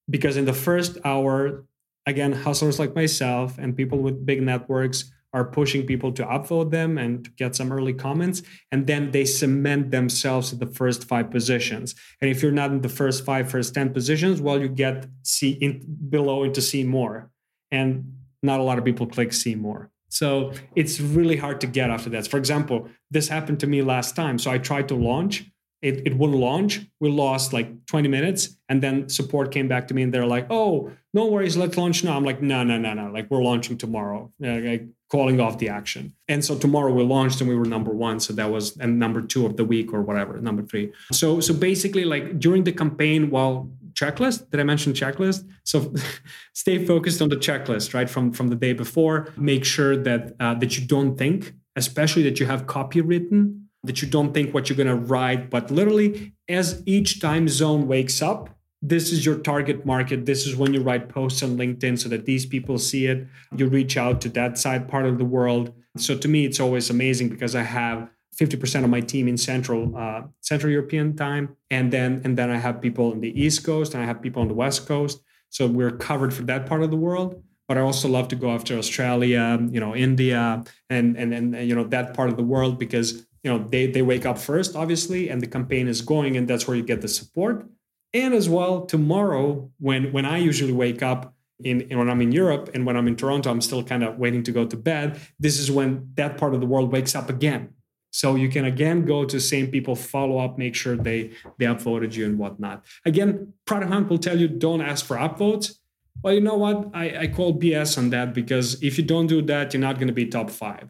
Because 0.09 0.37
in 0.37 0.44
the 0.44 0.53
first 0.53 0.99
hour 1.05 1.64
again 2.07 2.33
hustlers 2.33 2.79
like 2.79 2.94
myself 2.94 3.59
and 3.59 3.77
people 3.77 3.99
with 3.99 4.27
big 4.27 4.42
networks 4.42 5.11
are 5.35 5.44
pushing 5.44 5.85
people 5.85 6.12
to 6.12 6.25
upvote 6.25 6.70
them 6.70 6.97
and 6.97 7.25
to 7.25 7.31
get 7.33 7.57
some 7.57 7.73
early 7.73 7.92
comments 7.92 8.42
and 8.73 8.87
then 8.87 9.11
they 9.11 9.25
cement 9.25 9.90
themselves 9.90 10.53
in 10.53 10.61
the 10.61 10.66
first 10.66 11.05
five 11.05 11.31
positions. 11.31 11.94
And 12.20 12.31
if 12.31 12.40
you're 12.42 12.53
not 12.53 12.70
in 12.70 12.81
the 12.81 12.88
first 12.88 13.25
five 13.25 13.51
first 13.51 13.75
10 13.75 13.92
positions 13.92 14.40
well 14.40 14.61
you 14.61 14.68
get 14.68 15.07
see 15.23 15.51
in 15.51 15.85
below 16.09 16.44
into 16.44 16.62
see 16.62 16.85
more. 16.85 17.31
And 17.70 18.14
not 18.42 18.61
a 18.61 18.62
lot 18.62 18.79
of 18.79 18.85
people 18.85 19.07
click 19.07 19.33
see 19.33 19.57
more. 19.57 19.90
So 20.09 20.53
it's 20.77 21.01
really 21.01 21.37
hard 21.37 21.61
to 21.62 21.66
get 21.66 21.90
after 21.90 22.09
that. 22.11 22.29
For 22.29 22.38
example 22.38 22.88
this 23.11 23.29
happened 23.29 23.61
to 23.61 23.66
me 23.66 23.83
last 23.83 24.14
time. 24.14 24.38
So 24.38 24.51
i 24.51 24.59
tried 24.59 24.88
to 24.88 24.94
launch 24.94 25.44
it, 25.85 26.07
it 26.07 26.16
wouldn't 26.16 26.38
launch. 26.38 26.81
We 26.99 27.11
lost 27.11 27.53
like 27.53 27.85
20 27.87 28.09
minutes. 28.09 28.57
And 28.70 28.83
then 28.83 29.11
support 29.11 29.53
came 29.53 29.68
back 29.68 29.87
to 29.88 29.94
me 29.94 30.03
and 30.03 30.12
they're 30.12 30.27
like, 30.27 30.47
oh, 30.49 30.90
no 31.12 31.27
worries, 31.27 31.59
let's 31.59 31.77
launch 31.77 32.03
now. 32.03 32.16
I'm 32.16 32.25
like, 32.25 32.40
no, 32.40 32.64
no, 32.64 32.79
no, 32.79 32.94
no. 32.94 33.11
Like 33.11 33.31
we're 33.31 33.42
launching 33.42 33.77
tomorrow, 33.77 34.33
like 34.40 34.87
calling 35.11 35.40
off 35.40 35.59
the 35.59 35.68
action. 35.68 36.14
And 36.27 36.42
so 36.42 36.57
tomorrow 36.57 36.90
we 36.92 37.05
launched 37.05 37.40
and 37.42 37.51
we 37.51 37.55
were 37.55 37.66
number 37.66 37.90
one. 37.92 38.18
So 38.18 38.33
that 38.33 38.51
was 38.51 38.79
and 38.79 38.99
number 38.99 39.20
two 39.20 39.44
of 39.44 39.59
the 39.59 39.64
week 39.64 39.92
or 39.92 40.01
whatever, 40.01 40.40
number 40.40 40.62
three. 40.62 40.90
So 41.12 41.38
so 41.40 41.53
basically 41.53 42.05
like 42.05 42.40
during 42.40 42.64
the 42.64 42.73
campaign, 42.73 43.29
while 43.29 43.70
checklist, 43.92 44.51
did 44.51 44.61
I 44.61 44.64
mention 44.64 44.94
checklist? 44.94 45.47
So 45.64 45.94
stay 46.55 46.85
focused 46.85 47.20
on 47.20 47.29
the 47.29 47.37
checklist, 47.37 47.92
right? 47.92 48.09
From 48.09 48.33
from 48.33 48.49
the 48.49 48.57
day 48.57 48.73
before. 48.73 49.29
Make 49.37 49.64
sure 49.66 49.97
that 49.99 50.35
uh, 50.40 50.55
that 50.55 50.79
you 50.79 50.87
don't 50.87 51.16
think, 51.16 51.53
especially 51.77 52.22
that 52.22 52.41
you 52.41 52.47
have 52.47 52.66
copy 52.66 53.03
written 53.03 53.63
that 53.85 54.03
you 54.03 54.09
don't 54.09 54.32
think 54.32 54.53
what 54.53 54.68
you're 54.68 54.76
going 54.76 54.89
to 54.89 54.95
write, 54.95 55.51
but 55.51 55.70
literally 55.70 56.35
as 56.49 56.82
each 56.87 57.20
time 57.20 57.49
zone 57.49 57.87
wakes 57.87 58.20
up, 58.22 58.51
this 58.82 59.12
is 59.12 59.24
your 59.24 59.39
target 59.39 59.87
market. 59.87 60.26
This 60.26 60.47
is 60.47 60.57
when 60.57 60.74
you 60.74 60.82
write 60.82 61.09
posts 61.09 61.43
on 61.43 61.57
LinkedIn 61.57 61.99
so 61.99 62.09
that 62.11 62.26
these 62.26 62.45
people 62.45 62.78
see 62.78 63.07
it. 63.07 63.26
You 63.57 63.66
reach 63.66 63.97
out 63.97 64.20
to 64.22 64.28
that 64.30 64.59
side 64.59 64.89
part 64.89 65.07
of 65.07 65.16
the 65.16 65.24
world. 65.24 65.72
So 65.97 66.16
to 66.18 66.28
me, 66.28 66.45
it's 66.45 66.61
always 66.61 66.91
amazing 66.91 67.30
because 67.30 67.55
I 67.55 67.62
have 67.62 68.11
50% 68.37 68.85
of 68.85 68.91
my 68.91 69.01
team 69.01 69.28
in 69.28 69.39
central 69.39 69.97
uh, 69.97 70.22
central 70.41 70.70
European 70.70 71.16
time, 71.16 71.57
and 71.70 71.93
then 71.93 72.20
and 72.24 72.37
then 72.37 72.51
I 72.51 72.57
have 72.57 72.80
people 72.80 73.12
in 73.12 73.20
the 73.20 73.32
East 73.41 73.64
Coast 73.64 73.95
and 73.95 74.03
I 74.03 74.07
have 74.07 74.20
people 74.20 74.43
on 74.43 74.49
the 74.49 74.55
West 74.55 74.87
Coast. 74.87 75.22
So 75.51 75.66
we're 75.66 75.93
covered 75.93 76.35
for 76.35 76.43
that 76.43 76.66
part 76.66 76.82
of 76.82 76.91
the 76.91 76.97
world. 76.97 77.43
But 77.68 77.78
I 77.78 77.80
also 77.80 78.09
love 78.09 78.28
to 78.28 78.37
go 78.37 78.51
after 78.51 78.76
Australia, 78.76 79.59
you 79.70 79.80
know, 79.80 79.95
India, 79.95 80.62
and 80.91 81.16
and 81.16 81.32
and 81.32 81.68
you 81.68 81.74
know 81.74 81.85
that 81.85 82.12
part 82.12 82.28
of 82.28 82.37
the 82.37 82.43
world 82.43 82.78
because 82.78 83.24
you 83.45 83.51
know 83.51 83.59
they 83.68 83.86
they 83.86 84.03
wake 84.03 84.26
up 84.26 84.38
first 84.38 84.74
obviously 84.74 85.28
and 85.28 85.40
the 85.40 85.47
campaign 85.47 85.86
is 85.86 86.01
going 86.03 86.36
and 86.36 86.49
that's 86.49 86.66
where 86.66 86.76
you 86.76 86.82
get 86.82 87.01
the 87.01 87.09
support 87.09 87.66
and 88.12 88.34
as 88.34 88.49
well 88.49 88.84
tomorrow 88.86 89.70
when 89.78 90.12
when 90.12 90.24
i 90.24 90.38
usually 90.38 90.72
wake 90.72 91.03
up 91.03 91.34
in, 91.62 91.82
in, 91.82 91.99
when 91.99 92.11
i'm 92.11 92.20
in 92.20 92.32
europe 92.32 92.70
and 92.74 92.84
when 92.86 92.97
i'm 92.97 93.07
in 93.07 93.14
toronto 93.14 93.51
i'm 93.51 93.61
still 93.61 93.84
kind 93.84 94.03
of 94.03 94.18
waiting 94.18 94.42
to 94.42 94.51
go 94.51 94.66
to 94.66 94.76
bed 94.76 95.20
this 95.38 95.59
is 95.59 95.70
when 95.70 96.11
that 96.14 96.36
part 96.36 96.55
of 96.55 96.61
the 96.61 96.66
world 96.66 96.90
wakes 96.90 97.14
up 97.14 97.30
again 97.30 97.68
so 98.11 98.34
you 98.34 98.49
can 98.49 98.64
again 98.64 99.05
go 99.05 99.24
to 99.24 99.38
same 99.38 99.68
people 99.68 99.95
follow 99.95 100.38
up 100.38 100.59
make 100.59 100.74
sure 100.74 100.97
they 100.97 101.30
they 101.59 101.66
upvoted 101.66 102.14
you 102.14 102.24
and 102.24 102.38
whatnot 102.38 102.84
again 103.05 103.53
product 103.66 103.92
hunt 103.92 104.09
will 104.09 104.18
tell 104.18 104.38
you 104.38 104.49
don't 104.49 104.80
ask 104.80 105.05
for 105.05 105.16
upvotes 105.16 105.78
Well, 106.22 106.32
you 106.32 106.40
know 106.40 106.57
what? 106.57 106.90
I, 106.95 107.05
I 107.18 107.26
call 107.26 107.59
BS 107.59 107.99
on 107.99 108.11
that 108.11 108.32
because 108.32 108.82
if 108.82 108.97
you 108.97 109.05
don't 109.05 109.26
do 109.26 109.42
that, 109.42 109.74
you're 109.74 109.80
not 109.80 109.97
going 109.97 110.09
to 110.09 110.14
be 110.14 110.26
top 110.26 110.49
five. 110.49 110.88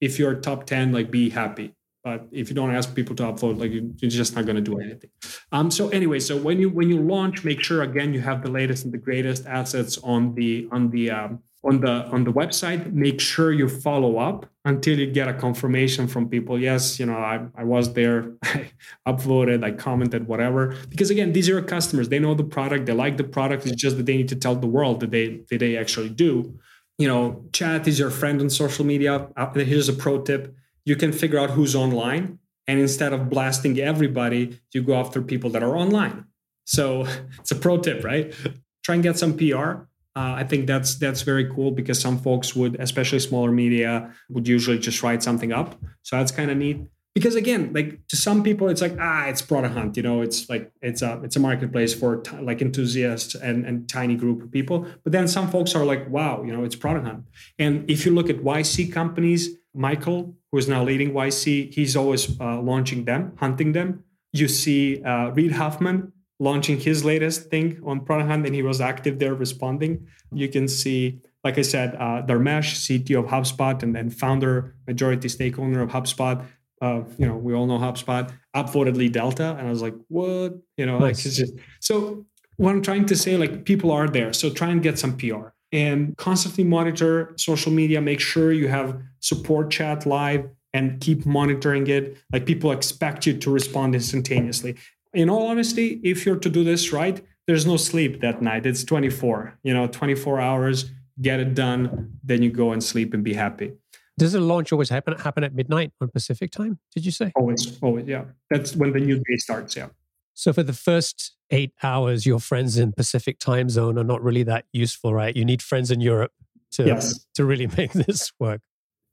If 0.00 0.18
you're 0.18 0.36
top 0.36 0.66
10, 0.66 0.92
like 0.92 1.10
be 1.10 1.30
happy. 1.30 1.75
But 2.06 2.28
if 2.30 2.48
you 2.48 2.54
don't 2.54 2.72
ask 2.72 2.94
people 2.94 3.16
to 3.16 3.24
upvote, 3.24 3.58
like 3.58 3.72
you, 3.72 3.92
are 4.00 4.08
just 4.08 4.36
not 4.36 4.44
going 4.46 4.54
to 4.54 4.62
do 4.62 4.78
anything. 4.78 5.10
Um, 5.50 5.72
so 5.72 5.88
anyway, 5.88 6.20
so 6.20 6.36
when 6.36 6.60
you 6.60 6.70
when 6.70 6.88
you 6.88 7.00
launch, 7.02 7.44
make 7.44 7.60
sure 7.60 7.82
again 7.82 8.14
you 8.14 8.20
have 8.20 8.44
the 8.44 8.48
latest 8.48 8.84
and 8.84 8.94
the 8.94 9.02
greatest 9.08 9.44
assets 9.44 9.98
on 10.04 10.32
the 10.36 10.68
on 10.70 10.90
the 10.90 11.10
um, 11.10 11.40
on 11.64 11.80
the 11.80 12.06
on 12.14 12.22
the 12.22 12.32
website. 12.32 12.92
Make 12.92 13.20
sure 13.20 13.50
you 13.52 13.68
follow 13.68 14.18
up 14.18 14.46
until 14.64 14.96
you 14.96 15.10
get 15.10 15.26
a 15.26 15.34
confirmation 15.34 16.06
from 16.06 16.28
people. 16.28 16.60
Yes 16.60 17.00
you 17.00 17.06
know 17.06 17.18
i, 17.18 17.44
I 17.56 17.64
was 17.64 17.92
there 17.92 18.34
i 18.44 18.70
upvoted 19.08 19.64
i 19.64 19.72
commented 19.72 20.28
whatever. 20.28 20.76
Because 20.88 21.10
again 21.10 21.32
these 21.32 21.48
are 21.48 21.60
customers. 21.60 22.08
They 22.08 22.20
know 22.20 22.34
the 22.34 22.44
product 22.44 22.86
they 22.86 22.92
like 22.92 23.16
the 23.16 23.24
product. 23.24 23.66
It's 23.66 23.74
just 23.74 23.96
that 23.96 24.06
they 24.06 24.16
need 24.16 24.28
to 24.28 24.36
tell 24.36 24.54
the 24.54 24.68
world 24.68 25.00
that 25.00 25.10
they 25.10 25.40
that 25.50 25.58
they 25.58 25.76
actually 25.76 26.10
do. 26.10 26.56
You 26.98 27.08
know 27.08 27.44
chat 27.52 27.88
is 27.88 27.98
your 27.98 28.12
friend 28.12 28.40
on 28.40 28.48
social 28.48 28.84
media. 28.84 29.26
Uh, 29.36 29.50
here's 29.54 29.88
a 29.88 29.92
pro 30.04 30.22
tip 30.22 30.54
you 30.86 30.96
can 30.96 31.12
figure 31.12 31.38
out 31.38 31.50
who's 31.50 31.76
online 31.76 32.38
and 32.66 32.80
instead 32.80 33.12
of 33.12 33.28
blasting 33.28 33.78
everybody 33.78 34.58
you 34.72 34.82
go 34.82 34.94
after 34.94 35.20
people 35.20 35.50
that 35.50 35.62
are 35.62 35.76
online 35.76 36.24
so 36.64 37.06
it's 37.38 37.50
a 37.50 37.56
pro 37.56 37.76
tip 37.76 38.02
right 38.02 38.34
try 38.82 38.94
and 38.94 39.04
get 39.04 39.18
some 39.18 39.36
pr 39.36 39.84
uh, 40.16 40.32
I 40.34 40.44
think 40.44 40.66
that's 40.66 40.94
that's 40.94 41.20
very 41.20 41.44
cool 41.54 41.70
because 41.70 42.00
some 42.00 42.18
folks 42.18 42.56
would, 42.56 42.80
especially 42.80 43.18
smaller 43.18 43.52
media, 43.52 44.10
would 44.30 44.48
usually 44.48 44.78
just 44.78 45.02
write 45.02 45.22
something 45.22 45.52
up. 45.52 45.78
So 46.02 46.16
that's 46.16 46.32
kind 46.32 46.50
of 46.50 46.56
neat. 46.56 46.80
Because 47.14 47.34
again, 47.34 47.72
like 47.74 48.00
to 48.08 48.16
some 48.16 48.42
people, 48.42 48.70
it's 48.70 48.80
like 48.80 48.96
ah, 48.98 49.26
it's 49.26 49.42
Product 49.42 49.74
Hunt. 49.74 49.94
You 49.94 50.02
know, 50.02 50.22
it's 50.22 50.48
like 50.48 50.72
it's 50.80 51.02
a 51.02 51.20
it's 51.22 51.36
a 51.36 51.40
marketplace 51.40 51.92
for 51.92 52.16
t- 52.16 52.38
like 52.38 52.62
enthusiasts 52.62 53.34
and 53.34 53.66
and 53.66 53.86
tiny 53.90 54.16
group 54.16 54.42
of 54.42 54.50
people. 54.50 54.86
But 55.04 55.12
then 55.12 55.28
some 55.28 55.50
folks 55.50 55.74
are 55.74 55.84
like, 55.84 56.08
wow, 56.08 56.42
you 56.42 56.52
know, 56.52 56.64
it's 56.64 56.76
Product 56.76 57.06
Hunt. 57.06 57.24
And 57.58 57.88
if 57.90 58.06
you 58.06 58.14
look 58.14 58.30
at 58.30 58.36
YC 58.36 58.90
companies, 58.94 59.50
Michael, 59.76 60.34
who 60.50 60.58
is 60.58 60.68
now 60.68 60.82
leading 60.82 61.12
YC, 61.12 61.72
he's 61.72 61.96
always 61.96 62.40
uh, 62.40 62.60
launching 62.60 63.04
them, 63.04 63.32
hunting 63.36 63.72
them. 63.72 64.04
You 64.32 64.48
see 64.48 65.02
uh, 65.02 65.30
Reid 65.30 65.52
Hoffman, 65.52 66.12
launching 66.38 66.78
his 66.78 67.04
latest 67.04 67.50
thing 67.50 67.80
on 67.84 68.04
Product 68.04 68.28
Hunt, 68.28 68.46
and 68.46 68.54
he 68.54 68.62
was 68.62 68.80
active 68.80 69.18
there 69.18 69.34
responding. 69.34 70.06
You 70.32 70.48
can 70.48 70.68
see, 70.68 71.20
like 71.44 71.58
I 71.58 71.62
said, 71.62 71.94
uh, 71.94 72.22
Dharmesh, 72.26 72.74
CTO 72.86 73.20
of 73.20 73.26
HubSpot 73.26 73.82
and 73.82 73.94
then 73.94 74.10
founder, 74.10 74.74
majority 74.86 75.28
stake 75.28 75.58
owner 75.58 75.82
of 75.82 75.90
HubSpot. 75.90 76.44
Uh, 76.82 77.02
you 77.18 77.26
know, 77.26 77.36
we 77.36 77.54
all 77.54 77.66
know 77.66 77.78
HubSpot, 77.78 78.30
upvoted 78.54 78.96
Lead 78.96 79.12
Delta. 79.12 79.56
And 79.58 79.66
I 79.66 79.70
was 79.70 79.82
like, 79.82 79.94
what? 80.08 80.54
You 80.76 80.86
know, 80.86 80.98
nice. 80.98 81.18
like 81.18 81.26
it's 81.26 81.36
just 81.36 81.54
so 81.80 82.26
what 82.56 82.70
I'm 82.70 82.82
trying 82.82 83.06
to 83.06 83.16
say, 83.16 83.36
like 83.36 83.64
people 83.64 83.90
are 83.90 84.08
there. 84.08 84.32
So 84.32 84.50
try 84.50 84.68
and 84.68 84.82
get 84.82 84.98
some 84.98 85.16
PR 85.16 85.48
and 85.76 86.16
constantly 86.16 86.64
monitor 86.64 87.34
social 87.36 87.72
media. 87.72 88.00
Make 88.00 88.20
sure 88.20 88.52
you 88.52 88.68
have 88.68 88.88
support 89.20 89.70
chat 89.70 90.06
live 90.06 90.42
and 90.72 91.00
keep 91.00 91.26
monitoring 91.26 91.86
it. 91.86 92.16
Like 92.32 92.46
people 92.46 92.70
expect 92.72 93.26
you 93.26 93.34
to 93.38 93.50
respond 93.50 93.94
instantaneously 93.94 94.76
in 95.16 95.30
all 95.30 95.48
honesty, 95.48 95.98
if 96.04 96.26
you're 96.26 96.38
to 96.38 96.50
do 96.50 96.62
this 96.62 96.92
right, 96.92 97.24
there's 97.46 97.66
no 97.66 97.76
sleep 97.76 98.20
that 98.20 98.42
night. 98.42 98.66
It's 98.66 98.84
24, 98.84 99.58
you 99.62 99.72
know, 99.72 99.86
24 99.86 100.40
hours, 100.40 100.90
get 101.20 101.40
it 101.40 101.54
done, 101.54 102.12
then 102.22 102.42
you 102.42 102.50
go 102.50 102.72
and 102.72 102.84
sleep 102.84 103.14
and 103.14 103.24
be 103.24 103.32
happy. 103.32 103.72
Does 104.18 104.32
the 104.32 104.40
launch 104.40 104.72
always 104.72 104.90
happen 104.90 105.16
happen 105.16 105.44
at 105.44 105.54
midnight 105.54 105.92
on 106.00 106.08
Pacific 106.08 106.50
time? 106.50 106.78
Did 106.94 107.04
you 107.04 107.12
say? 107.12 107.32
Always, 107.34 107.78
always, 107.82 108.06
yeah. 108.06 108.24
That's 108.50 108.76
when 108.76 108.92
the 108.92 109.00
new 109.00 109.16
day 109.16 109.36
starts, 109.36 109.76
yeah. 109.76 109.88
So 110.36 110.52
for 110.52 110.62
the 110.62 110.74
first 110.74 111.34
eight 111.50 111.72
hours, 111.82 112.26
your 112.26 112.40
friends 112.40 112.76
in 112.76 112.92
Pacific 112.92 113.38
time 113.38 113.70
zone 113.70 113.98
are 113.98 114.04
not 114.04 114.22
really 114.22 114.42
that 114.42 114.66
useful, 114.70 115.14
right? 115.14 115.34
You 115.34 115.46
need 115.46 115.62
friends 115.62 115.90
in 115.90 116.02
Europe 116.02 116.32
to 116.72 116.84
yes. 116.84 117.26
to 117.34 117.44
really 117.44 117.66
make 117.76 117.92
this 117.92 118.32
work 118.38 118.60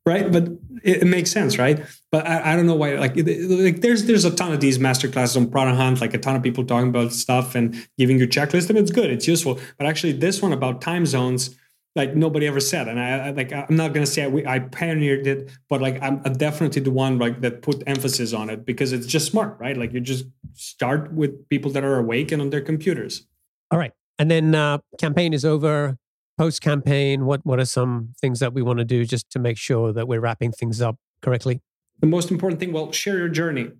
right 0.05 0.31
but 0.31 0.43
it, 0.83 1.03
it, 1.03 1.05
makes 1.05 1.31
sense 1.31 1.57
right 1.57 1.85
but 2.11 2.27
I, 2.27 2.51
I 2.51 2.55
don't 2.57 2.65
know 2.65 2.75
why 2.75 2.95
like, 2.95 3.15
it, 3.15 3.49
like 3.49 3.79
there's 3.79 4.03
there's 4.03 4.25
a 4.25 4.35
ton 4.35 4.51
of 4.51 4.59
these 4.59 4.77
master 4.77 5.07
classes 5.07 5.37
on 5.37 5.49
product 5.49 5.77
hunt 5.77 6.01
like 6.01 6.13
a 6.13 6.17
ton 6.17 6.35
of 6.35 6.43
people 6.43 6.65
talking 6.65 6.89
about 6.89 7.13
stuff 7.13 7.55
and 7.55 7.87
giving 7.97 8.19
you 8.19 8.27
checklists, 8.27 8.69
and 8.69 8.77
it's 8.77 8.91
good 8.91 9.09
it's 9.09 9.27
useful 9.27 9.59
but 9.77 9.87
actually 9.87 10.11
this 10.11 10.41
one 10.41 10.51
about 10.51 10.81
time 10.81 11.05
zones 11.05 11.55
like 11.95 12.15
nobody 12.15 12.47
ever 12.47 12.59
said. 12.59 12.87
And 12.87 12.99
i, 12.99 13.27
I 13.27 13.31
like 13.31 13.51
i'm 13.51 13.75
not 13.75 13.93
going 13.93 14.05
to 14.05 14.11
say 14.11 14.23
I, 14.23 14.55
I, 14.55 14.59
pioneered 14.59 15.27
it 15.27 15.51
but 15.69 15.81
like 15.81 16.01
i'm 16.01 16.21
definitely 16.33 16.81
the 16.81 16.91
one 16.91 17.19
like 17.19 17.41
that 17.41 17.61
put 17.61 17.83
emphasis 17.87 18.33
on 18.33 18.49
it 18.49 18.65
because 18.65 18.93
it's 18.93 19.07
just 19.07 19.27
smart 19.27 19.53
right? 19.63 19.77
Like 19.77 19.93
you 19.93 20.01
just 20.01 20.25
start 20.53 21.13
with 21.13 21.47
people 21.47 21.71
that 21.71 21.83
are 21.83 21.97
awake 21.97 22.31
and 22.31 22.41
on 22.41 22.49
their 22.49 22.61
computers. 22.61 23.25
All 23.71 23.79
right. 23.79 23.91
And 24.19 24.29
then 24.29 24.53
uh, 24.53 24.79
campaign 24.99 25.33
is 25.33 25.45
over. 25.45 25.97
Post 26.37 26.61
campaign 26.61 27.25
what 27.25 27.45
what 27.45 27.59
are 27.59 27.65
some 27.65 28.13
things 28.19 28.39
that 28.39 28.53
we 28.53 28.61
want 28.61 28.79
to 28.79 28.85
do 28.85 29.05
just 29.05 29.29
to 29.31 29.39
make 29.39 29.57
sure 29.57 29.93
that 29.93 30.07
we're 30.07 30.19
wrapping 30.19 30.51
things 30.51 30.81
up 30.81 30.97
correctly? 31.21 31.61
The 31.99 32.07
most 32.07 32.31
important 32.31 32.59
thing 32.59 32.73
well 32.73 32.91
share 32.91 33.17
your 33.17 33.29
journey 33.29 33.71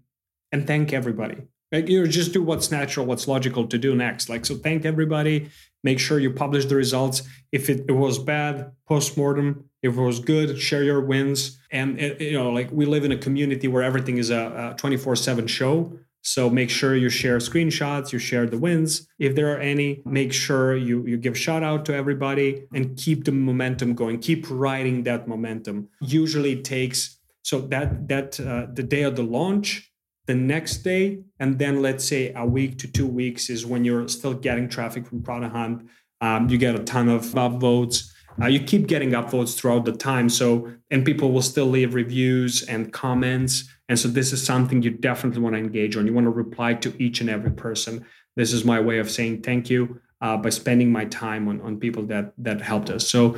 and 0.52 0.68
thank 0.68 0.94
everybody 0.94 1.38
like 1.74 1.90
you 1.90 2.08
just 2.08 2.32
do 2.32 2.42
what's 2.42 2.72
natural 2.72 3.06
what's 3.06 3.28
logical 3.28 3.68
to 3.68 3.78
do 3.78 3.96
next 3.96 4.30
like 4.30 4.46
so 4.46 4.56
thank 4.56 4.86
everybody 4.86 5.50
make 5.84 6.00
sure 6.00 6.20
you 6.20 6.32
publish 6.32 6.66
the 6.66 6.76
results 6.76 7.24
if 7.52 7.70
it, 7.70 7.86
it 7.90 7.94
was 7.94 8.18
bad 8.20 8.72
post-mortem 8.88 9.66
if 9.82 9.98
it 9.98 10.02
was 10.02 10.20
good 10.20 10.58
share 10.62 10.84
your 10.84 11.02
wins 11.02 11.60
and 11.72 12.00
it, 12.00 12.22
you 12.22 12.38
know 12.38 12.50
like 12.50 12.70
we 12.72 12.86
live 12.86 13.04
in 13.04 13.12
a 13.12 13.18
community 13.18 13.68
where 13.68 13.84
everything 13.84 14.18
is 14.18 14.30
a 14.30 14.76
24-7 14.80 15.50
show 15.50 15.92
so 16.26 16.50
make 16.50 16.70
sure 16.70 16.96
you 16.96 17.10
share 17.10 17.38
screenshots, 17.40 18.14
you 18.14 18.18
share 18.18 18.46
the 18.46 18.58
wins. 18.58 19.10
If 19.20 19.36
there 19.36 19.54
are 19.54 19.60
any, 19.60 20.02
make 20.06 20.32
sure 20.32 20.74
you, 20.74 21.06
you 21.06 21.18
give 21.18 21.38
shout 21.38 21.64
out 21.64 21.84
to 21.86 21.94
everybody 21.94 22.66
and 22.74 22.98
keep 22.98 23.26
the 23.26 23.34
momentum 23.34 23.94
going. 23.94 24.20
Keep 24.20 24.46
riding 24.50 25.04
that 25.04 25.28
momentum. 25.28 25.90
Usually 26.00 26.62
takes 26.62 27.20
so 27.44 27.60
that 27.60 28.08
that 28.08 28.40
uh, 28.40 28.68
the 28.74 28.84
day 28.84 29.04
of 29.04 29.18
the 29.18 29.24
launch, 29.24 29.92
the 30.26 30.36
next 30.36 30.78
day, 30.78 31.20
and 31.40 31.60
then 31.60 31.82
let's 31.82 32.06
say 32.06 32.32
a 32.36 32.46
week 32.46 32.80
to 32.80 32.92
two 32.92 33.08
weeks 33.08 33.50
is 33.50 33.66
when 33.66 33.84
you're 33.84 34.08
still 34.08 34.34
getting 34.34 34.70
traffic 34.70 35.06
from 35.06 35.22
Product 35.22 35.54
Hunt. 35.54 35.90
Um, 36.22 36.50
you 36.50 36.58
get 36.58 36.76
a 36.76 36.84
ton 36.84 37.10
of 37.10 37.24
upvotes. 37.26 38.10
Uh, 38.42 38.48
you 38.48 38.62
keep 38.62 38.88
getting 38.88 39.12
upvotes 39.12 39.56
throughout 39.58 39.86
the 39.86 39.92
time. 39.92 40.30
So 40.30 40.72
and 40.90 41.06
people 41.06 41.32
will 41.32 41.42
still 41.42 41.68
leave 41.68 41.94
reviews 41.94 42.64
and 42.64 42.92
comments 42.92 43.70
and 43.90 44.00
so 44.00 44.08
this 44.08 44.32
is 44.34 44.44
something 44.44 44.82
you 44.82 44.92
definitely 44.92 45.42
want 45.42 45.56
to 45.56 45.60
engage 45.60 45.98
on. 45.98 46.08
You 46.08 46.14
want 46.14 46.26
to 46.26 46.32
reply 46.32 46.74
to 46.76 47.04
each 47.04 47.22
and 47.22 47.30
every 47.30 47.52
person. 47.52 48.06
This 48.36 48.54
is 48.54 48.64
my 48.66 48.80
way 48.80 49.00
of 49.00 49.12
saying 49.12 49.42
thank 49.42 49.70
you 49.70 50.00
uh, 50.22 50.38
by 50.38 50.50
spending 50.50 50.92
my 50.92 51.06
time 51.06 51.48
on, 51.48 51.62
on 51.62 51.80
people 51.80 52.04
that 52.08 52.34
that 52.38 52.62
helped 52.62 52.90
us. 52.90 53.08
So 53.08 53.38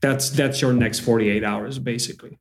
that's 0.00 0.30
that's 0.30 0.62
your 0.62 0.72
next 0.72 1.00
48 1.00 1.44
hours 1.44 1.78
basically. 1.78 2.38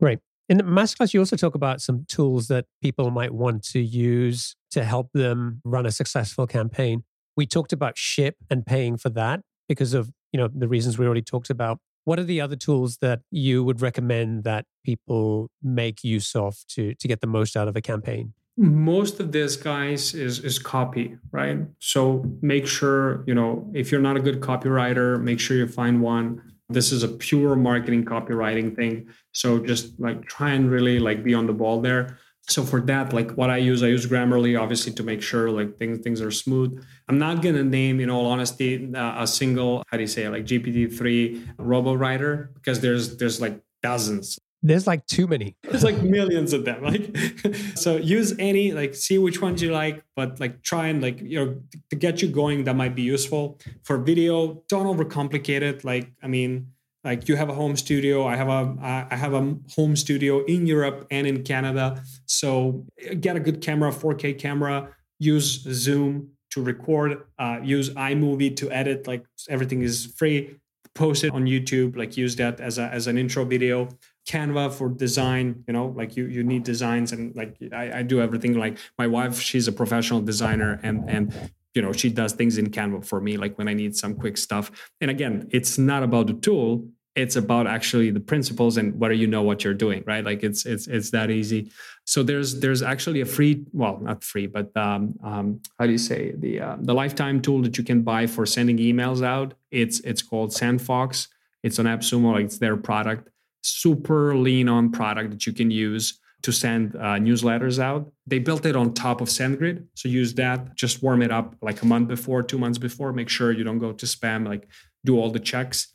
Great. 0.00 0.18
In 0.48 0.56
the 0.56 0.62
masterclass, 0.62 1.12
you 1.12 1.20
also 1.20 1.36
talk 1.36 1.54
about 1.54 1.82
some 1.82 2.06
tools 2.08 2.48
that 2.48 2.64
people 2.82 3.10
might 3.10 3.34
want 3.34 3.62
to 3.68 3.80
use 3.80 4.56
to 4.70 4.82
help 4.82 5.10
them 5.12 5.60
run 5.62 5.84
a 5.84 5.90
successful 5.90 6.46
campaign. 6.46 7.04
We 7.36 7.46
talked 7.46 7.72
about 7.72 7.98
ship 7.98 8.36
and 8.50 8.64
paying 8.64 8.96
for 8.96 9.10
that 9.10 9.40
because 9.68 9.92
of 9.92 10.10
you 10.32 10.40
know 10.40 10.48
the 10.48 10.66
reasons 10.66 10.98
we 10.98 11.04
already 11.04 11.22
talked 11.22 11.50
about. 11.50 11.78
What 12.04 12.18
are 12.18 12.24
the 12.24 12.40
other 12.40 12.56
tools 12.56 12.96
that 13.02 13.20
you 13.30 13.62
would 13.62 13.82
recommend 13.82 14.44
that 14.44 14.64
people 14.84 15.50
make 15.62 16.02
use 16.02 16.34
of 16.34 16.56
to, 16.68 16.94
to 16.94 17.08
get 17.08 17.20
the 17.20 17.26
most 17.26 17.54
out 17.54 17.68
of 17.68 17.76
a 17.76 17.82
campaign? 17.82 18.32
Most 18.56 19.20
of 19.20 19.30
this, 19.32 19.54
guys, 19.54 20.14
is 20.14 20.40
is 20.40 20.58
copy, 20.58 21.16
right? 21.30 21.58
So 21.78 22.24
make 22.40 22.66
sure, 22.66 23.22
you 23.26 23.34
know, 23.34 23.70
if 23.74 23.92
you're 23.92 24.00
not 24.00 24.16
a 24.16 24.20
good 24.20 24.40
copywriter, 24.40 25.20
make 25.20 25.40
sure 25.40 25.58
you 25.58 25.68
find 25.68 26.00
one. 26.00 26.57
This 26.68 26.92
is 26.92 27.02
a 27.02 27.08
pure 27.08 27.56
marketing 27.56 28.04
copywriting 28.04 28.76
thing. 28.76 29.08
So 29.32 29.58
just 29.58 29.98
like 29.98 30.24
try 30.26 30.50
and 30.50 30.70
really 30.70 30.98
like 30.98 31.24
be 31.24 31.34
on 31.34 31.46
the 31.46 31.52
ball 31.52 31.80
there. 31.80 32.18
So 32.48 32.62
for 32.62 32.80
that 32.82 33.12
like 33.12 33.32
what 33.32 33.50
i 33.50 33.58
use 33.58 33.82
i 33.82 33.88
use 33.88 34.06
grammarly 34.06 34.58
obviously 34.58 34.92
to 34.94 35.02
make 35.02 35.20
sure 35.20 35.50
like 35.50 35.78
things 35.78 36.00
things 36.00 36.20
are 36.22 36.30
smooth. 36.30 36.82
I'm 37.08 37.18
not 37.18 37.42
going 37.42 37.56
to 37.56 37.64
name 37.64 38.00
in 38.00 38.08
all 38.08 38.26
honesty 38.26 38.90
uh, 38.94 39.22
a 39.22 39.26
single 39.26 39.82
how 39.88 39.98
do 39.98 40.02
you 40.02 40.06
say 40.06 40.24
it, 40.24 40.30
like 40.30 40.44
gpt-3 40.44 41.56
robo 41.58 41.92
writer 41.94 42.50
because 42.54 42.80
there's 42.80 43.18
there's 43.18 43.40
like 43.40 43.60
dozens 43.82 44.38
there's 44.62 44.86
like 44.86 45.06
too 45.06 45.26
many. 45.26 45.56
There's 45.62 45.84
like 45.84 46.02
millions 46.02 46.52
of 46.52 46.64
them 46.64 46.82
like 46.82 47.16
so 47.76 47.96
use 47.96 48.34
any 48.38 48.72
like 48.72 48.94
see 48.94 49.18
which 49.18 49.40
ones 49.40 49.62
you 49.62 49.72
like 49.72 50.02
but 50.16 50.40
like 50.40 50.62
try 50.62 50.88
and 50.88 51.02
like 51.02 51.20
you 51.20 51.38
know 51.38 51.60
to 51.90 51.96
get 51.96 52.22
you 52.22 52.28
going 52.28 52.64
that 52.64 52.74
might 52.74 52.94
be 52.94 53.02
useful. 53.02 53.58
For 53.84 53.98
video 53.98 54.62
don't 54.68 54.86
overcomplicate 54.86 55.62
it 55.62 55.84
like 55.84 56.12
i 56.22 56.26
mean 56.26 56.68
like 57.04 57.28
you 57.28 57.36
have 57.36 57.48
a 57.48 57.54
home 57.54 57.76
studio 57.76 58.26
i 58.26 58.36
have 58.36 58.48
a 58.48 59.06
i 59.10 59.16
have 59.16 59.34
a 59.34 59.56
home 59.76 59.94
studio 59.96 60.44
in 60.44 60.66
europe 60.66 61.06
and 61.10 61.26
in 61.26 61.42
canada 61.42 62.02
so 62.26 62.84
get 63.20 63.36
a 63.36 63.40
good 63.40 63.60
camera 63.60 63.90
4k 63.90 64.38
camera 64.38 64.88
use 65.18 65.62
zoom 65.84 66.30
to 66.50 66.62
record 66.62 67.22
uh, 67.38 67.58
use 67.62 67.90
imovie 67.90 68.54
to 68.56 68.70
edit 68.70 69.06
like 69.06 69.24
everything 69.48 69.82
is 69.82 70.06
free 70.16 70.56
post 70.94 71.24
it 71.24 71.32
on 71.32 71.44
youtube 71.44 71.96
like 71.96 72.16
use 72.16 72.34
that 72.36 72.60
as, 72.60 72.78
a, 72.78 72.86
as 72.88 73.06
an 73.06 73.16
intro 73.16 73.44
video 73.44 73.88
canva 74.28 74.70
for 74.70 74.90
design 74.90 75.64
you 75.66 75.72
know 75.72 75.86
like 75.96 76.16
you 76.16 76.26
you 76.26 76.44
need 76.44 76.62
designs 76.62 77.12
and 77.12 77.34
like 77.34 77.56
I, 77.72 77.98
I 77.98 78.02
do 78.02 78.20
everything. 78.20 78.58
Like 78.58 78.76
my 78.98 79.06
wife 79.06 79.40
she's 79.40 79.66
a 79.68 79.72
professional 79.72 80.20
designer 80.20 80.78
and 80.82 81.08
and 81.08 81.50
you 81.74 81.80
know 81.80 81.92
she 81.92 82.10
does 82.10 82.32
things 82.34 82.58
in 82.58 82.68
canva 82.68 83.06
for 83.06 83.20
me 83.20 83.36
like 83.36 83.56
when 83.56 83.68
i 83.68 83.74
need 83.74 83.96
some 83.96 84.14
quick 84.14 84.36
stuff. 84.36 84.70
And 85.00 85.10
again 85.10 85.48
it's 85.50 85.78
not 85.78 86.02
about 86.02 86.26
the 86.26 86.34
tool. 86.34 86.86
It's 87.16 87.34
about 87.34 87.66
actually 87.66 88.10
the 88.10 88.20
principles 88.20 88.76
and 88.76 88.96
whether 89.00 89.14
you 89.14 89.26
know 89.26 89.42
what 89.42 89.64
you're 89.64 89.80
doing 89.86 90.04
right? 90.06 90.24
Like 90.24 90.42
it's 90.44 90.66
it's 90.66 90.86
it's 90.86 91.10
that 91.12 91.30
easy. 91.30 91.72
So 92.04 92.22
there's 92.22 92.60
there's 92.60 92.82
actually 92.82 93.22
a 93.22 93.26
free 93.26 93.64
well 93.72 93.98
not 93.98 94.22
free 94.22 94.46
but 94.46 94.76
um, 94.76 95.14
um, 95.24 95.60
how 95.78 95.86
do 95.86 95.92
you 95.92 96.04
say 96.10 96.34
the 96.36 96.60
uh, 96.60 96.76
the 96.80 96.94
lifetime 96.94 97.40
tool 97.40 97.62
that 97.62 97.78
you 97.78 97.84
can 97.84 98.02
buy 98.02 98.26
for 98.26 98.44
sending 98.44 98.76
emails 98.76 99.24
out. 99.24 99.54
It's 99.70 100.00
it's 100.00 100.20
called 100.20 100.50
SendFox. 100.50 101.28
It's 101.64 101.78
on 101.78 101.86
appsumo 101.86 102.40
it's 102.44 102.58
their 102.58 102.76
product 102.76 103.30
super 103.62 104.36
lean 104.36 104.68
on 104.68 104.90
product 104.90 105.30
that 105.30 105.46
you 105.46 105.52
can 105.52 105.70
use 105.70 106.20
to 106.42 106.52
send 106.52 106.94
uh, 106.96 107.18
newsletters 107.18 107.78
out. 107.78 108.12
They 108.26 108.38
built 108.38 108.64
it 108.64 108.76
on 108.76 108.94
top 108.94 109.20
of 109.20 109.28
SendGrid. 109.28 109.84
So 109.94 110.08
use 110.08 110.34
that, 110.34 110.74
just 110.76 111.02
warm 111.02 111.22
it 111.22 111.32
up 111.32 111.56
like 111.62 111.82
a 111.82 111.86
month 111.86 112.08
before, 112.08 112.42
two 112.42 112.58
months 112.58 112.78
before. 112.78 113.12
Make 113.12 113.28
sure 113.28 113.52
you 113.52 113.64
don't 113.64 113.78
go 113.78 113.92
to 113.92 114.06
spam, 114.06 114.46
like 114.46 114.68
do 115.04 115.18
all 115.18 115.30
the 115.30 115.40
checks. 115.40 115.88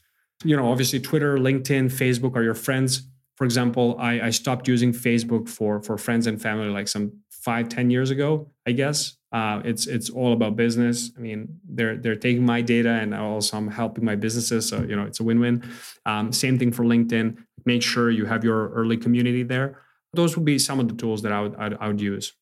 You 0.44 0.58
know, 0.58 0.70
obviously 0.70 1.00
Twitter, 1.00 1.38
LinkedIn, 1.38 1.86
Facebook 1.92 2.36
are 2.36 2.44
your 2.44 2.56
friends. 2.56 3.08
For 3.36 3.46
example, 3.46 3.96
I, 4.00 4.22
I 4.22 4.30
stopped 4.30 4.68
using 4.68 4.92
Facebook 4.92 5.48
for 5.48 5.82
for 5.82 5.98
friends 5.98 6.28
and 6.28 6.42
family 6.42 6.68
like 6.68 6.88
some 6.88 7.14
five, 7.30 7.70
ten 7.70 7.90
years 7.90 8.10
ago, 8.12 8.52
I 8.66 8.74
guess. 8.74 9.18
Uh, 9.32 9.62
it's 9.66 9.88
it's 9.88 10.10
all 10.10 10.34
about 10.34 10.56
business. 10.56 11.12
I 11.18 11.22
mean, 11.22 11.60
they're 11.68 11.98
they're 11.98 12.16
taking 12.16 12.46
my 12.46 12.62
data 12.62 12.90
and 12.90 13.16
also 13.16 13.58
I'm 13.58 13.70
helping 13.70 14.06
my 14.06 14.16
businesses. 14.16 14.68
So 14.68 14.82
you 14.82 14.96
know, 14.96 15.04
it's 15.04 15.20
a 15.20 15.24
win-win. 15.24 15.64
Um, 16.06 16.32
same 16.32 16.60
thing 16.60 16.72
for 16.72 16.84
LinkedIn. 16.84 17.38
Make 17.66 17.84
sure 17.84 18.10
you 18.10 18.26
have 18.26 18.44
your 18.44 18.70
early 18.70 18.98
community 18.98 19.44
there 19.44 19.84
those 20.14 20.38
would 20.38 20.46
be 20.46 20.60
some 20.60 20.80
of 20.80 20.88
the 20.88 20.94
tools 20.94 21.22
that 21.24 21.32
I 21.32 21.42
would, 21.42 21.56
I'd, 21.56 21.74
I 21.80 21.88
would 21.88 22.00
use. 22.00 22.34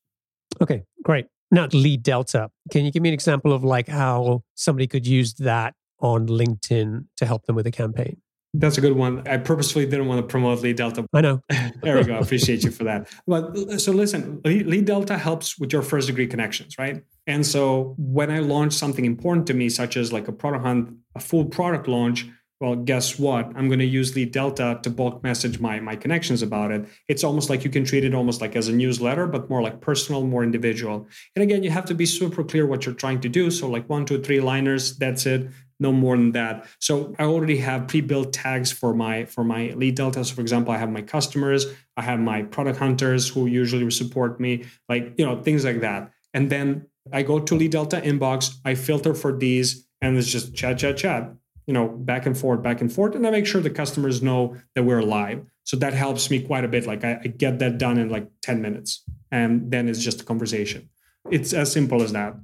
Okay, 0.61 0.83
great. 1.03 1.27
Now, 1.49 1.67
Lead 1.73 2.03
Delta. 2.03 2.49
Can 2.71 2.85
you 2.85 2.91
give 2.91 3.01
me 3.01 3.09
an 3.09 3.13
example 3.13 3.53
of 3.53 3.63
like 3.63 3.87
how 3.87 4.43
somebody 4.55 4.87
could 4.87 5.07
use 5.07 5.33
that 5.35 5.73
on 5.99 6.27
LinkedIn 6.27 7.05
to 7.17 7.25
help 7.25 7.45
them 7.45 7.55
with 7.55 7.67
a 7.67 7.71
campaign? 7.71 8.21
That's 8.53 8.77
a 8.77 8.81
good 8.81 8.97
one. 8.97 9.25
I 9.29 9.37
purposefully 9.37 9.85
didn't 9.85 10.07
want 10.07 10.19
to 10.19 10.27
promote 10.27 10.61
Lead 10.61 10.75
Delta. 10.75 11.05
I 11.13 11.21
know. 11.21 11.41
there 11.81 11.95
we 11.95 12.03
go. 12.03 12.15
I 12.15 12.19
appreciate 12.19 12.63
you 12.63 12.71
for 12.71 12.83
that. 12.83 13.09
But 13.25 13.79
so 13.79 13.93
listen, 13.93 14.41
Lead 14.43 14.83
Delta 14.83 15.17
helps 15.17 15.57
with 15.57 15.71
your 15.71 15.81
first 15.81 16.07
degree 16.07 16.27
connections, 16.27 16.75
right? 16.77 17.01
And 17.27 17.45
so 17.45 17.95
when 17.97 18.29
I 18.29 18.39
launch 18.39 18.73
something 18.73 19.05
important 19.05 19.47
to 19.47 19.53
me, 19.53 19.69
such 19.69 19.95
as 19.95 20.11
like 20.11 20.27
a 20.27 20.33
product 20.33 20.65
hunt, 20.65 20.93
a 21.15 21.21
full 21.21 21.45
product 21.45 21.87
launch, 21.87 22.27
well, 22.61 22.75
guess 22.75 23.17
what? 23.17 23.47
I'm 23.55 23.67
going 23.67 23.79
to 23.79 23.85
use 23.85 24.15
Lead 24.15 24.31
Delta 24.31 24.79
to 24.83 24.89
bulk 24.91 25.23
message 25.23 25.59
my, 25.59 25.79
my 25.79 25.95
connections 25.95 26.43
about 26.43 26.69
it. 26.69 26.85
It's 27.07 27.23
almost 27.23 27.49
like 27.49 27.63
you 27.63 27.71
can 27.71 27.83
treat 27.83 28.05
it 28.05 28.13
almost 28.13 28.39
like 28.39 28.55
as 28.55 28.67
a 28.67 28.71
newsletter, 28.71 29.25
but 29.25 29.49
more 29.49 29.63
like 29.63 29.81
personal, 29.81 30.23
more 30.23 30.43
individual. 30.43 31.07
And 31.35 31.41
again, 31.41 31.63
you 31.63 31.71
have 31.71 31.85
to 31.85 31.95
be 31.95 32.05
super 32.05 32.43
clear 32.43 32.67
what 32.67 32.85
you're 32.85 32.93
trying 32.93 33.19
to 33.21 33.29
do. 33.29 33.49
So, 33.49 33.67
like 33.67 33.89
one, 33.89 34.05
two, 34.05 34.21
three 34.21 34.39
liners, 34.39 34.95
that's 34.95 35.25
it. 35.25 35.49
No 35.79 35.91
more 35.91 36.15
than 36.15 36.33
that. 36.33 36.67
So 36.77 37.15
I 37.17 37.23
already 37.23 37.57
have 37.57 37.87
pre-built 37.87 38.31
tags 38.31 38.71
for 38.71 38.93
my 38.93 39.25
for 39.25 39.43
my 39.43 39.73
lead 39.75 39.95
delta. 39.95 40.23
So 40.23 40.35
for 40.35 40.41
example, 40.41 40.71
I 40.71 40.77
have 40.77 40.91
my 40.91 41.01
customers, 41.01 41.65
I 41.97 42.03
have 42.03 42.19
my 42.19 42.43
product 42.43 42.77
hunters 42.77 43.27
who 43.27 43.47
usually 43.47 43.89
support 43.89 44.39
me, 44.39 44.65
like 44.87 45.15
you 45.17 45.25
know 45.25 45.41
things 45.41 45.65
like 45.65 45.81
that. 45.81 46.11
And 46.35 46.51
then 46.51 46.85
I 47.11 47.23
go 47.23 47.39
to 47.39 47.55
lead 47.55 47.71
delta 47.71 47.99
inbox, 47.99 48.57
I 48.63 48.75
filter 48.75 49.15
for 49.15 49.35
these, 49.35 49.87
and 50.01 50.15
it's 50.15 50.27
just 50.27 50.53
chat, 50.53 50.77
chat, 50.77 50.97
chat 50.97 51.33
you 51.71 51.73
know 51.73 51.87
back 51.87 52.25
and 52.25 52.37
forth 52.37 52.61
back 52.61 52.81
and 52.81 52.91
forth 52.91 53.15
and 53.15 53.25
i 53.25 53.31
make 53.31 53.45
sure 53.45 53.61
the 53.61 53.69
customers 53.69 54.21
know 54.21 54.57
that 54.75 54.83
we're 54.83 55.01
live. 55.01 55.45
So 55.63 55.77
that 55.77 55.93
helps 55.93 56.29
me 56.29 56.41
quite 56.41 56.65
a 56.65 56.67
bit. 56.67 56.85
Like 56.85 57.05
I, 57.05 57.21
I, 57.23 57.27
get 57.27 57.59
that 57.59 57.77
done 57.77 57.97
in 57.97 58.09
like 58.09 58.27
10 58.41 58.61
minutes 58.61 59.05
and 59.31 59.71
then 59.71 59.87
it's 59.87 60.03
just 60.03 60.19
a 60.19 60.25
conversation. 60.25 60.89
It's 61.29 61.53
as 61.53 61.71
simple 61.71 62.01
as 62.01 62.11
that. 62.11 62.35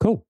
Cool. 0.00 0.24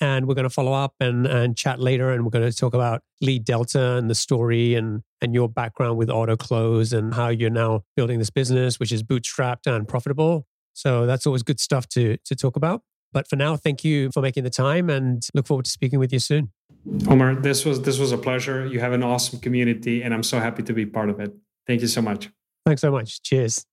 And 0.00 0.26
we're 0.26 0.34
going 0.34 0.44
to 0.44 0.50
follow 0.50 0.72
up 0.72 0.94
and, 1.00 1.26
and 1.26 1.56
chat 1.56 1.80
later. 1.80 2.12
And 2.12 2.24
we're 2.24 2.30
going 2.30 2.48
to 2.48 2.56
talk 2.56 2.74
about 2.74 3.02
Lead 3.20 3.44
Delta 3.44 3.96
and 3.96 4.08
the 4.08 4.14
story 4.14 4.74
and, 4.74 5.02
and 5.20 5.34
your 5.34 5.48
background 5.48 5.98
with 5.98 6.08
Autoklose 6.08 6.96
and 6.96 7.14
how 7.14 7.28
you're 7.28 7.50
now 7.50 7.82
building 7.96 8.18
this 8.18 8.30
business, 8.30 8.78
which 8.78 8.92
is 8.92 9.02
bootstrapped 9.02 9.66
and 9.66 9.88
profitable. 9.88 10.46
So 10.72 11.06
that's 11.06 11.26
always 11.26 11.42
good 11.42 11.58
stuff 11.58 11.88
to, 11.90 12.16
to 12.24 12.36
talk 12.36 12.54
about. 12.54 12.82
But 13.12 13.28
for 13.28 13.36
now, 13.36 13.56
thank 13.56 13.84
you 13.84 14.10
for 14.12 14.20
making 14.20 14.44
the 14.44 14.50
time 14.50 14.90
and 14.90 15.26
look 15.34 15.46
forward 15.46 15.64
to 15.64 15.70
speaking 15.70 15.98
with 15.98 16.12
you 16.12 16.18
soon. 16.18 16.52
Omar, 17.08 17.34
this 17.34 17.64
was 17.64 17.82
this 17.82 17.98
was 17.98 18.12
a 18.12 18.18
pleasure. 18.18 18.66
You 18.66 18.80
have 18.80 18.92
an 18.92 19.02
awesome 19.02 19.40
community 19.40 20.02
and 20.02 20.14
I'm 20.14 20.22
so 20.22 20.38
happy 20.38 20.62
to 20.62 20.72
be 20.72 20.86
part 20.86 21.10
of 21.10 21.18
it. 21.20 21.34
Thank 21.66 21.80
you 21.80 21.88
so 21.88 22.02
much. 22.02 22.30
Thanks 22.64 22.82
so 22.82 22.90
much. 22.90 23.22
Cheers. 23.22 23.64